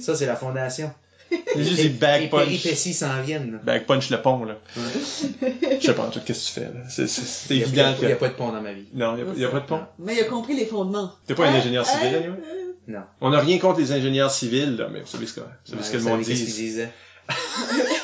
[0.00, 0.90] Ça, c'est la fondation.
[1.30, 2.44] C'est juste des Les back punch.
[2.46, 3.58] péripéties s'en viennent, là.
[3.62, 4.54] Back punch le pont, là.
[4.78, 5.52] Ouais.
[5.80, 6.80] Je sais pas en tout qu'est-ce que tu fais, là?
[6.88, 8.86] C'est- évident il y a- a pas de pont dans ma vie.
[8.94, 9.80] Non, il y a, y a pas de pont.
[9.98, 11.12] Mais il a compris les fondements.
[11.26, 11.56] T'es pas un Hein?
[11.56, 12.36] ingénieur civil, Hein?
[12.86, 13.04] Non.
[13.20, 15.82] On n'a rien contre les ingénieurs civils, là, mais vous savez ce que, vous savez
[15.82, 16.82] ce que Ouais, le vous monde dit.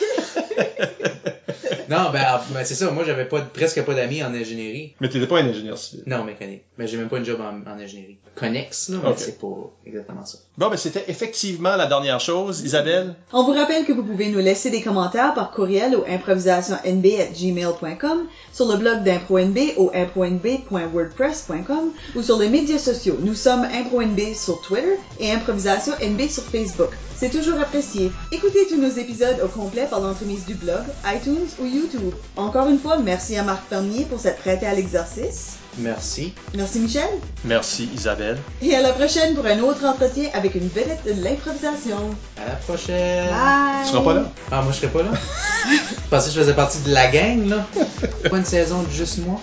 [1.91, 2.91] Non, ben, ah, ben, c'est ça.
[2.93, 4.95] Moi, j'avais pas, presque pas d'amis en ingénierie.
[5.01, 6.05] Mais t'étais pas un ingénieur civil.
[6.07, 6.63] Non, mécanique.
[6.79, 8.19] Mais j'ai même pas une job en, en ingénierie.
[8.37, 9.19] Connexe, là, mais Ok.
[9.19, 10.39] c'est pas exactement ça.
[10.57, 12.61] Bon, ben c'était effectivement la dernière chose.
[12.63, 18.27] Isabelle, On vous rappelle que vous pouvez nous laisser des commentaires par courriel au improvisationnb@gmail.com,
[18.53, 23.17] sur le blog d'ImproNB au impronb.wordpress.com ou sur les médias sociaux.
[23.21, 26.91] Nous sommes ImproNB sur Twitter et Improvisation NB sur Facebook.
[27.17, 28.13] C'est toujours apprécié.
[28.33, 31.80] Écoutez tous nos épisodes au complet par l'entremise du blog, iTunes ou YouTube.
[32.37, 35.57] Encore une fois, merci à Marc Fernier pour s'être prêté à l'exercice.
[35.79, 36.35] Merci.
[36.55, 37.09] Merci Michel.
[37.45, 38.39] merci Isabelle.
[38.61, 42.11] Et à la prochaine pour un autre entretien avec une vedette de l'improvisation.
[42.37, 43.29] À la prochaine.
[43.29, 43.85] Bye!
[43.85, 44.33] Tu seras pas là?
[44.51, 45.11] Ah, moi, je serais pas là.
[45.71, 47.67] je pensais que je faisais partie de la gang, là.
[48.29, 49.41] Pas une saison de juste moi.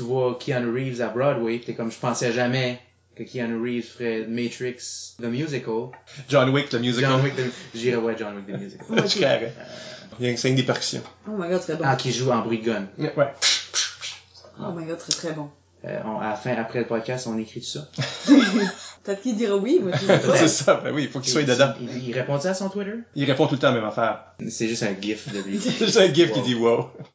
[0.00, 2.80] Tu vois Keanu Reeves à Broadway, t'es comme je pensais jamais
[3.14, 5.90] que Keanu Reeves ferait Matrix the Musical.
[6.26, 7.10] John Wick, le musical.
[7.10, 7.42] John Wick, the...
[7.74, 8.86] j'irais voir John Wick the Musical.
[8.88, 9.52] Oh, Tu carré.
[10.18, 11.02] Il y a une des percussions.
[11.28, 11.84] Oh my god, très bon.
[11.86, 12.86] Ah, qui joue en bruit de gun.
[12.98, 13.34] Ouais.
[14.58, 15.50] Oh my god, très très bon.
[15.84, 17.88] Euh, on- à la fin, après le podcast, on écrit tout ça.
[19.04, 20.06] Peut-être qu'il dira oui, moi je.
[20.36, 21.72] C'est ça, ben oui, il faut qu'il soit dedans.
[21.80, 22.96] Il, il répond à son Twitter?
[23.14, 24.24] Il répond tout le temps à la même affaire.
[24.48, 25.58] C'est juste un gif de lui.
[25.60, 26.90] C'est juste un gif qui dit wow.